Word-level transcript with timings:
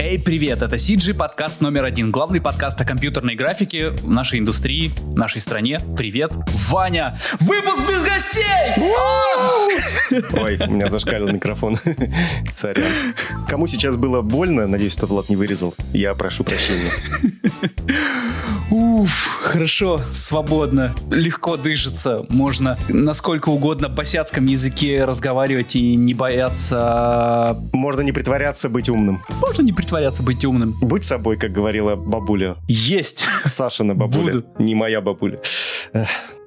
Эй, 0.00 0.16
привет, 0.16 0.62
это 0.62 0.76
CG 0.76 1.12
подкаст 1.12 1.60
номер 1.60 1.84
один, 1.84 2.12
главный 2.12 2.40
подкаст 2.40 2.80
о 2.80 2.84
компьютерной 2.84 3.34
графике 3.34 3.90
в 3.90 4.08
нашей 4.08 4.38
индустрии, 4.38 4.92
в 4.96 5.16
нашей 5.16 5.40
стране. 5.40 5.80
Привет, 5.96 6.30
Ваня! 6.68 7.18
Выпуск 7.40 7.80
без 7.88 8.04
гостей! 8.04 8.44
Ой, 10.40 10.56
у 10.68 10.70
меня 10.70 10.88
зашкалил 10.88 11.32
микрофон. 11.32 11.76
Сорян. 12.54 12.86
Кому 13.48 13.66
сейчас 13.66 13.96
было 13.96 14.22
больно, 14.22 14.68
надеюсь, 14.68 14.96
это 14.96 15.06
Влад 15.06 15.28
не 15.30 15.36
вырезал, 15.36 15.74
я 15.92 16.14
прошу 16.14 16.44
прощения. 16.44 16.90
Уф, 18.70 19.40
хорошо, 19.42 20.00
свободно, 20.12 20.94
легко 21.10 21.56
дышится, 21.56 22.24
можно 22.28 22.78
насколько 22.88 23.48
угодно 23.48 23.88
босяцком 23.88 24.44
языке 24.44 25.04
разговаривать 25.04 25.74
и 25.74 25.96
не 25.96 26.14
бояться... 26.14 27.56
Можно 27.72 28.02
не 28.02 28.12
притворяться 28.12 28.68
быть 28.68 28.88
умным. 28.88 29.24
Можно 29.40 29.62
не 29.62 29.72
притворяться 29.72 29.87
быть 30.22 30.44
умным. 30.44 30.76
Будь 30.80 31.04
собой, 31.04 31.36
как 31.36 31.52
говорила 31.52 31.96
бабуля. 31.96 32.56
Есть. 32.68 33.24
Сашина 33.44 33.94
бабуля, 33.94 34.32
Буду. 34.32 34.46
не 34.58 34.74
моя 34.74 35.00
бабуля. 35.00 35.40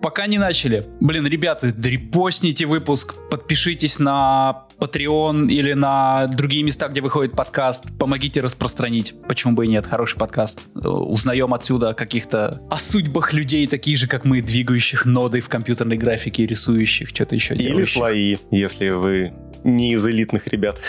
Пока 0.01 0.25
не 0.25 0.39
начали. 0.39 0.83
Блин, 0.99 1.27
ребята, 1.27 1.67
репостните 1.67 2.65
выпуск, 2.65 3.13
подпишитесь 3.29 3.99
на 3.99 4.65
Patreon 4.79 5.47
или 5.47 5.73
на 5.73 6.25
другие 6.25 6.63
места, 6.63 6.87
где 6.87 7.01
выходит 7.01 7.33
подкаст. 7.35 7.85
Помогите 7.99 8.41
распространить. 8.41 9.13
Почему 9.27 9.53
бы 9.53 9.65
и 9.65 9.69
нет? 9.69 9.85
Хороший 9.85 10.17
подкаст. 10.17 10.61
Э, 10.75 10.87
Узнаем 10.87 11.53
отсюда 11.53 11.89
о 11.89 11.93
каких-то 11.93 12.61
о 12.71 12.79
судьбах 12.79 13.33
людей, 13.33 13.67
такие 13.67 13.95
же, 13.95 14.07
как 14.07 14.25
мы, 14.25 14.41
двигающих 14.41 15.05
ноды 15.05 15.39
в 15.39 15.49
компьютерной 15.49 15.97
графике, 15.97 16.47
рисующих, 16.47 17.09
что-то 17.09 17.35
еще 17.35 17.53
Или 17.53 17.67
делающих. 17.67 17.93
слои, 17.93 18.37
если 18.49 18.89
вы 18.89 19.33
не 19.63 19.93
из 19.93 20.05
элитных 20.05 20.47
ребят. 20.47 20.79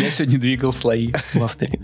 Я 0.00 0.10
сегодня 0.10 0.38
двигал 0.38 0.72
слои 0.72 1.12
в 1.32 1.42
авторе. 1.42 1.80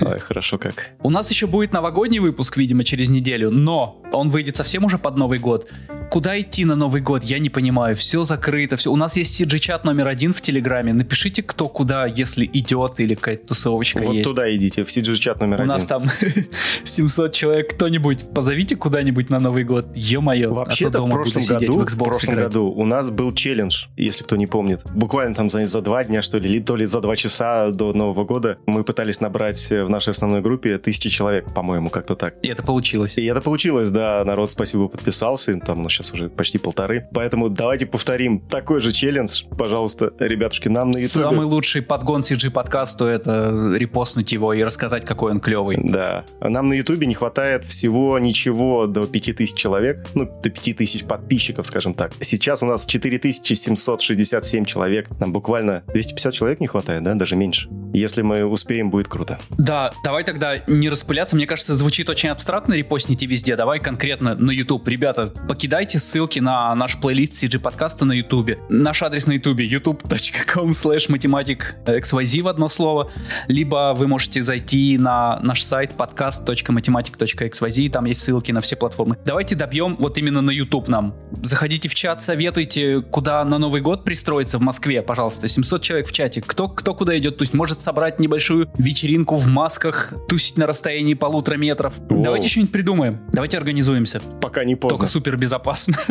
Ой, 0.00 0.18
хорошо 0.18 0.58
как. 0.58 0.90
У 1.02 1.10
нас 1.10 1.30
еще 1.30 1.46
будет 1.46 1.72
новогодний 1.72 2.18
выпуск, 2.18 2.56
видимо, 2.56 2.84
через 2.84 3.08
неделю, 3.08 3.50
но 3.50 4.02
он 4.12 4.30
выйдет 4.30 4.56
совсем 4.56 4.84
уже 4.84 4.98
под 4.98 5.16
Новый 5.16 5.38
год. 5.38 5.68
Куда 6.10 6.38
идти 6.38 6.66
на 6.66 6.76
Новый 6.76 7.00
год, 7.00 7.24
я 7.24 7.38
не 7.38 7.48
понимаю. 7.48 7.96
Все 7.96 8.24
закрыто, 8.26 8.76
все. 8.76 8.92
У 8.92 8.96
нас 8.96 9.16
есть 9.16 9.40
CG-чат 9.40 9.84
номер 9.84 10.08
один 10.08 10.34
в 10.34 10.42
Телеграме. 10.42 10.92
Напишите, 10.92 11.42
кто 11.42 11.68
куда, 11.70 12.04
если 12.04 12.44
идет 12.52 13.00
или 13.00 13.14
какая-то 13.14 13.46
тусовочка 13.48 14.00
Вот 14.02 14.12
есть. 14.16 14.28
туда 14.28 14.54
идите, 14.54 14.84
в 14.84 14.88
CG-чат 14.88 15.40
номер 15.40 15.60
У 15.60 15.62
один. 15.62 15.68
нас 15.68 15.86
там 15.86 16.04
700 16.84 17.32
человек. 17.32 17.74
Кто-нибудь 17.74 18.26
позовите 18.34 18.76
куда-нибудь 18.76 19.30
на 19.30 19.40
Новый 19.40 19.64
год. 19.64 19.86
Ё-моё. 19.94 20.52
Вообще-то 20.52 20.98
а 20.98 21.00
в 21.00 21.08
прошлом 21.08 21.46
году, 21.46 21.78
в 21.78 21.86
в 21.86 21.96
прошлом 21.98 22.34
играть. 22.34 22.46
году 22.48 22.66
у 22.66 22.84
нас 22.84 23.10
был 23.10 23.32
челлендж, 23.32 23.86
если 23.96 24.24
кто 24.24 24.36
не 24.36 24.46
помнит. 24.46 24.82
Буквально 24.94 25.34
там 25.34 25.48
за, 25.48 25.61
за 25.68 25.80
два 25.80 26.04
дня, 26.04 26.22
что 26.22 26.38
ли, 26.38 26.60
то 26.60 26.76
ли 26.76 26.86
за 26.86 27.00
два 27.00 27.16
часа 27.16 27.70
до 27.70 27.92
Нового 27.92 28.24
года 28.24 28.58
мы 28.66 28.84
пытались 28.84 29.20
набрать 29.20 29.70
э, 29.70 29.84
в 29.84 29.90
нашей 29.90 30.10
основной 30.10 30.40
группе 30.40 30.78
тысячи 30.78 31.10
человек, 31.10 31.52
по-моему, 31.54 31.90
как-то 31.90 32.14
так. 32.14 32.34
И 32.42 32.48
это 32.48 32.62
получилось. 32.62 33.14
И 33.16 33.24
это 33.24 33.40
получилось, 33.40 33.90
да, 33.90 34.24
народ, 34.24 34.50
спасибо, 34.50 34.88
подписался, 34.88 35.54
там, 35.58 35.82
ну, 35.82 35.88
сейчас 35.88 36.12
уже 36.12 36.28
почти 36.28 36.58
полторы. 36.58 37.08
Поэтому 37.12 37.48
давайте 37.48 37.86
повторим 37.86 38.40
такой 38.40 38.80
же 38.80 38.92
челлендж, 38.92 39.44
пожалуйста, 39.56 40.12
ребятушки, 40.18 40.68
нам 40.68 40.90
на 40.90 40.98
ютубе. 40.98 41.24
Самый 41.24 41.46
лучший 41.46 41.82
подгон 41.82 42.22
CG 42.22 42.50
подкасту 42.50 43.04
это 43.04 43.74
репостнуть 43.76 44.32
его 44.32 44.52
и 44.52 44.62
рассказать, 44.62 45.04
какой 45.04 45.32
он 45.32 45.40
клевый. 45.40 45.78
Да. 45.82 46.24
Нам 46.40 46.68
на 46.68 46.74
Ютубе 46.74 47.06
не 47.06 47.14
хватает 47.14 47.64
всего 47.64 48.18
ничего 48.18 48.86
до 48.86 49.06
5000 49.06 49.54
человек, 49.54 50.06
ну, 50.14 50.24
до 50.24 50.50
5000 50.50 51.04
подписчиков, 51.04 51.66
скажем 51.66 51.94
так. 51.94 52.12
Сейчас 52.20 52.62
у 52.62 52.66
нас 52.66 52.86
4767 52.86 54.64
человек. 54.64 55.08
Нам 55.20 55.32
буквально 55.32 55.51
250 55.60 56.32
человек 56.32 56.60
не 56.60 56.66
хватает, 56.66 57.02
да, 57.02 57.14
даже 57.14 57.36
меньше. 57.36 57.68
Если 57.92 58.22
мы 58.22 58.44
успеем, 58.44 58.90
будет 58.90 59.08
круто. 59.08 59.38
Да, 59.58 59.92
давай 60.02 60.24
тогда 60.24 60.58
не 60.66 60.88
распыляться. 60.88 61.36
Мне 61.36 61.46
кажется, 61.46 61.76
звучит 61.76 62.08
очень 62.08 62.30
абстрактно 62.30 62.74
репостните 62.74 63.26
везде. 63.26 63.54
Давай 63.54 63.80
конкретно 63.80 64.34
на 64.34 64.50
YouTube. 64.50 64.88
Ребята, 64.88 65.26
покидайте 65.48 65.98
ссылки 65.98 66.38
на 66.38 66.74
наш 66.74 66.98
плейлист 66.98 67.34
CG 67.34 67.58
подкаста 67.58 68.04
на 68.06 68.12
YouTube. 68.12 68.58
Наш 68.70 69.02
адрес 69.02 69.26
на 69.26 69.32
YouTube 69.32 69.58
youtube.com 69.58 70.70
slash 70.70 71.10
математик 71.10 71.76
xyz 71.84 72.42
в 72.42 72.48
одно 72.48 72.68
слово. 72.70 73.10
Либо 73.48 73.92
вы 73.94 74.08
можете 74.08 74.42
зайти 74.42 74.96
на 74.96 75.38
наш 75.40 75.62
сайт 75.62 75.92
podcast.mathematic.xyz. 75.96 77.90
Там 77.90 78.06
есть 78.06 78.22
ссылки 78.22 78.52
на 78.52 78.62
все 78.62 78.76
платформы. 78.76 79.18
Давайте 79.26 79.54
добьем 79.54 79.96
вот 79.98 80.16
именно 80.16 80.40
на 80.40 80.50
YouTube 80.50 80.88
нам. 80.88 81.14
Заходите 81.42 81.88
в 81.88 81.94
чат, 81.94 82.22
советуйте, 82.22 83.02
куда 83.02 83.44
на 83.44 83.58
Новый 83.58 83.82
год 83.82 84.04
пристроиться 84.04 84.58
в 84.58 84.62
Москве, 84.62 85.02
пожалуйста. 85.02 85.41
700 85.48 85.82
человек 85.82 86.08
в 86.08 86.12
чате. 86.12 86.40
Кто, 86.40 86.68
кто 86.68 86.94
куда 86.94 87.16
идет 87.18 87.38
тусить? 87.38 87.54
Может 87.54 87.82
собрать 87.82 88.18
небольшую 88.18 88.70
вечеринку 88.78 89.36
в 89.36 89.46
масках, 89.46 90.12
тусить 90.28 90.56
на 90.56 90.66
расстоянии 90.66 91.14
полутора 91.14 91.56
метров. 91.56 91.94
Воу. 92.08 92.22
Давайте 92.22 92.48
что-нибудь 92.48 92.72
придумаем. 92.72 93.20
Давайте 93.32 93.58
организуемся. 93.58 94.20
Пока 94.40 94.64
не 94.64 94.76
поздно. 94.76 94.98
Только 94.98 95.10
супер 95.10 95.36
безопасно. 95.36 95.94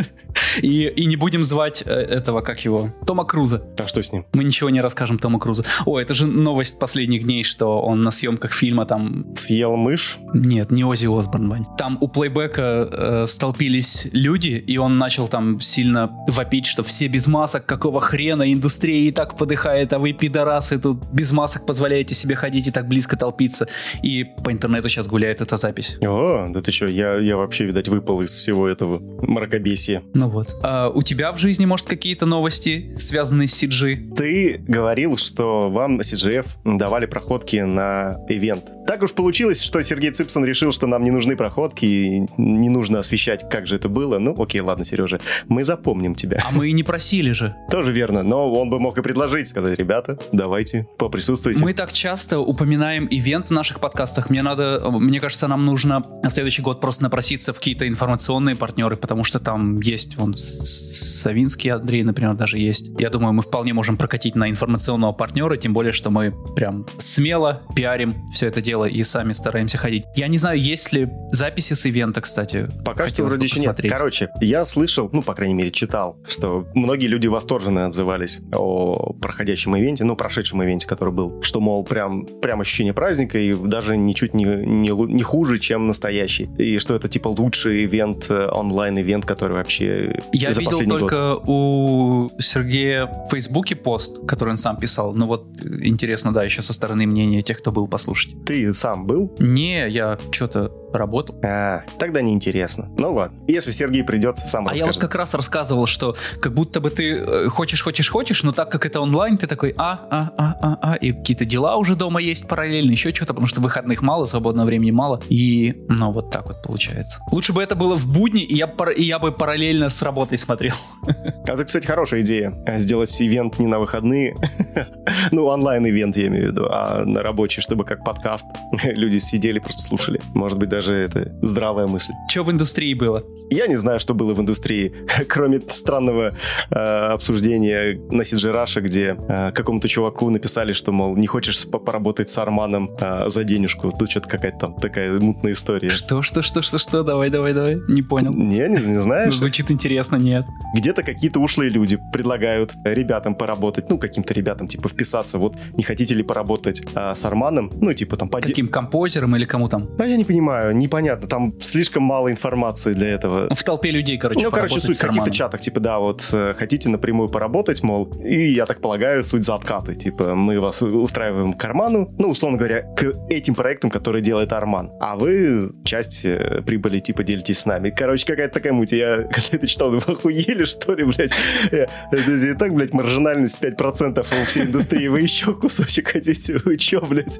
И, 0.61 0.87
и 0.87 1.05
не 1.05 1.15
будем 1.15 1.43
звать 1.43 1.81
э, 1.85 1.89
этого, 1.89 2.41
как 2.41 2.59
его, 2.65 2.89
Тома 3.07 3.23
Круза. 3.23 3.63
А 3.77 3.87
что 3.87 4.03
с 4.03 4.11
ним? 4.11 4.25
Мы 4.33 4.43
ничего 4.43 4.69
не 4.69 4.81
расскажем 4.81 5.17
Тому 5.17 5.39
Крузу. 5.39 5.63
О, 5.85 5.97
это 5.97 6.13
же 6.13 6.27
новость 6.27 6.77
последних 6.77 7.23
дней, 7.23 7.43
что 7.43 7.81
он 7.81 8.01
на 8.01 8.11
съемках 8.11 8.51
фильма 8.51 8.85
там... 8.85 9.33
Съел 9.35 9.77
мышь? 9.77 10.17
Нет, 10.33 10.71
не 10.71 10.83
Ози 10.83 11.07
Осборн, 11.07 11.49
Вань. 11.49 11.65
Там 11.77 11.97
у 12.01 12.07
плейбека 12.09 12.89
э, 12.91 13.25
столпились 13.27 14.07
люди, 14.11 14.63
и 14.67 14.77
он 14.77 14.97
начал 14.97 15.27
там 15.29 15.59
сильно 15.61 16.11
вопить, 16.27 16.65
что 16.65 16.83
все 16.83 17.07
без 17.07 17.27
масок, 17.27 17.65
какого 17.65 18.01
хрена, 18.01 18.51
индустрия 18.51 19.07
и 19.07 19.11
так 19.11 19.20
подыхает, 19.37 19.93
а 19.93 19.99
вы, 19.99 20.13
пидорасы, 20.13 20.79
тут 20.79 21.05
без 21.11 21.31
масок 21.31 21.65
позволяете 21.65 22.15
себе 22.15 22.35
ходить 22.35 22.67
и 22.67 22.71
так 22.71 22.87
близко 22.87 23.17
толпиться. 23.17 23.67
И 24.03 24.23
по 24.23 24.51
интернету 24.51 24.89
сейчас 24.89 25.07
гуляет 25.07 25.41
эта 25.41 25.57
запись. 25.57 25.97
О, 26.01 26.47
да 26.49 26.61
ты 26.61 26.71
что, 26.71 26.85
я, 26.87 27.17
я 27.17 27.37
вообще, 27.37 27.65
видать, 27.65 27.87
выпал 27.87 28.21
из 28.21 28.31
всего 28.31 28.67
этого 28.67 28.99
мракобесия. 29.21 30.03
Ну 30.13 30.29
вот. 30.29 30.55
А 30.63 30.89
у 30.89 31.01
тебя 31.01 31.31
в 31.31 31.37
жизни, 31.37 31.65
может, 31.65 31.87
какие-то 31.87 32.25
новости, 32.25 32.95
связанные 32.97 33.47
с 33.47 33.61
CG? 33.61 34.13
Ты 34.15 34.63
говорил, 34.67 35.17
что 35.17 35.69
вам 35.69 35.97
на 35.97 36.01
CGF 36.01 36.45
давали 36.65 37.05
проходки 37.05 37.57
на 37.57 38.17
ивент. 38.29 38.65
Так 38.91 39.03
уж 39.03 39.13
получилось, 39.13 39.61
что 39.61 39.81
Сергей 39.83 40.11
Цыпсон 40.11 40.43
решил, 40.43 40.73
что 40.73 40.85
нам 40.85 41.05
не 41.05 41.11
нужны 41.11 41.37
проходки, 41.37 41.85
и 41.85 42.27
не 42.35 42.67
нужно 42.67 42.99
освещать, 42.99 43.49
как 43.49 43.65
же 43.65 43.77
это 43.77 43.87
было. 43.87 44.19
Ну, 44.19 44.35
окей, 44.37 44.59
ладно, 44.59 44.83
Сережа, 44.83 45.21
мы 45.47 45.63
запомним 45.63 46.13
тебя. 46.13 46.43
А 46.45 46.53
мы 46.53 46.67
и 46.67 46.73
не 46.73 46.83
просили 46.83 47.31
же. 47.31 47.55
Тоже 47.69 47.93
верно, 47.93 48.21
но 48.21 48.53
он 48.53 48.69
бы 48.69 48.81
мог 48.81 48.97
и 48.97 49.01
предложить, 49.01 49.47
сказать, 49.47 49.79
ребята, 49.79 50.19
давайте, 50.33 50.89
поприсутствуйте. 50.97 51.63
Мы 51.63 51.71
так 51.71 51.93
часто 51.93 52.39
упоминаем 52.39 53.07
ивент 53.09 53.47
в 53.47 53.51
наших 53.51 53.79
подкастах. 53.79 54.29
Мне 54.29 54.41
надо, 54.41 54.83
мне 54.91 55.21
кажется, 55.21 55.47
нам 55.47 55.65
нужно 55.65 56.03
на 56.21 56.29
следующий 56.29 56.61
год 56.61 56.81
просто 56.81 57.03
напроситься 57.03 57.53
в 57.53 57.59
какие-то 57.59 57.87
информационные 57.87 58.57
партнеры, 58.57 58.97
потому 58.97 59.23
что 59.23 59.39
там 59.39 59.79
есть 59.79 60.17
вон 60.17 60.33
Савинский 60.33 61.71
Андрей, 61.71 62.03
например, 62.03 62.33
даже 62.33 62.57
есть. 62.57 62.91
Я 62.99 63.09
думаю, 63.09 63.31
мы 63.31 63.41
вполне 63.41 63.71
можем 63.71 63.95
прокатить 63.95 64.35
на 64.35 64.49
информационного 64.49 65.13
партнера, 65.13 65.55
тем 65.55 65.71
более, 65.71 65.93
что 65.93 66.09
мы 66.09 66.33
прям 66.57 66.85
смело 66.97 67.61
пиарим 67.73 68.15
все 68.33 68.47
это 68.47 68.59
дело 68.59 68.80
и 68.85 69.03
сами 69.03 69.33
стараемся 69.33 69.77
ходить. 69.77 70.03
Я 70.15 70.27
не 70.27 70.37
знаю, 70.37 70.59
есть 70.59 70.91
ли 70.91 71.09
записи 71.31 71.73
с 71.73 71.85
ивента, 71.85 72.21
кстати. 72.21 72.67
Пока 72.85 73.07
что 73.07 73.23
вроде 73.23 73.45
еще 73.45 73.59
нет. 73.59 73.79
Короче, 73.87 74.29
я 74.41 74.65
слышал, 74.65 75.09
ну, 75.11 75.21
по 75.21 75.33
крайней 75.33 75.53
мере, 75.53 75.71
читал, 75.71 76.17
что 76.27 76.67
многие 76.73 77.07
люди 77.07 77.27
восторженно 77.27 77.85
отзывались 77.85 78.41
о 78.53 79.13
проходящем 79.21 79.75
ивенте, 79.77 80.03
ну, 80.03 80.15
прошедшем 80.15 80.63
ивенте, 80.63 80.87
который 80.87 81.13
был, 81.13 81.41
что, 81.41 81.59
мол, 81.59 81.83
прям, 81.83 82.25
прям 82.41 82.61
ощущение 82.61 82.93
праздника 82.93 83.37
и 83.37 83.53
даже 83.53 83.97
ничуть 83.97 84.33
не, 84.33 84.45
не, 84.45 84.89
не 84.89 85.23
хуже, 85.23 85.57
чем 85.57 85.87
настоящий. 85.87 86.49
И 86.57 86.79
что 86.79 86.95
это, 86.95 87.07
типа, 87.07 87.29
лучший 87.29 87.85
ивент, 87.85 88.27
э, 88.29 88.47
онлайн-ивент, 88.51 89.25
который 89.25 89.53
вообще 89.53 90.19
Я 90.33 90.53
за 90.53 90.59
видел 90.59 90.71
последний 90.71 90.99
год. 90.99 90.99
только 91.09 91.39
у 91.47 92.29
Сергея 92.39 93.05
в 93.05 93.31
Фейсбуке 93.31 93.75
пост, 93.75 94.25
который 94.27 94.49
он 94.51 94.57
сам 94.57 94.77
писал. 94.77 95.13
Ну 95.13 95.25
вот, 95.25 95.45
интересно, 95.81 96.33
да, 96.33 96.43
еще 96.43 96.61
со 96.61 96.73
стороны 96.73 97.05
мнения 97.05 97.41
тех, 97.41 97.59
кто 97.59 97.71
был 97.71 97.87
послушать. 97.87 98.33
Ты 98.45 98.70
сам 98.73 99.05
был? 99.05 99.35
Не, 99.39 99.87
я 99.89 100.17
что-то 100.31 100.80
работал. 100.93 101.35
А, 101.43 101.83
тогда 101.97 102.21
неинтересно. 102.21 102.89
Ну 102.97 103.13
ладно. 103.13 103.37
Если 103.47 103.71
Сергей 103.71 104.03
придет, 104.03 104.37
сам 104.37 104.67
А 104.67 104.71
я 104.73 104.79
вот 104.81 104.87
расскажет. 104.87 105.01
как 105.01 105.15
раз 105.15 105.33
рассказывал, 105.33 105.85
что 105.85 106.15
как 106.41 106.53
будто 106.53 106.79
бы 106.81 106.89
ты 106.89 107.17
э, 107.17 107.47
хочешь, 107.49 107.81
хочешь, 107.83 108.09
хочешь, 108.09 108.43
но 108.43 108.51
так 108.51 108.71
как 108.71 108.85
это 108.85 108.99
онлайн, 109.01 109.37
ты 109.37 109.47
такой, 109.47 109.73
а, 109.77 109.99
а, 110.09 110.29
а, 110.37 110.55
а, 110.61 110.77
а, 110.81 110.95
и 110.95 111.11
какие-то 111.11 111.45
дела 111.45 111.75
уже 111.77 111.95
дома 111.95 112.19
есть 112.21 112.47
параллельно, 112.47 112.91
еще 112.91 113.13
что-то, 113.13 113.33
потому 113.33 113.47
что 113.47 113.61
выходных 113.61 114.01
мало, 114.01 114.25
свободного 114.25 114.67
времени 114.67 114.91
мало, 114.91 115.21
и, 115.29 115.85
ну, 115.89 116.11
вот 116.11 116.31
так 116.31 116.45
вот 116.47 116.61
получается. 116.61 117.19
Лучше 117.31 117.53
бы 117.53 117.61
это 117.61 117.75
было 117.75 117.95
в 117.95 118.07
будни, 118.07 118.41
и 118.43 118.55
я, 118.55 118.67
пар- 118.67 118.91
и 118.91 119.03
я 119.03 119.19
бы 119.19 119.31
параллельно 119.31 119.89
с 119.89 120.01
работой 120.01 120.37
смотрел. 120.37 120.73
А 121.47 121.53
Это, 121.53 121.65
кстати, 121.65 121.85
хорошая 121.85 122.21
идея. 122.21 122.53
э, 122.65 122.79
Сделать 122.79 123.19
ивент 123.21 123.59
не 123.59 123.67
на 123.67 123.79
выходные. 123.79 124.35
ну, 125.31 125.45
онлайн-ивент, 125.45 126.15
я 126.17 126.27
имею 126.27 126.49
в 126.49 126.51
виду, 126.51 126.67
а 126.69 127.03
на 127.05 127.21
рабочий, 127.21 127.61
чтобы 127.61 127.83
как 127.83 128.03
подкаст 128.03 128.47
люди 128.83 129.17
сидели, 129.17 129.59
просто 129.59 129.81
слушали. 129.81 130.21
Может 130.33 130.57
быть, 130.59 130.69
даже 130.69 130.80
даже 130.81 130.93
это 130.93 131.31
здравая 131.41 131.85
мысль. 131.85 132.13
Что 132.27 132.43
в 132.43 132.51
индустрии 132.51 132.95
было? 132.95 133.23
Я 133.51 133.67
не 133.67 133.75
знаю, 133.75 133.99
что 133.99 134.13
было 134.13 134.33
в 134.33 134.39
индустрии, 134.39 134.93
кроме 135.27 135.59
странного 135.59 136.35
э, 136.69 136.75
обсуждения 137.13 137.99
на 138.09 138.21
CG 138.21 138.51
Russia, 138.51 138.81
где 138.81 139.17
э, 139.27 139.51
какому-то 139.51 139.89
чуваку 139.89 140.29
написали, 140.29 140.73
что, 140.73 140.91
мол, 140.93 141.17
не 141.17 141.27
хочешь 141.27 141.67
поработать 141.67 142.29
с 142.29 142.37
Арманом 142.37 142.89
э, 142.99 143.29
за 143.29 143.43
денежку. 143.43 143.91
Тут 143.91 144.09
что-то 144.09 144.29
какая-то 144.29 144.57
там 144.57 144.75
такая 144.75 145.19
мутная 145.19 145.51
история. 145.51 145.89
Что, 145.89 146.21
что, 146.21 146.41
что, 146.41 146.61
что, 146.61 146.77
что? 146.77 147.03
Давай, 147.03 147.29
давай, 147.29 147.53
давай. 147.53 147.77
Не 147.89 148.01
понял. 148.01 148.33
Не, 148.33 148.69
не, 148.69 148.77
не 148.77 149.01
знаешь? 149.01 149.35
Звучит 149.37 149.69
интересно, 149.69 150.15
нет. 150.15 150.45
Где-то 150.73 151.03
какие-то 151.03 151.39
ушлые 151.39 151.69
люди 151.69 151.99
предлагают 152.13 152.71
ребятам 152.85 153.35
поработать, 153.35 153.89
ну, 153.89 153.99
каким-то 153.99 154.33
ребятам, 154.33 154.67
типа, 154.67 154.87
вписаться. 154.87 155.37
Вот, 155.37 155.57
не 155.73 155.83
хотите 155.83 156.15
ли 156.15 156.23
поработать 156.23 156.83
э, 156.95 157.13
с 157.13 157.25
Арманом? 157.25 157.69
Ну, 157.81 157.93
типа, 157.93 158.15
там... 158.15 158.29
Поди... 158.29 158.47
Каким 158.47 158.69
композером 158.69 159.35
или 159.35 159.43
кому 159.43 159.67
там? 159.67 159.89
А 159.99 160.05
я 160.05 160.15
не 160.15 160.23
понимаю, 160.23 160.70
непонятно. 160.71 161.27
Там 161.27 161.59
слишком 161.59 162.03
мало 162.03 162.31
информации 162.31 162.93
для 162.93 163.09
этого. 163.09 163.53
В 163.53 163.63
толпе 163.63 163.91
людей, 163.91 164.17
короче, 164.17 164.41
Ну, 164.41 164.51
короче, 164.51 164.79
суть 164.79 164.97
в 164.97 165.01
каких-то 165.01 165.31
чатах, 165.31 165.61
типа, 165.61 165.79
да, 165.79 165.99
вот 165.99 166.27
э, 166.31 166.53
хотите 166.57 166.89
напрямую 166.89 167.29
поработать, 167.29 167.83
мол, 167.83 168.11
и 168.23 168.51
я 168.51 168.65
так 168.65 168.81
полагаю, 168.81 169.23
суть 169.23 169.45
за 169.45 169.55
откаты. 169.55 169.95
Типа, 169.95 170.35
мы 170.35 170.59
вас 170.59 170.81
устраиваем 170.81 171.53
к 171.53 171.63
Арману, 171.65 172.13
ну, 172.17 172.29
условно 172.29 172.57
говоря, 172.57 172.81
к 172.95 173.13
этим 173.29 173.55
проектам, 173.55 173.89
которые 173.89 174.21
делает 174.21 174.53
Арман. 174.53 174.91
А 174.99 175.15
вы 175.15 175.69
часть 175.83 176.21
э, 176.23 176.61
прибыли, 176.65 176.99
типа, 176.99 177.23
делитесь 177.23 177.59
с 177.59 177.65
нами. 177.65 177.89
Короче, 177.89 178.25
какая-то 178.25 178.53
такая 178.53 178.73
муть. 178.73 178.91
Я, 178.91 179.17
когда 179.31 179.49
это 179.51 179.67
читал, 179.67 179.91
вы 179.91 179.97
охуели, 179.97 180.65
что 180.65 180.93
ли, 180.93 181.03
блядь? 181.03 181.31
Это 181.71 182.31
и 182.31 182.53
так, 182.53 182.73
блядь, 182.73 182.93
маржинальность 182.93 183.61
5% 183.63 184.25
у 184.41 184.45
всей 184.45 184.63
индустрии. 184.63 185.07
Вы 185.07 185.21
еще 185.21 185.53
кусочек 185.53 186.09
хотите? 186.09 186.57
Вы 186.65 186.77
че, 186.77 187.01
блядь? 187.01 187.39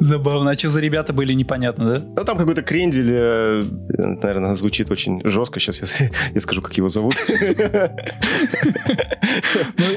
Забавно. 0.00 0.50
А 0.50 0.58
что 0.58 0.70
за 0.70 0.80
ребята 0.80 1.12
были, 1.12 1.32
непонятно, 1.32 1.94
да? 1.94 2.06
Ну, 2.16 2.24
там 2.24 2.35
какой-то 2.36 2.62
крендель, 2.62 3.10
э, 3.12 3.64
наверное, 3.98 4.54
звучит 4.54 4.90
очень 4.90 5.20
жестко. 5.24 5.60
Сейчас 5.60 6.00
я, 6.00 6.10
я 6.34 6.40
скажу, 6.40 6.62
как 6.62 6.76
его 6.76 6.88
зовут. 6.88 7.16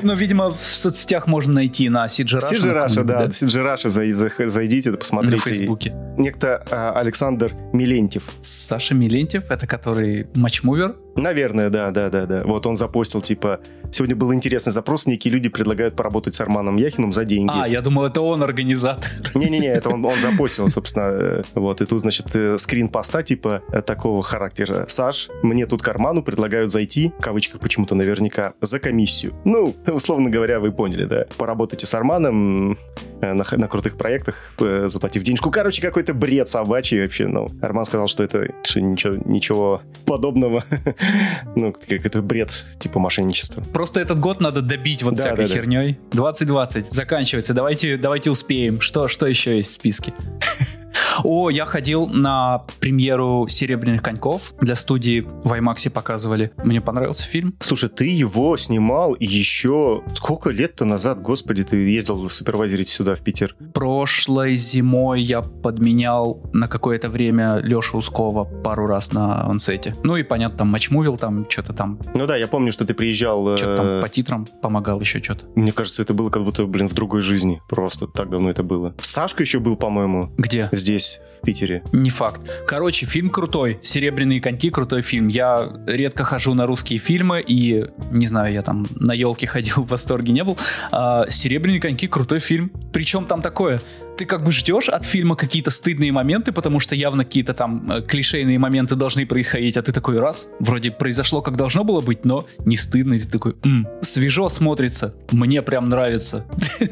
Ну, 0.02 0.16
видимо, 0.16 0.50
в 0.50 0.64
соцсетях 0.64 1.28
можно 1.28 1.54
найти 1.54 1.90
на. 1.90 2.06
CG 2.06 2.26
Russia, 2.26 3.04
да. 3.04 3.26
Russia, 3.26 4.50
зайдите, 4.50 4.92
посмотрите. 4.94 5.38
На 5.38 5.42
Фейсбуке. 5.42 5.94
Некто 6.18 6.66
а, 6.70 6.94
Александр 7.00 7.52
Милентьев. 7.74 8.24
Саша 8.42 8.94
Милентьев, 8.96 9.50
это 9.50 9.68
который 9.68 10.28
матчмувер? 10.36 10.96
Наверное, 11.20 11.70
да, 11.70 11.92
да, 11.92 12.10
да, 12.10 12.26
да. 12.26 12.42
Вот 12.46 12.66
он 12.66 12.78
запостил, 12.78 13.22
типа, 13.22 13.60
сегодня 13.92 14.16
был 14.16 14.34
интересный 14.34 14.72
запрос, 14.72 15.06
некие 15.06 15.34
люди 15.34 15.50
предлагают 15.50 15.96
поработать 15.96 16.36
с 16.36 16.42
Арманом 16.42 16.78
Яхиным 16.78 17.12
за 17.12 17.26
деньги. 17.26 17.52
А, 17.54 17.68
я 17.68 17.82
думал, 17.82 18.06
это 18.06 18.22
он 18.22 18.44
организатор. 18.44 19.10
Не-не-не, 19.36 19.68
это 19.68 19.90
он, 19.90 20.06
он 20.06 20.18
запостил, 20.22 20.70
собственно, 20.70 21.06
э, 21.10 21.44
вот, 21.56 21.82
и 21.82 21.86
тут, 21.86 22.02
значит, 22.02 22.28
э, 22.36 22.58
скрин 22.58 22.90
поста, 22.90 23.24
типа, 23.24 23.62
э, 23.72 23.82
такого 23.82 24.24
характера. 24.24 24.86
Саш, 24.88 25.30
мне 25.44 25.66
тут 25.66 25.82
карману 25.82 26.24
предлагают 26.24 26.72
зайти, 26.72 27.12
в 27.18 27.22
кавычках 27.22 27.60
почему-то 27.60 27.96
наверняка, 27.96 28.54
за 28.62 28.80
комиссию. 28.80 29.34
Ну, 29.46 29.76
условно 29.88 30.30
говоря, 30.30 30.60
вы 30.60 30.72
поняли, 30.72 31.06
да. 31.06 31.26
Поработайте 31.38 31.86
с 31.86 31.94
Арманом 31.94 32.78
на, 33.22 33.34
на 33.34 33.68
крутых 33.68 33.98
проектах, 33.98 34.36
заплатив 34.58 35.24
денежку. 35.24 35.52
Короче, 35.52 35.82
какой-то 35.82 36.14
бред 36.14 36.48
собачий 36.48 37.02
вообще, 37.02 37.28
ну. 37.28 37.48
Арман 37.62 37.86
сказал, 37.86 38.08
что 38.08 38.24
это 38.24 38.48
что 38.64 38.82
ничего, 38.82 39.16
ничего 39.26 39.82
подобного 40.06 40.64
ну, 41.56 41.74
как 41.74 42.06
это 42.06 42.22
бред, 42.22 42.66
типа 42.80 43.00
мошенничества. 43.00 43.62
Просто 43.74 44.00
этот 44.00 44.20
год 44.20 44.40
надо 44.42 44.62
добить 44.62 45.04
вот 45.04 45.16
да, 45.16 45.24
всякой 45.24 45.48
да, 45.48 45.54
херней. 45.54 46.00
2020 46.12 46.94
заканчивается. 46.94 47.54
Давайте, 47.54 47.98
давайте 47.98 48.32
успеем. 48.32 48.82
Что, 48.82 49.08
что 49.08 49.28
еще 49.28 49.58
есть 49.58 49.72
в 49.72 49.74
списке? 49.76 50.14
О, 51.24 51.50
я 51.50 51.66
ходил 51.66 52.08
на 52.08 52.64
премьеру 52.80 53.48
«Серебряных 53.50 54.02
коньков» 54.02 54.54
для 54.62 54.76
студии 54.76 55.22
в 55.22 55.52
IMAX 55.54 55.90
показывали. 55.90 56.52
Мне 56.64 56.82
понравился 56.82 57.26
фильм. 57.26 57.56
Слушай, 57.60 57.90
ты 57.90 58.06
его 58.06 58.56
снимал 58.58 59.16
еще 59.20 60.04
сколько 60.16 60.50
лет-то 60.50 60.86
назад, 60.86 61.22
господи, 61.22 61.64
ты 61.64 61.78
ездил 61.90 62.30
супервайзерить 62.30 62.90
сюда, 62.90 63.16
в 63.16 63.22
Питер? 63.22 63.56
Прошлой 63.74 64.56
зимой 64.56 65.22
я 65.22 65.42
подменял 65.42 66.42
на 66.54 66.68
какое-то 66.68 67.10
время 67.10 67.60
Лешу 67.60 67.98
Ускова 67.98 68.46
пару 68.46 68.88
раз 68.88 69.12
на 69.12 69.46
онсете. 69.46 69.96
Ну 70.04 70.16
и, 70.16 70.24
понятно, 70.24 70.60
там 70.60 70.68
матчмувил, 70.70 71.18
там 71.18 71.50
что-то 71.50 71.74
там. 71.74 72.00
Ну 72.14 72.28
да, 72.28 72.38
я 72.38 72.48
помню, 72.48 72.72
что 72.72 72.86
ты 72.86 72.94
приезжал... 72.94 73.58
Что-то 73.58 73.78
там 73.78 73.86
э, 73.86 74.02
по 74.02 74.10
титрам 74.10 74.46
помогал 74.62 75.00
еще 75.02 75.22
что-то. 75.22 75.46
Мне 75.56 75.72
кажется, 75.72 76.02
это 76.02 76.14
было 76.14 76.30
как 76.30 76.44
будто, 76.44 76.66
блин, 76.66 76.88
в 76.88 76.94
другой 76.94 77.22
жизни. 77.22 77.62
Просто 77.70 78.08
так 78.08 78.30
давно 78.30 78.50
это 78.50 78.64
было. 78.64 78.96
Сашка 79.02 79.44
еще 79.44 79.60
был, 79.60 79.76
по-моему. 79.76 80.32
Где? 80.38 80.70
Здесь, 80.80 81.20
в 81.42 81.46
Питере. 81.46 81.84
Не 81.92 82.10
факт. 82.10 82.42
Короче, 82.66 83.06
фильм 83.06 83.30
крутой. 83.30 83.80
«Серебряные 83.82 84.42
коньки» 84.42 84.70
крутой 84.70 85.02
фильм. 85.02 85.28
Я 85.28 85.70
редко 85.86 86.24
хожу 86.24 86.54
на 86.54 86.66
русские 86.66 87.00
фильмы, 87.00 87.44
и, 87.46 87.86
не 88.12 88.28
знаю, 88.28 88.54
я 88.54 88.62
там 88.62 88.88
на 88.96 89.14
елке 89.14 89.46
ходил, 89.48 89.84
в 89.84 89.88
восторге 89.88 90.32
не 90.32 90.44
был. 90.44 90.58
А, 90.92 91.30
«Серебряные 91.30 91.82
коньки» 91.82 92.08
крутой 92.08 92.40
фильм. 92.40 92.72
Причем 92.94 93.26
там 93.26 93.42
такое 93.42 93.82
ты 94.20 94.26
как 94.26 94.44
бы 94.44 94.52
ждешь 94.52 94.90
от 94.90 95.06
фильма 95.06 95.38
какие-то 95.38 95.72
стыдные 95.72 96.12
моменты, 96.12 96.52
потому 96.52 96.82
что 96.82 96.94
явно 96.94 97.24
какие-то 97.24 97.54
там 97.54 97.90
э, 97.90 98.02
клишейные 98.02 98.60
моменты 98.60 98.96
должны 98.96 99.26
происходить, 99.26 99.78
а 99.78 99.82
ты 99.82 99.94
такой 99.94 100.20
раз, 100.20 100.50
вроде 100.60 100.92
произошло 100.92 101.42
как 101.42 101.56
должно 101.56 101.86
было 101.86 102.02
быть, 102.02 102.26
но 102.26 102.44
не 102.66 102.76
стыдно, 102.76 103.14
и 103.14 103.20
ты 103.20 103.30
такой, 103.30 103.56
М, 103.64 103.88
свежо 104.02 104.50
смотрится, 104.50 105.16
мне 105.32 105.62
прям 105.62 105.88
нравится. 105.88 106.46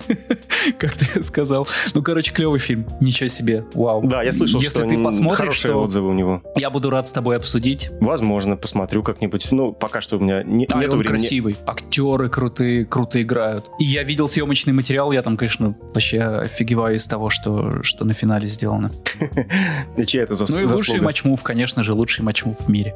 Как 0.79 0.93
ты 0.93 1.23
сказал. 1.23 1.67
Ну, 1.93 2.01
короче, 2.01 2.33
клевый 2.33 2.59
фильм, 2.59 2.85
ничего 3.01 3.27
себе, 3.29 3.65
вау. 3.73 4.07
Да, 4.07 4.23
я 4.23 4.31
слышал, 4.31 4.59
Если 4.59 4.79
что 4.79 4.87
ты 4.87 5.01
посмотришь, 5.03 5.37
хорошие 5.37 5.75
отзывы 5.75 6.09
у 6.09 6.13
него. 6.13 6.43
Я 6.55 6.69
буду 6.69 6.89
рад 6.89 7.07
с 7.07 7.11
тобой 7.11 7.35
обсудить. 7.37 7.89
Возможно, 7.99 8.55
посмотрю 8.55 9.03
как-нибудь. 9.03 9.51
Ну, 9.51 9.73
пока 9.73 10.01
что 10.01 10.17
у 10.17 10.19
меня 10.19 10.43
не, 10.43 10.65
а, 10.71 10.79
нету 10.79 10.93
он 10.93 10.99
времени. 10.99 11.19
красивый, 11.19 11.57
актеры 11.65 12.29
крутые, 12.29 12.85
круто 12.85 13.21
играют. 13.21 13.65
И 13.79 13.83
я 13.83 14.03
видел 14.03 14.27
съемочный 14.27 14.73
материал, 14.73 15.11
я 15.11 15.21
там, 15.21 15.37
конечно, 15.37 15.75
вообще 15.93 16.21
офигеваю 16.21 16.95
из 16.95 17.07
того, 17.07 17.16
того, 17.17 17.31
что, 17.31 17.81
что 17.81 18.05
на 18.05 18.13
финале 18.13 18.47
сделано. 18.47 18.91
И 19.97 20.05
чья 20.05 20.21
это 20.21 20.35
зас- 20.35 20.51
Ну 20.53 20.59
и 20.59 20.65
лучший 20.65 21.01
матчмув, 21.01 21.41
конечно 21.41 21.83
же, 21.83 21.93
лучший 21.93 22.23
матчмув 22.23 22.57
в 22.59 22.69
мире. 22.69 22.93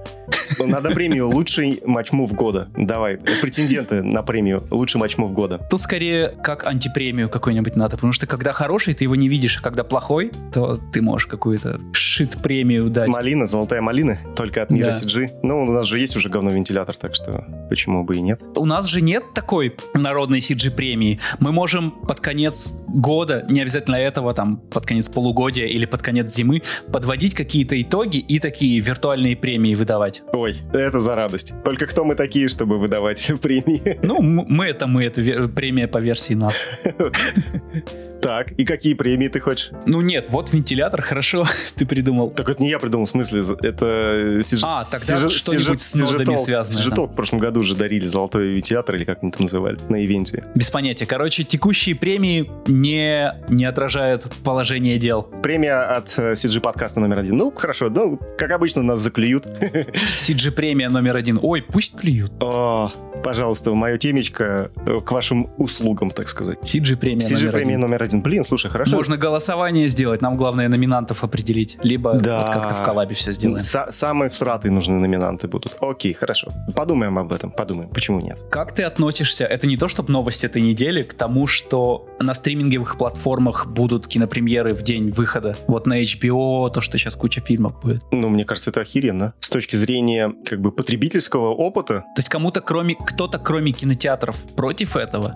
Ну, 0.60 0.68
надо 0.68 0.92
премию 0.92 1.28
«Лучший 1.28 1.82
матчмув 1.86 2.34
года». 2.34 2.68
Давай, 2.78 3.18
претенденты 3.18 4.04
на 4.04 4.22
премию 4.22 4.64
«Лучший 4.70 5.00
матчмув 5.00 5.34
года». 5.34 5.60
Тут 5.72 5.82
скорее 5.82 6.36
как 6.44 6.68
антипремию 6.68 7.30
какой-нибудь 7.30 7.76
надо, 7.76 7.96
потому 7.96 8.14
что 8.14 8.28
когда 8.28 8.54
хороший, 8.54 8.94
ты 8.94 9.06
его 9.06 9.16
не 9.16 9.28
видишь, 9.28 9.58
а 9.58 9.64
когда 9.64 9.84
плохой, 9.84 10.32
то 10.54 10.78
ты 10.94 11.02
можешь 11.02 11.26
какую-то 11.26 11.82
шит-премию 11.94 12.90
дать. 12.92 13.10
Малина, 13.10 13.48
золотая 13.48 13.82
малина, 13.82 14.20
только 14.36 14.62
от 14.62 14.70
мира 14.70 14.92
да. 14.92 15.00
CG. 15.00 15.40
Ну, 15.42 15.64
у 15.64 15.72
нас 15.72 15.88
же 15.88 15.98
есть 15.98 16.16
уже 16.16 16.30
говно-вентилятор, 16.30 16.96
так 16.96 17.16
что 17.16 17.46
почему 17.70 18.04
бы 18.04 18.18
и 18.18 18.22
нет? 18.22 18.40
У 18.56 18.66
нас 18.66 18.86
же 18.86 19.02
нет 19.02 19.24
такой 19.34 19.76
народной 19.96 20.40
CG-премии. 20.40 21.20
Мы 21.40 21.52
можем 21.52 21.90
под 21.90 22.20
конец 22.20 22.74
года, 22.88 23.46
не 23.50 23.62
обязательно 23.62 23.96
этого 24.12 24.34
там 24.34 24.58
под 24.58 24.86
конец 24.86 25.10
полугодия 25.10 25.66
или 25.66 25.86
под 25.86 26.02
конец 26.02 26.34
зимы 26.34 26.62
подводить 26.92 27.34
какие-то 27.34 27.82
итоги 27.82 28.18
и 28.18 28.40
такие 28.40 28.80
виртуальные 28.80 29.36
премии 29.36 29.76
выдавать. 29.76 30.24
Ой, 30.34 30.58
это 30.74 31.00
за 31.00 31.16
радость. 31.16 31.54
Только 31.64 31.88
кто 31.88 32.04
мы 32.04 32.16
такие, 32.16 32.48
чтобы 32.50 32.78
выдавать 32.80 33.32
премии? 33.42 34.00
Ну, 34.04 34.22
мы 34.22 34.66
это 34.66 34.88
мы, 34.88 35.06
это 35.06 35.48
премия 35.48 35.88
по 35.88 36.00
версии 36.00 36.34
нас. 36.34 36.68
Так, 38.22 38.52
и 38.52 38.66
какие 38.66 38.94
премии 38.94 39.28
ты 39.28 39.40
хочешь? 39.40 39.72
Ну 39.88 40.02
нет, 40.02 40.28
вот 40.30 40.54
вентилятор, 40.54 41.02
хорошо, 41.02 41.46
ты 41.76 41.86
придумал. 41.88 42.30
Так 42.30 42.50
это 42.50 42.62
не 42.62 42.70
я 42.70 42.78
придумал, 42.78 43.06
в 43.06 43.10
смысле, 43.10 43.44
это 43.62 44.42
сиж... 44.44 44.62
А, 44.64 44.84
тогда 44.92 45.30
сиж... 45.30 45.42
что-нибудь 45.42 45.82
с 45.82 45.96
нодами 45.96 46.36
связано. 46.38 46.78
Сижетолк 46.78 47.12
в 47.12 47.16
прошлом 47.16 47.40
году 47.40 47.62
уже 47.62 47.76
дарили 47.76 48.08
золотой 48.08 48.50
вентилятор, 48.50 48.96
или 48.96 49.06
как 49.06 49.24
они 49.24 49.32
там 49.32 49.42
называли, 49.42 49.78
на 49.90 50.06
ивенте. 50.06 50.44
Без 50.54 50.70
понятия. 50.70 51.08
Короче, 51.08 51.44
текущие 51.44 51.96
премии 51.96 52.52
не, 52.68 53.34
не 53.50 53.66
отражают 53.66 54.32
положение 54.44 55.00
дел. 55.00 55.24
Премия 55.42 55.82
от 55.82 56.08
CG 56.08 56.58
э, 56.58 56.62
подкаста 56.62 57.00
номер 57.00 57.20
один. 57.20 57.38
Ну, 57.38 57.52
хорошо, 57.52 57.90
ну, 57.90 58.20
как 58.38 58.52
обычно, 58.52 58.84
нас 58.84 59.00
заклюют. 59.00 59.46
CG 60.20 60.52
премия 60.52 60.90
номер 60.90 61.16
один. 61.16 61.40
Ой, 61.42 61.64
пусть 61.64 61.98
клюют. 61.98 62.32
О, 62.40 62.92
пожалуйста, 63.24 63.74
мое 63.74 63.98
темечко 63.98 64.70
э, 64.86 65.00
к 65.04 65.12
вашим 65.12 65.50
услугам, 65.58 66.12
так 66.12 66.30
сказать. 66.30 66.60
CG 66.62 66.96
премия 66.98 67.26
CG 67.26 67.40
номер 67.40 67.52
премия 67.52 67.70
один. 67.70 67.80
номер 67.82 68.04
один 68.04 68.11
один. 68.12 68.22
Блин, 68.22 68.44
слушай, 68.44 68.70
хорошо. 68.70 68.96
Можно 68.96 69.18
голосование 69.18 69.88
сделать, 69.88 70.22
нам 70.22 70.38
главное 70.38 70.68
номинантов 70.68 71.24
определить. 71.24 71.78
Либо 71.84 72.14
да. 72.14 72.42
вот 72.42 72.54
как-то 72.54 72.74
в 72.76 72.84
коллабе 72.84 73.16
все 73.16 73.34
сделаем. 73.34 73.60
С- 73.60 73.92
самые 73.92 74.30
всратые 74.30 74.72
нужны 74.72 75.00
номинанты 75.00 75.48
будут. 75.48 75.78
Окей, 75.80 76.14
хорошо. 76.14 76.52
Подумаем 76.76 77.18
об 77.18 77.32
этом, 77.32 77.52
подумаем. 77.52 77.90
Почему 77.90 78.20
нет? 78.20 78.38
Как 78.50 78.74
ты 78.74 78.84
относишься, 78.84 79.46
это 79.46 79.68
не 79.68 79.78
то, 79.78 79.88
чтобы 79.88 80.12
новость 80.12 80.44
этой 80.44 80.62
недели, 80.62 81.04
к 81.04 81.14
тому, 81.14 81.48
что 81.48 82.08
на 82.20 82.34
стриминговых 82.34 82.98
платформах 82.98 83.68
будут 83.68 84.08
кинопремьеры 84.08 84.74
в 84.74 84.84
день 84.84 85.12
выхода. 85.12 85.56
Вот 85.68 85.88
на 85.88 86.02
HBO, 86.02 86.70
то, 86.72 86.82
что 86.82 86.98
сейчас 86.98 87.16
куча 87.16 87.42
фильмов 87.42 87.80
будет. 87.82 88.04
Ну, 88.12 88.30
мне 88.30 88.46
кажется, 88.46 88.70
это 88.70 88.82
охеренно. 88.82 89.34
С 89.40 89.50
точки 89.50 89.76
зрения, 89.76 90.34
как 90.46 90.62
бы, 90.62 90.72
потребительского 90.72 91.50
опыта. 91.50 92.04
То 92.16 92.20
есть 92.20 92.30
кому-то, 92.30 92.62
кроме, 92.62 92.96
кто-то, 92.96 93.40
кроме 93.40 93.72
кинотеатров, 93.72 94.36
против 94.56 94.96
этого? 94.96 95.34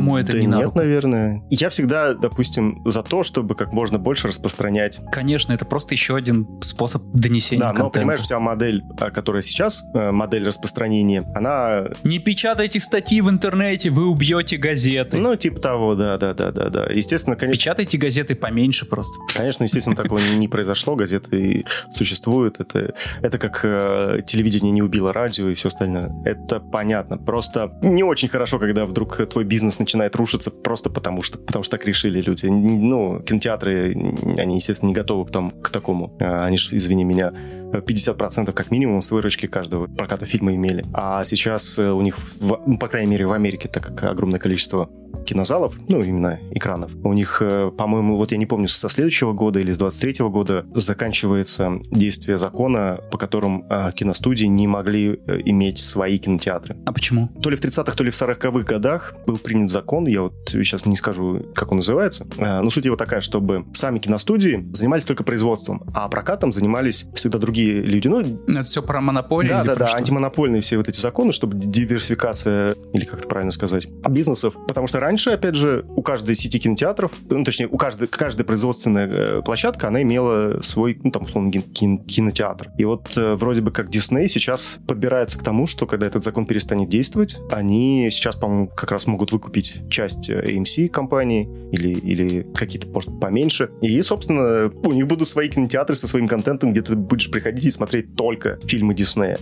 Кому 0.00 0.16
это 0.16 0.32
да 0.32 0.38
не 0.40 0.46
на 0.46 0.56
нет, 0.56 0.64
руку? 0.66 0.78
наверное. 0.78 1.42
Я 1.50 1.68
всегда, 1.68 2.14
допустим, 2.14 2.82
за 2.86 3.02
то, 3.02 3.22
чтобы 3.22 3.54
как 3.54 3.72
можно 3.72 3.98
больше 3.98 4.28
распространять 4.28 5.00
Конечно, 5.12 5.52
это 5.52 5.64
просто 5.64 5.94
еще 5.94 6.16
один 6.16 6.46
способ 6.62 7.02
донесения 7.12 7.60
Да, 7.60 7.72
но 7.72 7.80
контента. 7.80 7.98
понимаешь, 8.00 8.20
вся 8.20 8.38
модель, 8.40 8.82
а, 8.98 9.10
которая 9.10 9.42
сейчас, 9.42 9.82
э, 9.94 10.10
модель 10.10 10.46
распространения, 10.46 11.22
она, 11.34 11.88
Не 12.02 12.18
печатайте 12.18 12.80
статьи 12.80 13.20
в 13.20 13.28
интернете, 13.28 13.90
вы 13.90 14.06
убьете 14.06 14.56
газеты. 14.56 15.16
ну, 15.18 15.36
типа 15.36 15.60
того, 15.60 15.94
да, 15.94 16.16
да, 16.16 16.32
да, 16.34 16.50
да, 16.50 16.68
да. 16.70 16.86
Естественно, 16.86 17.36
конечно, 17.36 17.58
Печатайте 17.58 17.98
газеты 17.98 18.34
поменьше 18.34 18.86
просто. 18.86 19.12
конечно, 19.34 19.64
естественно, 19.64 19.96
такого 19.96 20.18
не- 20.18 20.36
не 20.38 20.48
произошло, 20.48 20.96
газеты 20.96 21.64
существуют, 21.94 22.60
это, 22.60 22.94
это 23.22 23.38
как 23.38 23.60
э, 23.64 24.22
телевидение 24.26 24.70
не 24.72 24.82
убило 24.82 25.12
радио 25.12 25.48
и 25.48 25.54
все 25.54 25.68
остальное. 25.68 26.10
Это 26.24 26.60
понятно. 26.60 27.18
Просто 27.18 27.78
не 27.82 28.02
очень 28.02 28.28
хорошо, 28.28 28.58
когда 28.58 28.86
вдруг 28.86 29.16
твой 29.28 29.44
бизнес 29.44 29.78
начинает 29.78 29.89
рушиться 30.16 30.50
просто 30.50 30.90
потому 30.90 31.22
что, 31.22 31.38
потому 31.38 31.62
что 31.62 31.76
так 31.76 31.86
решили 31.86 32.20
люди. 32.20 32.46
Ну, 32.46 33.20
кинотеатры, 33.20 33.94
они, 34.38 34.56
естественно, 34.56 34.88
не 34.88 34.94
готовы 34.94 35.26
к, 35.26 35.30
тому, 35.30 35.50
к 35.50 35.70
такому. 35.70 36.16
Э, 36.20 36.44
Они 36.44 36.56
же, 36.58 36.76
извини 36.76 37.04
меня, 37.04 37.32
50% 37.72 38.52
как 38.52 38.70
минимум 38.70 39.02
с 39.02 39.10
выручки 39.10 39.46
каждого 39.46 39.86
проката 39.86 40.24
фильма 40.26 40.54
имели. 40.54 40.84
А 40.92 41.24
сейчас 41.24 41.78
э, 41.78 41.90
у 41.90 42.00
них, 42.02 42.18
в- 42.18 42.60
ну, 42.66 42.78
по 42.78 42.88
крайней 42.88 43.10
мере, 43.10 43.26
в 43.26 43.32
Америке, 43.32 43.68
так 43.68 43.84
как 43.86 44.04
огромное 44.10 44.38
количество 44.40 44.88
кинозалов, 45.26 45.74
ну, 45.88 46.02
именно 46.02 46.38
экранов, 46.52 46.94
у 47.04 47.12
них, 47.12 47.38
э, 47.40 47.70
по-моему, 47.76 48.16
вот 48.16 48.32
я 48.32 48.38
не 48.38 48.46
помню, 48.46 48.68
со 48.68 48.88
следующего 48.88 49.32
года 49.32 49.60
или 49.60 49.72
с 49.72 49.78
23 49.78 50.28
года 50.28 50.64
заканчивается 50.74 51.70
действие 51.90 52.38
закона, 52.38 53.00
по 53.10 53.18
которым 53.18 53.64
э, 53.68 53.90
киностудии 53.94 54.46
не 54.46 54.66
могли 54.66 55.20
иметь 55.44 55.78
свои 55.78 56.18
кинотеатры. 56.18 56.76
А 56.86 56.92
почему? 56.92 57.28
То 57.42 57.50
ли 57.50 57.56
в 57.56 57.60
30-х, 57.60 57.92
то 57.92 58.04
ли 58.04 58.10
в 58.10 58.14
40-х 58.14 58.60
годах 58.64 59.14
был 59.26 59.38
принят 59.38 59.70
закон, 59.70 60.06
я 60.06 60.22
вот 60.22 60.34
сейчас 60.48 60.86
не 60.86 60.96
скажу, 60.96 61.46
как 61.54 61.70
он 61.72 61.78
называется, 61.78 62.26
но 62.38 62.68
суть 62.70 62.84
его 62.84 62.96
такая, 62.96 63.20
чтобы 63.20 63.64
сами 63.72 63.98
киностудии 63.98 64.68
занимались 64.72 65.04
только 65.04 65.24
производством, 65.24 65.82
а 65.94 66.08
прокатом 66.08 66.52
занимались 66.52 67.06
всегда 67.14 67.38
другие 67.38 67.59
люди. 67.66 68.08
Ну, 68.08 68.20
Это 68.48 68.62
все 68.62 68.82
про 68.82 69.00
монополию? 69.00 69.50
да, 69.50 69.64
да, 69.64 69.74
да, 69.74 69.86
что? 69.86 69.96
антимонопольные 69.98 70.62
все 70.62 70.76
вот 70.76 70.88
эти 70.88 71.00
законы, 71.00 71.32
чтобы 71.32 71.56
диверсификация, 71.56 72.74
или 72.92 73.04
как 73.04 73.20
это 73.20 73.28
правильно 73.28 73.50
сказать, 73.52 73.88
бизнесов. 74.08 74.54
Потому 74.66 74.86
что 74.86 75.00
раньше, 75.00 75.30
опять 75.30 75.54
же, 75.54 75.84
у 75.88 76.02
каждой 76.02 76.34
сети 76.34 76.58
кинотеатров, 76.58 77.12
ну, 77.28 77.44
точнее, 77.44 77.68
у 77.68 77.76
каждой, 77.76 78.08
каждая 78.08 78.44
производственная 78.46 79.08
э, 79.08 79.42
площадка, 79.42 79.88
она 79.88 80.02
имела 80.02 80.60
свой, 80.62 80.98
ну, 81.02 81.10
там, 81.10 81.24
условно, 81.24 81.50
кин- 81.52 81.62
кин- 81.62 81.98
кинотеатр. 82.04 82.70
И 82.78 82.84
вот 82.84 83.16
э, 83.16 83.34
вроде 83.34 83.60
бы 83.60 83.70
как 83.70 83.90
Дисней 83.90 84.28
сейчас 84.28 84.78
подбирается 84.86 85.38
к 85.38 85.42
тому, 85.42 85.66
что 85.66 85.86
когда 85.86 86.06
этот 86.06 86.24
закон 86.24 86.46
перестанет 86.46 86.88
действовать, 86.88 87.38
они 87.50 88.08
сейчас, 88.10 88.36
по-моему, 88.36 88.68
как 88.68 88.90
раз 88.90 89.06
могут 89.06 89.32
выкупить 89.32 89.82
часть 89.90 90.30
э, 90.30 90.40
AMC 90.40 90.88
компании 90.88 91.48
или, 91.72 91.88
или 91.90 92.46
какие-то, 92.54 92.88
может, 92.88 93.18
поменьше. 93.20 93.70
И, 93.82 94.00
собственно, 94.02 94.70
у 94.82 94.92
них 94.92 95.06
будут 95.06 95.28
свои 95.28 95.48
кинотеатры 95.48 95.96
со 95.96 96.06
своим 96.06 96.28
контентом, 96.28 96.72
где 96.72 96.82
ты 96.82 96.96
будешь 96.96 97.30
приходить 97.30 97.49
и 97.50 97.70
смотреть 97.70 98.14
только 98.16 98.58
фильмы 98.66 98.94
Диснея. 98.94 99.38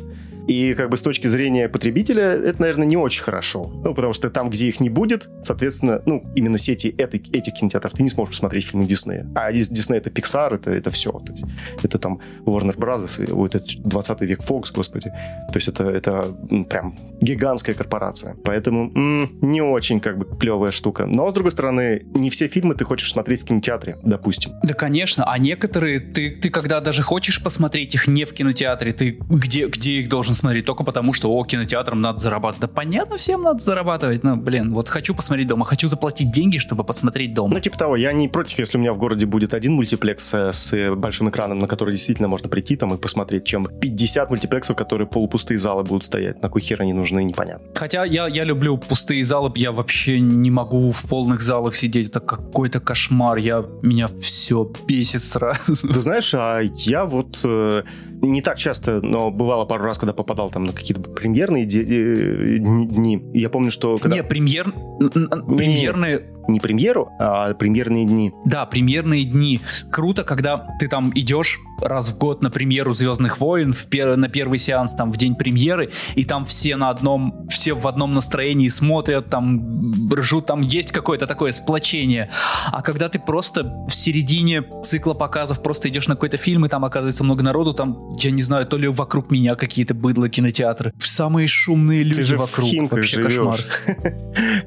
И 0.49 0.75
как 0.75 0.89
бы 0.91 0.97
с 0.97 1.03
точки 1.03 1.27
зрения 1.27 1.69
потребителя 1.69 2.23
это, 2.23 2.61
наверное, 2.61 2.87
не 2.87 2.97
очень 2.97 3.23
хорошо. 3.23 3.71
Ну, 3.85 3.95
потому 3.95 4.13
что 4.13 4.31
там, 4.31 4.51
где 4.51 4.67
их 4.69 4.81
не 4.81 4.89
будет, 4.89 5.29
соответственно, 5.45 6.03
ну, 6.07 6.25
именно 6.35 6.59
сети 6.59 6.95
этой, 6.99 7.21
этих 7.33 7.53
кинотеатров 7.55 7.93
ты 7.93 8.03
не 8.03 8.11
сможешь 8.11 8.35
посмотреть 8.35 8.67
фильмы 8.67 8.87
Диснея. 8.87 9.27
А 9.35 9.53
Дис- 9.53 9.71
Дисней— 9.73 9.99
это 10.01 10.11
Pixar, 10.11 10.55
это, 10.55 10.71
это 10.71 10.91
все. 10.91 11.11
То 11.13 11.33
есть 11.33 11.45
это 11.83 11.99
там 11.99 12.21
Warner 12.47 12.77
Brothers, 12.77 13.25
и, 13.29 13.31
ой, 13.31 13.49
это 13.49 13.61
20 13.79 14.21
век 14.23 14.41
Fox, 14.41 14.73
господи. 14.75 15.11
То 15.53 15.57
есть 15.57 15.69
это, 15.69 15.85
это 15.85 16.35
прям 16.71 16.95
гигантская 17.21 17.75
корпорация. 17.75 18.35
Поэтому 18.45 18.91
м, 18.95 19.39
не 19.43 19.61
очень 19.61 20.01
как 20.01 20.19
бы 20.19 20.25
клевая 20.39 20.71
штука. 20.71 21.07
Но, 21.07 21.29
с 21.31 21.35
другой 21.35 21.53
стороны, 21.53 22.03
не 22.15 22.31
все 22.31 22.49
фильмы 22.49 22.75
ты 22.75 22.85
хочешь 22.85 23.13
смотреть 23.13 23.43
в 23.43 23.45
кинотеатре, 23.45 23.99
допустим. 24.03 24.53
Да, 24.63 24.73
конечно. 24.75 25.25
А 25.31 25.37
некоторые, 25.39 26.01
ты, 26.01 26.31
ты 26.31 26.49
когда 26.51 26.81
даже 26.81 27.03
хочешь 27.03 27.43
посмотреть 27.43 27.95
их 27.95 28.07
не 28.09 28.25
в 28.25 28.33
кинотеатре, 28.33 28.93
ты 28.93 29.19
где, 29.29 29.67
где 29.67 29.99
их 30.01 30.09
должен 30.09 30.35
смотреть? 30.39 30.65
Только 30.65 30.85
потому, 30.85 31.13
что, 31.13 31.31
о, 31.31 31.45
кинотеатрам 31.45 32.01
надо 32.01 32.19
зарабатывать. 32.19 32.61
Да 32.61 32.69
понятно, 32.69 33.17
всем 33.17 33.43
надо 33.43 33.63
зарабатывать. 33.63 34.25
Ну, 34.25 34.37
блин, 34.37 34.73
вот 34.73 34.89
хочу 34.89 35.15
посмотреть 35.15 35.49
дома, 35.49 35.65
хочу 35.65 35.89
заплатить 35.89 36.31
деньги, 36.31 36.59
чтобы 36.59 36.85
посмотреть 36.85 37.35
дома. 37.35 37.55
Ну, 37.55 37.61
типа 37.61 37.77
того, 37.79 37.97
я 37.97 38.13
не 38.13 38.29
против, 38.29 38.59
если 38.59 38.79
у 38.79 38.81
меня 38.81 38.93
в 38.93 38.99
городе 38.99 39.27
будет 39.27 39.55
один 39.55 39.75
мультиплекс 39.75 40.35
э, 40.35 40.53
с 40.53 40.73
э, 40.73 40.95
большим 40.95 41.29
экраном, 41.31 41.59
на 41.59 41.67
который 41.67 41.93
действительно 41.93 42.29
можно 42.29 42.49
прийти 42.49 42.77
там 42.77 42.95
и 42.95 42.99
посмотреть, 42.99 43.45
чем 43.45 43.67
50 43.67 44.31
мультиплексов, 44.31 44.77
которые 44.77 45.07
полупустые 45.07 45.59
залы 45.59 45.85
будут 45.85 46.05
стоять. 46.05 46.43
На 46.43 46.49
кой 46.49 46.61
хер 46.61 46.81
они 46.81 46.93
нужны, 46.93 47.25
непонятно. 47.25 47.67
Хотя 47.75 48.05
я, 48.05 48.29
я 48.29 48.45
люблю 48.45 48.79
пустые 48.79 49.25
залы, 49.25 49.53
я 49.57 49.73
вообще 49.73 50.21
не 50.21 50.51
могу 50.51 50.91
в 50.91 51.03
полных 51.09 51.43
залах 51.43 51.75
сидеть, 51.75 52.09
это 52.09 52.21
какой-то 52.21 52.81
кошмар, 52.81 53.39
я, 53.39 53.65
меня 53.83 54.09
все 54.21 54.71
бесит 54.87 55.23
сразу. 55.23 55.89
Ты 55.89 56.01
знаешь, 56.01 56.33
а 56.35 56.61
я 56.61 57.05
вот 57.05 57.41
э, 57.45 57.83
не 58.23 58.43
так 58.43 58.59
часто, 58.59 59.01
но 59.03 59.31
бывало 59.31 59.65
пару 59.65 59.85
раз, 59.85 59.99
когда 59.99 60.13
попадал 60.13 60.51
там 60.51 60.65
на 60.65 60.73
какие-то 60.73 61.01
премьерные 61.01 61.65
э, 61.65 62.59
дни, 62.59 63.23
я 63.35 63.49
помню, 63.49 63.71
что 63.71 63.99
когда... 63.99 64.17
Не, 64.17 64.23
премьер... 64.23 64.69
н- 64.69 65.11
н- 65.15 65.57
премьерные... 65.57 66.27
Не 66.49 66.61
премьеру, 66.61 67.11
а 67.19 67.53
премьерные 67.53 68.07
дни. 68.07 68.33
Да, 68.47 68.65
премьерные 68.65 69.25
дни. 69.25 69.61
Круто, 69.91 70.25
когда 70.25 70.67
ты 70.81 70.89
там 70.89 71.13
идешь 71.15 71.61
раз 71.81 72.09
в 72.09 72.19
год 72.19 72.43
на 72.43 72.51
премьеру 72.51 72.93
Звездных 72.93 73.39
войн, 73.39 73.73
в 73.73 73.87
пер- 73.87 74.17
на 74.17 74.29
первый 74.29 74.59
сеанс 74.59 74.93
там 74.93 75.13
в 75.13 75.17
день 75.17 75.37
премьеры, 75.37 75.91
и 76.17 76.25
там 76.25 76.45
все 76.45 76.77
на 76.77 76.91
одном, 76.91 77.47
все 77.51 77.75
в 77.75 77.87
одном 77.87 78.15
настроении 78.15 78.69
смотрят, 78.69 79.31
там 79.31 80.11
ржут, 80.13 80.47
там 80.47 80.63
есть 80.63 80.91
какое-то 80.91 81.27
такое 81.27 81.53
сплочение. 81.53 82.31
А 82.73 82.83
когда 82.83 83.09
ты 83.09 83.19
просто 83.19 83.87
в 83.89 83.95
середине 83.95 84.65
цикла 84.83 85.13
показов 85.15 85.63
просто 85.63 85.89
идешь 85.89 86.09
на 86.09 86.15
какой-то 86.15 86.37
фильм, 86.37 86.65
и 86.67 86.69
там 86.69 86.85
оказывается 86.85 87.25
много 87.25 87.43
народу, 87.43 87.75
там, 87.75 88.17
я 88.17 88.31
не 88.31 88.43
знаю, 88.43 88.67
то 88.67 88.77
ли 88.77 88.89
вокруг 88.89 89.31
меня 89.31 89.55
какие-то 89.55 89.95
быдло 89.95 90.29
кинотеатры, 90.29 90.93
самые 90.99 91.47
шумные 91.47 92.03
люди 92.03 92.35
вокруг. 92.35 92.91
Вообще 92.91 93.17
живешь. 93.23 93.37
кошмар. 93.37 93.59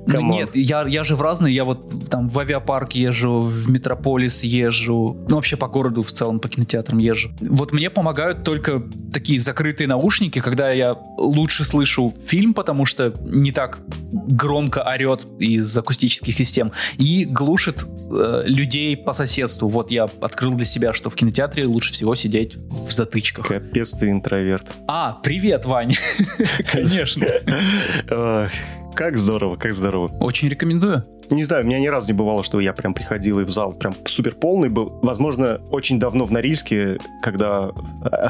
Ну 0.08 0.22
нет, 0.22 0.56
я, 0.56 0.84
я 0.84 1.04
же 1.04 1.16
в 1.16 1.22
разные, 1.22 1.54
я 1.56 1.64
вот 1.72 2.10
там 2.10 2.28
в 2.28 2.38
авиапарк 2.40 2.94
езжу, 2.94 3.42
в 3.42 3.70
Метрополис 3.70 4.44
езжу, 4.44 5.18
ну 5.30 5.36
вообще 5.36 5.56
по 5.56 5.68
городу 5.68 6.02
в 6.02 6.12
целом, 6.12 6.40
по 6.40 6.50
кинотеатрам 6.50 7.00
езжу. 7.00 7.30
Вот 7.40 7.72
мне 7.72 7.90
помогают 7.90 8.44
только 8.44 8.84
такие 9.14 9.40
закрытые 9.40 9.88
наушники, 9.88 10.40
когда 10.40 10.72
я 10.72 10.98
лучше 11.18 11.64
слышу 11.64 12.14
фильм, 12.26 12.54
потому 12.54 12.86
что 12.86 13.14
не 13.22 13.52
так 13.52 13.80
громко 14.12 14.84
орет 14.84 15.28
из 15.40 15.78
акустических 15.78 16.36
систем, 16.38 16.72
и 16.98 17.26
глушит 17.26 17.86
э, 17.86 18.44
людей 18.46 18.98
по 18.98 19.14
соседству. 19.14 19.68
Вот 19.68 19.92
я 19.92 20.10
открыл 20.22 20.54
для 20.54 20.66
себя, 20.66 20.94
что 20.94 21.10
в 21.10 21.16
кинотеатре 21.16 21.66
лучше 21.66 21.94
всего 21.94 22.16
сидеть 22.16 22.56
в 22.56 22.92
затычках. 22.92 23.48
Капец 23.48 23.94
ты 23.94 24.10
интроверт. 24.10 24.72
А, 24.88 25.20
привет, 25.24 25.66
Вань. 25.66 25.96
Конечно. 26.72 27.28
Как 28.94 29.18
здорово, 29.18 29.56
как 29.56 29.74
здорово. 29.74 30.08
Очень 30.20 30.50
рекомендую. 30.50 31.06
Не 31.32 31.44
знаю, 31.46 31.64
у 31.64 31.68
меня 31.68 31.80
ни 31.80 31.88
разу 31.88 32.08
не 32.12 32.14
бывало, 32.18 32.44
что 32.44 32.60
я 32.60 32.74
прям 32.74 32.94
приходил 32.94 33.40
и 33.40 33.44
в 33.44 33.50
зал 33.50 33.74
прям 33.74 33.94
супер 34.06 34.36
полный 34.36 34.70
был. 34.70 35.00
Возможно, 35.02 35.62
очень 35.72 36.00
давно 36.00 36.26
в 36.26 36.32
Норильске, 36.32 36.98
когда 37.22 37.72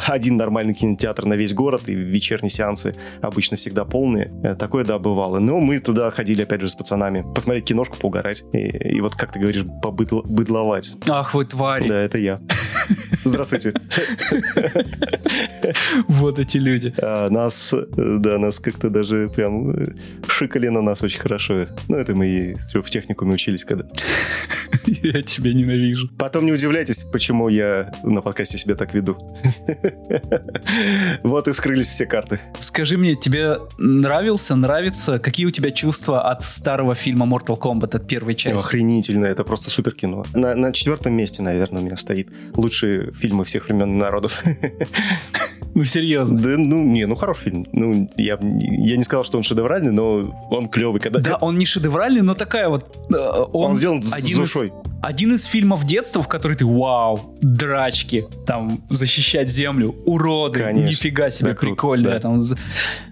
один 0.07 0.37
нормальный 0.37 0.73
кинотеатр 0.73 1.25
на 1.25 1.33
весь 1.33 1.53
город 1.53 1.83
и 1.87 1.93
вечерние 1.93 2.49
сеансы 2.51 2.95
обычно 3.21 3.57
всегда 3.57 3.85
полные. 3.85 4.31
Э, 4.43 4.55
Такое, 4.55 4.85
да, 4.85 4.99
бывало. 4.99 5.39
Но 5.39 5.59
мы 5.59 5.79
туда 5.79 6.11
ходили, 6.11 6.43
опять 6.43 6.61
же, 6.61 6.67
с 6.69 6.75
пацанами. 6.75 7.25
Посмотреть 7.33 7.65
киношку, 7.65 7.97
поугарать. 7.97 8.43
И, 8.53 8.59
и 8.59 9.01
вот, 9.01 9.15
как 9.15 9.31
ты 9.31 9.39
говоришь, 9.39 9.65
побыдловать. 9.81 10.95
Ах 11.09 11.33
вы 11.33 11.45
твари. 11.45 11.87
Да, 11.87 11.99
это 12.01 12.17
я. 12.17 12.39
Здравствуйте. 13.23 13.73
Вот 16.07 16.39
эти 16.39 16.57
люди. 16.57 16.93
А, 17.01 17.29
Нас, 17.29 17.73
э, 17.73 17.85
да, 17.95 18.37
нас 18.37 18.59
как-то 18.59 18.89
даже 18.89 19.29
прям 19.33 19.71
э, 19.71 19.87
шикали 20.27 20.67
на 20.67 20.81
нас 20.81 21.01
очень 21.03 21.19
хорошо. 21.19 21.67
Ну, 21.87 21.97
это 21.97 22.15
мы 22.15 22.27
и 22.27 22.55
техникуме 22.91 23.33
учились 23.33 23.65
когда. 23.65 23.85
Я 24.85 25.21
тебя 25.23 25.53
ненавижу. 25.53 26.09
Потом 26.17 26.45
не 26.45 26.51
удивляйтесь, 26.51 27.03
почему 27.03 27.49
я 27.49 27.91
на 28.03 28.21
подкасте 28.21 28.57
себя 28.57 28.75
так 28.75 28.93
веду. 28.93 29.17
Вот 31.23 31.47
и 31.47 31.53
скрылись 31.53 31.87
все 31.87 32.05
карты. 32.05 32.39
Скажи 32.59 32.97
мне, 32.97 33.15
тебе 33.15 33.57
нравился, 33.77 34.55
нравится? 34.55 35.19
Какие 35.19 35.45
у 35.45 35.51
тебя 35.51 35.71
чувства 35.71 36.29
от 36.29 36.43
старого 36.43 36.95
фильма 36.95 37.25
Mortal 37.25 37.59
Kombat, 37.59 37.95
от 37.95 38.07
первой 38.07 38.33
части? 38.33 38.63
Охренительно, 38.63 39.25
это 39.25 39.43
просто 39.43 39.69
супер 39.69 39.93
кино. 39.93 40.25
На, 40.33 40.55
на 40.55 40.71
четвертом 40.71 41.13
месте, 41.13 41.41
наверное, 41.41 41.81
у 41.81 41.85
меня 41.85 41.97
стоит 41.97 42.29
лучшие 42.55 43.11
фильмы 43.13 43.43
всех 43.43 43.67
времен 43.67 43.97
народов. 43.97 44.43
Ну, 45.73 45.83
серьезно. 45.85 46.37
Да, 46.39 46.49
ну, 46.57 46.83
не, 46.83 47.05
ну, 47.07 47.15
хороший 47.15 47.43
фильм. 47.45 47.65
Ну, 47.71 48.09
я, 48.17 48.37
я 48.41 48.97
не 48.97 49.03
сказал, 49.03 49.23
что 49.23 49.37
он 49.37 49.43
шедевральный, 49.43 49.91
но 49.91 50.33
он 50.51 50.67
клевый. 50.67 50.99
Когда, 50.99 51.19
Да, 51.19 51.37
он 51.37 51.57
не 51.57 51.65
шедевральный, 51.65 52.21
но 52.21 52.33
такая 52.33 52.67
вот... 52.69 52.97
э, 53.09 53.15
Он, 53.53 53.71
он 53.71 53.77
сделан 53.77 54.03
с 54.03 54.11
один 54.11 54.37
из- 54.37 54.41
душой. 54.41 54.73
Один 55.01 55.33
из 55.33 55.45
фильмов 55.45 55.83
детства, 55.85 56.21
в 56.21 56.27
который 56.27 56.55
ты, 56.55 56.65
вау, 56.65 57.35
драчки, 57.41 58.27
там, 58.45 58.83
защищать 58.89 59.49
землю, 59.51 59.95
уроды, 60.05 60.59
Конечно. 60.61 60.89
нифига 60.89 61.29
себе, 61.31 61.51
Да, 61.51 61.55
прикольно. 61.55 62.09
да. 62.11 62.19
Там, 62.19 62.43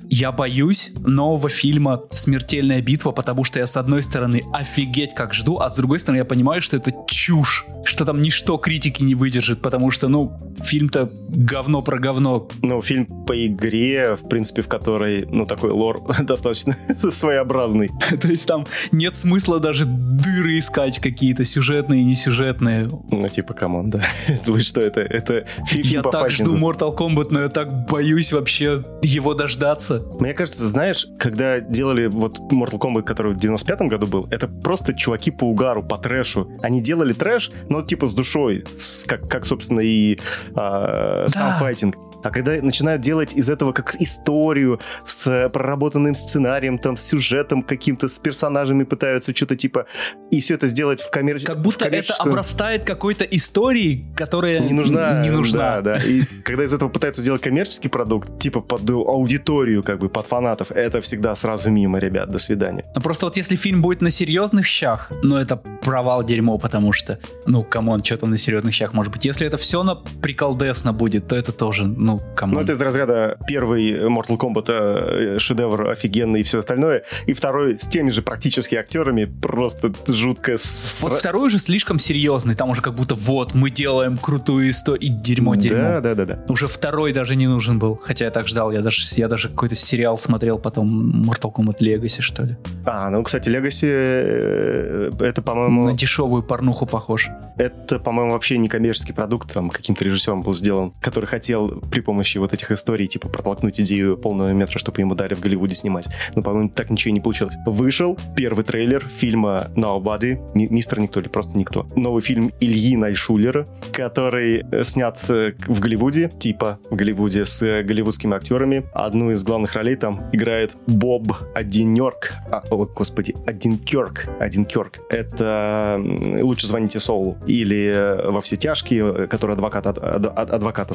я 0.10 0.32
боюсь 0.32 0.92
нового 1.06 1.50
фильма 1.50 2.04
«Смертельная 2.12 2.82
битва», 2.82 3.12
потому 3.12 3.44
что 3.44 3.60
я, 3.60 3.68
с 3.68 3.78
одной 3.78 4.02
стороны, 4.02 4.42
офигеть 4.54 5.14
как 5.14 5.34
жду, 5.34 5.60
а 5.60 5.70
с 5.70 5.76
другой 5.76 6.00
стороны, 6.00 6.20
я 6.20 6.26
понимаю, 6.26 6.62
что 6.62 6.78
это 6.78 6.92
чушь, 7.08 7.66
что 7.86 8.06
там 8.06 8.22
ничто 8.22 8.58
критики 8.58 9.04
не 9.04 9.16
выдержит, 9.16 9.62
потому 9.62 9.92
что, 9.92 10.08
ну, 10.08 10.56
фильм-то 10.64 11.12
говно 11.30 11.82
про 11.82 12.00
говно. 12.00 12.50
Ну, 12.62 12.82
фильм 12.82 13.06
по 13.26 13.46
игре, 13.46 14.16
в 14.16 14.28
принципе, 14.28 14.62
в 14.62 14.68
которой, 14.68 15.26
ну, 15.30 15.46
такой 15.46 15.72
лор 15.72 16.02
достаточно 16.20 16.76
своеобразный. 17.12 17.92
То 18.22 18.28
есть 18.28 18.48
там 18.48 18.66
нет 18.92 19.18
смысла 19.18 19.60
даже 19.60 19.86
дыры 19.86 20.58
искать 20.58 21.00
какие-то 21.00 21.46
сюжетные 21.46 22.02
и 22.02 22.06
несюжетные. 22.06 22.90
Ну, 23.12 23.28
типа, 23.28 23.54
come 23.54 23.74
on, 23.74 23.90
да. 23.90 24.04
Вы 24.46 24.62
что, 24.62 24.82
это, 24.82 25.02
это 25.02 25.46
фильм 25.68 25.88
Я 25.88 26.02
так 26.02 26.32
жду 26.32 26.56
Mortal 26.56 26.96
Kombat, 26.96 27.28
но 27.30 27.42
я 27.42 27.50
так 27.50 27.88
боюсь 27.88 28.34
вообще 28.34 28.84
его 29.02 29.34
дождаться. 29.34 29.99
Мне 30.20 30.34
кажется, 30.34 30.68
знаешь, 30.68 31.08
когда 31.18 31.60
делали 31.60 32.08
вот 32.08 32.40
Mortal 32.52 32.80
Kombat, 32.80 33.04
который 33.04 33.34
в 33.34 33.38
95-м 33.38 33.88
году 33.88 34.08
был, 34.08 34.28
это 34.32 34.48
просто 34.48 34.94
чуваки 34.94 35.32
по 35.32 35.46
угару, 35.46 35.84
по 35.84 35.98
трэшу. 35.98 36.50
Они 36.62 36.82
делали 36.82 37.14
трэш, 37.14 37.52
но 37.70 37.82
типа 37.82 38.08
с 38.08 38.14
душой, 38.14 38.64
с, 38.78 39.06
как, 39.06 39.30
как, 39.30 39.46
собственно, 39.46 39.82
и 39.82 40.16
э, 40.16 40.20
да. 40.56 41.30
сам 41.30 41.60
файтинг. 41.60 41.96
А 42.24 42.32
когда 42.32 42.54
начинают 42.62 43.02
делать 43.02 43.34
из 43.34 43.50
этого 43.50 43.72
как 43.72 43.96
историю 44.02 44.80
с 45.06 45.50
проработанным 45.50 46.16
сценарием, 46.16 46.78
там, 46.78 46.96
с 46.96 47.04
сюжетом 47.04 47.64
каким-то, 47.64 48.08
с 48.08 48.20
персонажами 48.20 48.84
пытаются 48.84 49.36
что-то 49.36 49.56
типа... 49.56 49.86
И 50.32 50.42
все 50.42 50.56
это 50.56 50.68
сделать 50.68 51.02
в, 51.02 51.10
коммер... 51.10 51.40
как 51.44 51.62
будто 51.62 51.86
в 51.86 51.94
это 51.94 52.14
обрастает 52.20 52.84
какой-то 52.84 53.24
историей, 53.26 54.06
которая 54.16 54.60
не 54.60 54.74
нужна. 54.74 55.22
Не 55.24 55.32
нужна. 55.32 55.82
Да, 55.82 55.96
да. 55.96 56.04
И 56.04 56.24
когда 56.44 56.64
из 56.64 56.74
этого 56.74 56.90
пытаются 56.90 57.22
сделать 57.22 57.42
коммерческий 57.42 57.90
продукт, 57.90 58.40
типа 58.40 58.62
под 58.62 58.90
аудиторию, 58.90 59.84
как 59.84 60.00
бы 60.00 60.10
под 60.10 60.26
фанатов, 60.26 60.72
это 60.72 61.02
всегда 61.02 61.36
сразу 61.36 61.70
мимо, 61.70 62.00
ребят, 62.00 62.30
до 62.30 62.40
свидания. 62.40 62.86
Ну 62.96 63.02
просто 63.02 63.26
вот 63.26 63.38
если 63.38 63.56
фильм 63.56 63.82
будет 63.82 64.02
на 64.02 64.10
серьезных 64.10 64.66
щах, 64.66 65.12
ну 65.24 65.36
это 65.36 65.58
провал 65.58 66.24
дерьмо, 66.24 66.58
потому 66.58 66.94
что, 66.94 67.20
ну, 67.46 67.64
come 67.64 67.87
on, 67.87 68.04
что 68.04 68.18
там 68.18 68.30
на 68.30 68.38
серьезных 68.38 68.74
щах 68.74 68.94
может 68.94 69.12
быть. 69.12 69.26
Если 69.26 69.48
это 69.48 69.58
все 69.58 69.84
на 69.84 69.96
приколдесно 69.96 70.94
будет, 70.94 71.28
то 71.28 71.36
это 71.36 71.52
тоже, 71.52 71.86
ну, 71.86 72.09
come 72.18 72.40
on. 72.40 72.56
Ну 72.56 72.62
это 72.62 72.72
из 72.72 72.82
разряда 72.82 73.38
первый 73.48 74.08
Mortal 74.08 74.38
Kombat 74.38 74.66
э, 74.68 75.40
шедевр 75.40 75.90
офигенный 75.90 76.42
и 76.42 76.44
все 76.44 76.60
остальное, 76.60 77.04
и 77.28 77.34
второй 77.34 77.78
с 77.78 77.88
теми 77.88 78.10
же 78.10 78.22
практически 78.22 78.76
актерами, 78.76 79.26
просто 79.26 79.94
жутко... 80.08 80.56
Вот 81.02 81.14
второй 81.14 81.48
уже 81.48 81.60
слишком 81.60 82.00
серьезный, 82.00 82.56
там 82.56 82.70
уже 82.70 82.82
как 82.82 82.96
будто 82.96 83.16
вот, 83.16 83.54
мы 83.54 83.70
делаем 83.70 84.18
крутую 84.18 84.70
историю, 84.70 85.02
и 85.02 85.10
дерьмо, 85.10 85.56
дерьмо. 85.56 85.96
Да, 85.96 86.02
да, 86.02 86.16
да, 86.16 86.26
да. 86.26 86.40
Уже 86.48 86.68
второй 86.68 87.14
даже 87.14 87.36
не 87.36 87.48
нужен 87.48 87.80
был, 87.80 87.96
хотя 88.02 88.26
я 88.26 88.32
так 88.32 88.48
ждал, 88.48 88.72
я 88.72 88.82
даже, 88.82 89.04
я 89.16 89.28
даже 89.28 89.50
какой-то 89.50 89.76
сериал 89.76 90.18
смотрел 90.18 90.58
потом, 90.58 91.26
Mortal 91.30 91.54
Kombat 91.54 91.80
Legacy, 91.80 92.22
что 92.22 92.44
ли. 92.44 92.56
А, 92.86 93.10
ну, 93.10 93.24
кстати, 93.24 93.50
Legacy, 93.50 93.88
э, 93.88 95.12
это, 95.20 95.42
по-моему... 95.42 95.86
На 95.86 95.94
дешевую 95.94 96.44
порнуху 96.44 96.86
похож. 96.86 97.30
Это, 97.58 98.00
по-моему, 98.00 98.34
вообще 98.34 98.58
не 98.58 98.70
коммерческий 98.70 99.14
продукт, 99.14 99.52
там, 99.54 99.70
каким-то 99.70 100.06
режиссером 100.06 100.42
был 100.42 100.54
сделан, 100.54 100.94
который 101.02 101.26
хотел 101.26 101.82
при 102.00 102.06
помощи 102.06 102.38
вот 102.38 102.54
этих 102.54 102.72
историй, 102.72 103.08
типа, 103.08 103.28
протолкнуть 103.28 103.82
идею 103.82 104.18
полного 104.18 104.54
метра, 104.54 104.80
чтобы 104.80 105.02
ему 105.02 105.16
дали 105.16 105.34
в 105.34 105.42
Голливуде 105.42 105.76
снимать. 105.76 106.08
Но, 106.34 106.42
по-моему, 106.42 106.70
так 106.70 106.90
ничего 106.90 107.14
не 107.14 107.20
получилось. 107.20 107.56
Вышел 107.66 108.18
первый 108.38 108.64
трейлер 108.64 109.06
фильма 109.06 109.68
Nobody, 109.76 110.40
мистер 110.54 111.00
никто 111.00 111.20
или 111.20 111.28
просто 111.28 111.58
никто. 111.58 111.88
Новый 111.98 112.22
фильм 112.22 112.52
Ильи 112.62 112.96
Найшулера, 112.96 113.68
который 113.92 114.64
э, 114.72 114.84
снят 114.86 115.20
э, 115.28 115.52
в 115.68 115.80
Голливуде, 115.82 116.30
типа 116.40 116.80
в 116.90 116.96
Голливуде, 116.96 117.46
с 117.46 117.84
голливудскими 117.84 118.34
актерами. 118.34 118.86
Одну 118.94 119.32
из 119.32 119.44
главных 119.44 119.74
ролей 119.74 119.98
там 119.98 120.30
играет 120.32 120.72
Боб 120.88 121.34
Одинерк. 121.54 122.32
А, 122.50 122.64
о, 122.72 122.86
господи, 122.86 123.36
Один 123.46 123.78
Кёрк. 123.78 124.30
Один 124.40 124.64
Кёрк. 124.64 125.00
Это 125.10 126.02
«Лучше 126.42 126.68
звоните 126.68 127.02
Соулу». 127.02 127.38
Или 127.46 127.92
э, 127.94 128.32
«Во 128.32 128.40
все 128.40 128.56
тяжкие», 128.56 129.28
который 129.28 129.56
адвокат, 129.56 129.86
ад, 129.86 129.98
ад, 129.98 130.50
адвоката 130.50 130.94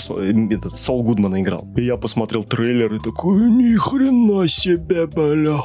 этот, 0.50 0.76
Сол 0.94 1.02
Гудмана 1.02 1.40
играл. 1.40 1.66
И 1.76 1.82
я 1.82 1.96
посмотрел 1.96 2.44
трейлер 2.44 2.94
и 2.94 2.98
такой, 3.00 3.50
ни 3.50 3.74
хрена 3.74 4.46
себе, 4.46 5.08
бля, 5.08 5.58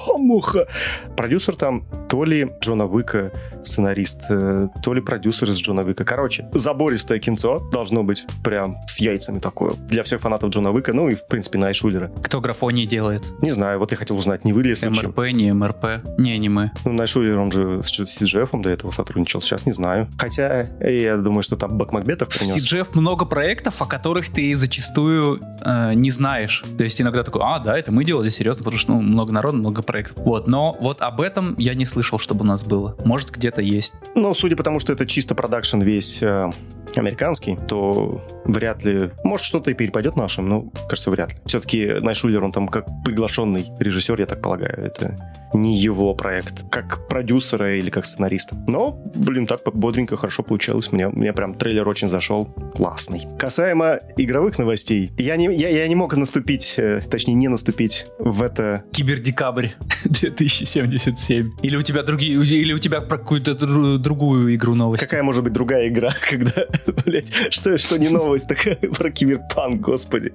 Продюсер 1.15 1.55
там 1.55 1.85
то 2.09 2.23
ли 2.23 2.49
Джона 2.59 2.87
Уика, 2.87 3.31
сценарист, 3.63 4.23
э, 4.29 4.67
то 4.81 4.93
ли 4.93 5.01
продюсер 5.01 5.51
из 5.51 5.57
Джона 5.57 5.83
Уика. 5.83 6.03
Короче, 6.03 6.49
забористое 6.53 7.19
кинцо 7.19 7.59
должно 7.71 8.03
быть 8.03 8.25
прям 8.43 8.77
с 8.87 8.99
яйцами 8.99 9.39
такое. 9.39 9.73
Для 9.87 10.01
всех 10.03 10.21
фанатов 10.21 10.49
Джона 10.49 10.71
Уика, 10.71 10.93
ну 10.93 11.09
и, 11.09 11.15
в 11.15 11.27
принципе, 11.27 11.59
Найшулера. 11.59 12.11
Кто 12.23 12.41
графонии 12.41 12.87
делает? 12.87 13.23
Не 13.41 13.51
знаю, 13.51 13.77
вот 13.77 13.91
я 13.91 13.97
хотел 13.97 14.17
узнать, 14.17 14.43
не 14.43 14.53
вы 14.53 14.63
ли 14.63 14.73
МРП, 14.73 15.19
не 15.31 15.53
МРП? 15.53 15.85
Не, 16.17 16.37
не 16.39 16.49
мы. 16.49 16.71
Ну, 16.83 16.93
Найшулер, 16.93 17.37
он 17.37 17.51
же 17.51 17.81
с 17.83 17.99
CGF 17.99 18.59
до 18.59 18.69
этого 18.69 18.89
сотрудничал, 18.89 19.41
сейчас 19.41 19.67
не 19.67 19.73
знаю. 19.73 20.07
Хотя, 20.17 20.67
я 20.81 21.17
думаю, 21.17 21.43
что 21.43 21.55
там 21.57 21.77
Бак 21.77 21.91
Макбетов 21.91 22.29
принес. 22.29 22.65
CGF 22.65 22.89
много 22.93 23.25
проектов, 23.25 23.81
о 23.81 23.85
которых 23.85 24.29
ты 24.29 24.55
зачастую 24.55 25.18
э, 25.19 25.93
не 25.93 26.11
знаешь. 26.11 26.63
То 26.77 26.83
есть 26.83 27.01
иногда 27.01 27.23
такой, 27.23 27.41
а, 27.43 27.59
да, 27.59 27.77
это 27.77 27.91
мы 27.91 28.03
делали, 28.03 28.29
серьезно, 28.29 28.63
потому 28.63 28.79
что 28.79 28.93
ну, 28.93 29.01
много 29.01 29.31
народу, 29.31 29.57
много 29.57 29.81
проектов. 29.81 30.17
Вот, 30.17 30.47
но 30.47 30.77
вот 30.79 31.01
об 31.01 31.21
этом 31.21 31.55
я 31.57 31.73
не 31.73 31.85
слышал, 31.85 32.19
чтобы 32.19 32.41
у 32.41 32.47
нас 32.47 32.63
было. 32.63 32.95
Может, 33.05 33.31
где-то 33.31 33.61
есть. 33.61 33.93
Ну, 34.15 34.33
судя 34.33 34.55
по 34.55 34.63
тому, 34.63 34.79
что 34.79 34.93
это 34.93 35.05
чисто 35.05 35.35
продакшн 35.35 35.81
весь 35.81 36.21
э, 36.21 36.49
американский, 36.97 37.57
то 37.67 38.21
вряд 38.45 38.83
ли... 38.83 39.11
Может, 39.23 39.45
что-то 39.45 39.71
и 39.71 39.73
перепадет 39.73 40.15
нашим, 40.15 40.49
но, 40.49 40.71
кажется, 40.87 41.11
вряд 41.11 41.29
ли. 41.29 41.37
Все-таки 41.45 41.97
Найшулер, 42.01 42.43
он 42.43 42.51
там 42.51 42.67
как 42.67 42.85
приглашенный 43.03 43.67
режиссер, 43.79 44.19
я 44.19 44.25
так 44.25 44.41
полагаю. 44.41 44.85
Это 44.85 45.15
не 45.53 45.77
его 45.77 46.13
проект, 46.13 46.69
как 46.69 47.07
продюсера 47.07 47.75
или 47.77 47.89
как 47.89 48.05
сценариста. 48.05 48.55
Но, 48.67 48.91
блин, 49.15 49.47
так 49.47 49.61
бодренько, 49.73 50.17
хорошо 50.17 50.43
получилось. 50.43 50.91
Мне, 50.91 51.07
мне 51.07 51.33
прям 51.33 51.55
трейлер 51.55 51.87
очень 51.87 52.07
зашел. 52.07 52.45
Классный. 52.75 53.27
Касаемо 53.37 53.99
игровых 54.17 54.57
новостей, 54.57 55.11
я 55.17 55.35
не, 55.35 55.45
я, 55.55 55.69
я 55.69 55.87
не 55.87 55.95
мог 55.95 56.15
наступить, 56.15 56.75
э, 56.77 57.01
точнее, 57.09 57.33
не 57.33 57.47
наступить 57.47 58.05
в 58.19 58.43
это... 58.43 58.83
Кибердекабрь 58.91 59.69
2077. 60.05 61.51
Или 61.61 61.75
у 61.75 61.81
тебя 61.81 62.03
другие, 62.03 62.43
или 62.43 62.73
у 62.73 62.79
тебя 62.79 63.01
про 63.01 63.17
какую-то 63.17 63.55
другую 63.97 64.55
игру 64.55 64.75
новости. 64.75 65.03
Какая 65.03 65.23
может 65.23 65.43
быть 65.43 65.53
другая 65.53 65.87
игра, 65.87 66.13
когда, 66.29 66.65
блять, 67.05 67.31
что, 67.51 67.77
что 67.77 67.97
не 67.97 68.09
новость 68.09 68.47
такая 68.47 68.75
про 68.97 69.11
киберпанк, 69.11 69.81
господи. 69.81 70.33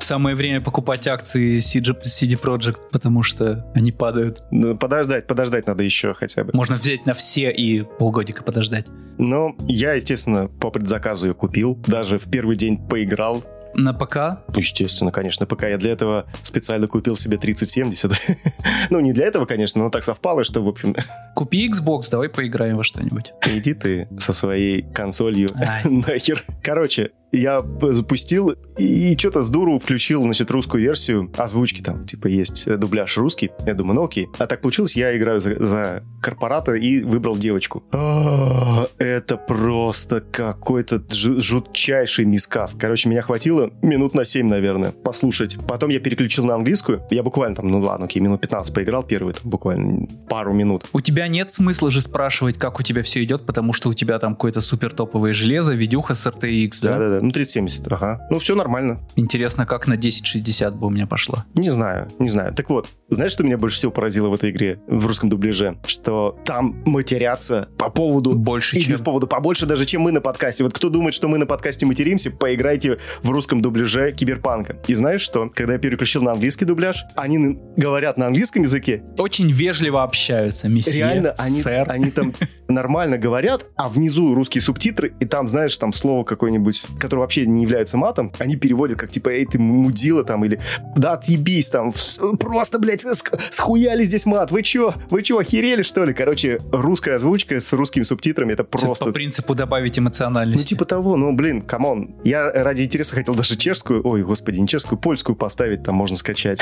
Самое 0.00 0.36
время 0.36 0.60
покупать 0.60 1.06
акции 1.06 1.58
CD, 1.58 1.94
CD 2.02 2.40
Projekt, 2.40 2.80
потому 2.90 3.22
что 3.22 3.70
они 3.74 3.92
падают. 3.92 4.42
Ну, 4.50 4.76
подождать, 4.76 5.26
подождать 5.26 5.66
надо 5.66 5.82
еще 5.82 6.14
хотя 6.14 6.44
бы. 6.44 6.50
Можно 6.52 6.76
взять 6.76 7.06
на 7.06 7.14
все 7.14 7.50
и 7.50 7.82
полгодика 7.82 8.42
подождать. 8.42 8.86
Ну, 9.18 9.56
я, 9.68 9.92
естественно, 9.94 10.48
по 10.48 10.70
предзаказу 10.70 11.28
ее 11.28 11.34
купил. 11.34 11.76
Даже 11.86 12.18
в 12.18 12.30
первый 12.30 12.56
день 12.56 12.78
поиграл. 12.88 13.44
На 13.74 13.92
ПК? 13.92 14.40
Естественно, 14.54 15.10
конечно, 15.10 15.46
ПК. 15.46 15.64
Я 15.64 15.78
для 15.78 15.92
этого 15.92 16.26
специально 16.42 16.86
купил 16.86 17.16
себе 17.16 17.38
3070. 17.38 18.12
ну, 18.90 19.00
не 19.00 19.12
для 19.12 19.26
этого, 19.26 19.46
конечно, 19.46 19.82
но 19.82 19.90
так 19.90 20.04
совпало, 20.04 20.44
что, 20.44 20.60
в 20.62 20.68
общем... 20.68 20.94
Купи 21.34 21.68
Xbox, 21.68 22.10
давай 22.10 22.28
поиграем 22.28 22.76
во 22.76 22.84
что-нибудь. 22.84 23.32
Иди 23.46 23.74
ты 23.74 24.08
со 24.18 24.32
своей 24.32 24.82
консолью 24.82 25.50
нахер. 25.84 26.44
Короче, 26.62 27.12
я 27.32 27.64
запустил 27.80 28.54
и 28.78 29.16
что-то 29.18 29.42
с 29.42 29.50
дуру 29.50 29.78
включил, 29.78 30.22
значит, 30.22 30.50
русскую 30.50 30.82
версию 30.82 31.30
озвучки 31.36 31.82
там, 31.82 32.06
типа, 32.06 32.26
есть 32.26 32.66
э, 32.66 32.76
дубляж 32.76 33.16
русский. 33.16 33.50
Я 33.66 33.74
думаю, 33.74 33.96
ну 33.96 34.04
окей. 34.04 34.28
А 34.38 34.46
так 34.46 34.60
получилось, 34.60 34.96
я 34.96 35.16
играю 35.16 35.40
за, 35.40 35.62
за 35.64 36.02
корпората 36.20 36.74
и 36.74 37.02
выбрал 37.02 37.36
девочку. 37.36 37.82
А, 37.92 38.86
это 38.98 39.36
просто 39.36 40.20
какой-то 40.20 41.02
жутчайший 41.10 42.24
мискас. 42.24 42.74
Короче, 42.74 43.08
меня 43.08 43.22
хватило 43.22 43.70
минут 43.82 44.14
на 44.14 44.24
7, 44.24 44.46
наверное, 44.46 44.92
послушать. 44.92 45.58
Потом 45.66 45.90
я 45.90 46.00
переключил 46.00 46.44
на 46.44 46.54
английскую. 46.54 47.02
Я 47.10 47.22
буквально 47.22 47.56
там, 47.56 47.68
ну 47.68 47.78
ладно, 47.78 48.06
окей, 48.06 48.20
минут 48.20 48.40
15 48.40 48.74
поиграл 48.74 49.02
первый, 49.02 49.34
там, 49.34 49.50
буквально 49.50 50.06
пару 50.28 50.52
минут. 50.52 50.86
У 50.92 51.00
тебя 51.00 51.28
нет 51.28 51.50
смысла 51.50 51.90
же 51.90 52.00
спрашивать, 52.00 52.58
как 52.58 52.80
у 52.80 52.82
тебя 52.82 53.02
все 53.02 53.22
идет, 53.22 53.46
потому 53.46 53.72
что 53.72 53.88
у 53.88 53.94
тебя 53.94 54.18
там 54.18 54.34
какое-то 54.34 54.60
супер 54.60 54.92
топовое 54.92 55.32
железо, 55.32 55.74
видюха 55.74 56.14
с 56.14 56.26
RTX, 56.26 56.70
да? 56.82 56.98
Да-да-да, 56.98 57.21
ну 57.22 57.30
3070, 57.30 57.92
ага. 57.92 58.26
Ну 58.30 58.38
все 58.38 58.54
нормально. 58.54 59.00
Интересно, 59.16 59.66
как 59.66 59.86
на 59.86 59.94
1060 59.94 60.74
бы 60.74 60.86
у 60.86 60.90
меня 60.90 61.06
пошло. 61.06 61.44
Не 61.54 61.70
знаю, 61.70 62.08
не 62.18 62.28
знаю. 62.28 62.52
Так 62.54 62.68
вот, 62.70 62.88
знаешь, 63.14 63.32
что 63.32 63.44
меня 63.44 63.58
больше 63.58 63.76
всего 63.76 63.92
поразило 63.92 64.28
в 64.28 64.34
этой 64.34 64.50
игре, 64.50 64.80
в 64.86 65.06
русском 65.06 65.28
дубляже? 65.28 65.76
Что 65.86 66.38
там 66.44 66.82
матерятся 66.86 67.68
по 67.78 67.90
поводу... 67.90 68.34
Больше, 68.34 68.76
и 68.76 68.80
чем... 68.80 68.92
без 68.92 69.00
повода 69.00 69.26
побольше 69.26 69.66
даже, 69.66 69.84
чем 69.84 70.02
мы 70.02 70.12
на 70.12 70.20
подкасте. 70.20 70.64
Вот 70.64 70.72
кто 70.72 70.88
думает, 70.88 71.14
что 71.14 71.28
мы 71.28 71.38
на 71.38 71.46
подкасте 71.46 71.84
материмся, 71.86 72.30
поиграйте 72.30 72.98
в 73.22 73.30
русском 73.30 73.60
дубляже 73.60 74.12
Киберпанка. 74.12 74.78
И 74.86 74.94
знаешь 74.94 75.20
что? 75.20 75.50
Когда 75.54 75.74
я 75.74 75.78
переключил 75.78 76.22
на 76.22 76.32
английский 76.32 76.64
дубляж, 76.64 77.04
они 77.14 77.58
говорят 77.76 78.16
на 78.16 78.26
английском 78.26 78.62
языке. 78.62 79.02
Очень 79.18 79.50
вежливо 79.50 80.02
общаются, 80.02 80.68
месье, 80.68 80.94
Реально, 80.94 81.34
они, 81.38 81.60
сэр. 81.60 81.90
они 81.90 82.10
там 82.10 82.32
нормально 82.68 83.18
говорят, 83.18 83.66
а 83.76 83.88
внизу 83.88 84.34
русские 84.34 84.62
субтитры, 84.62 85.14
и 85.20 85.26
там, 85.26 85.48
знаешь, 85.48 85.76
там 85.76 85.92
слово 85.92 86.24
какое-нибудь, 86.24 86.84
которое 86.98 87.20
вообще 87.20 87.46
не 87.46 87.62
является 87.62 87.96
матом, 87.96 88.32
они 88.38 88.56
переводят 88.56 88.98
как 88.98 89.10
типа, 89.10 89.28
эй, 89.28 89.46
ты 89.46 89.58
мудила 89.58 90.24
там, 90.24 90.44
или 90.44 90.60
да, 90.96 91.12
отъебись 91.12 91.68
там, 91.68 91.92
просто, 92.38 92.78
блядь, 92.78 93.01
схуяли 93.50 94.04
здесь 94.04 94.26
мат, 94.26 94.50
вы 94.50 94.62
чё, 94.62 94.94
вы 95.10 95.22
чё, 95.22 95.38
охерели, 95.38 95.82
что 95.82 96.04
ли? 96.04 96.14
Короче, 96.14 96.60
русская 96.72 97.16
озвучка 97.16 97.60
с 97.60 97.72
русскими 97.72 98.02
субтитрами, 98.02 98.52
это 98.52 98.64
просто... 98.64 99.06
По 99.06 99.12
принципу 99.12 99.54
добавить 99.54 99.98
эмоциональности. 99.98 100.62
Ну, 100.62 100.68
типа 100.68 100.84
того, 100.84 101.16
ну, 101.16 101.32
блин, 101.34 101.62
come 101.62 101.92
on. 101.92 102.14
Я 102.24 102.50
ради 102.50 102.82
интереса 102.82 103.14
хотел 103.14 103.34
даже 103.34 103.56
чешскую, 103.56 104.06
ой, 104.06 104.22
господи, 104.22 104.58
не 104.58 104.68
чешскую, 104.68 104.98
польскую 104.98 105.36
поставить, 105.36 105.82
там 105.82 105.94
можно 105.94 106.16
скачать. 106.16 106.60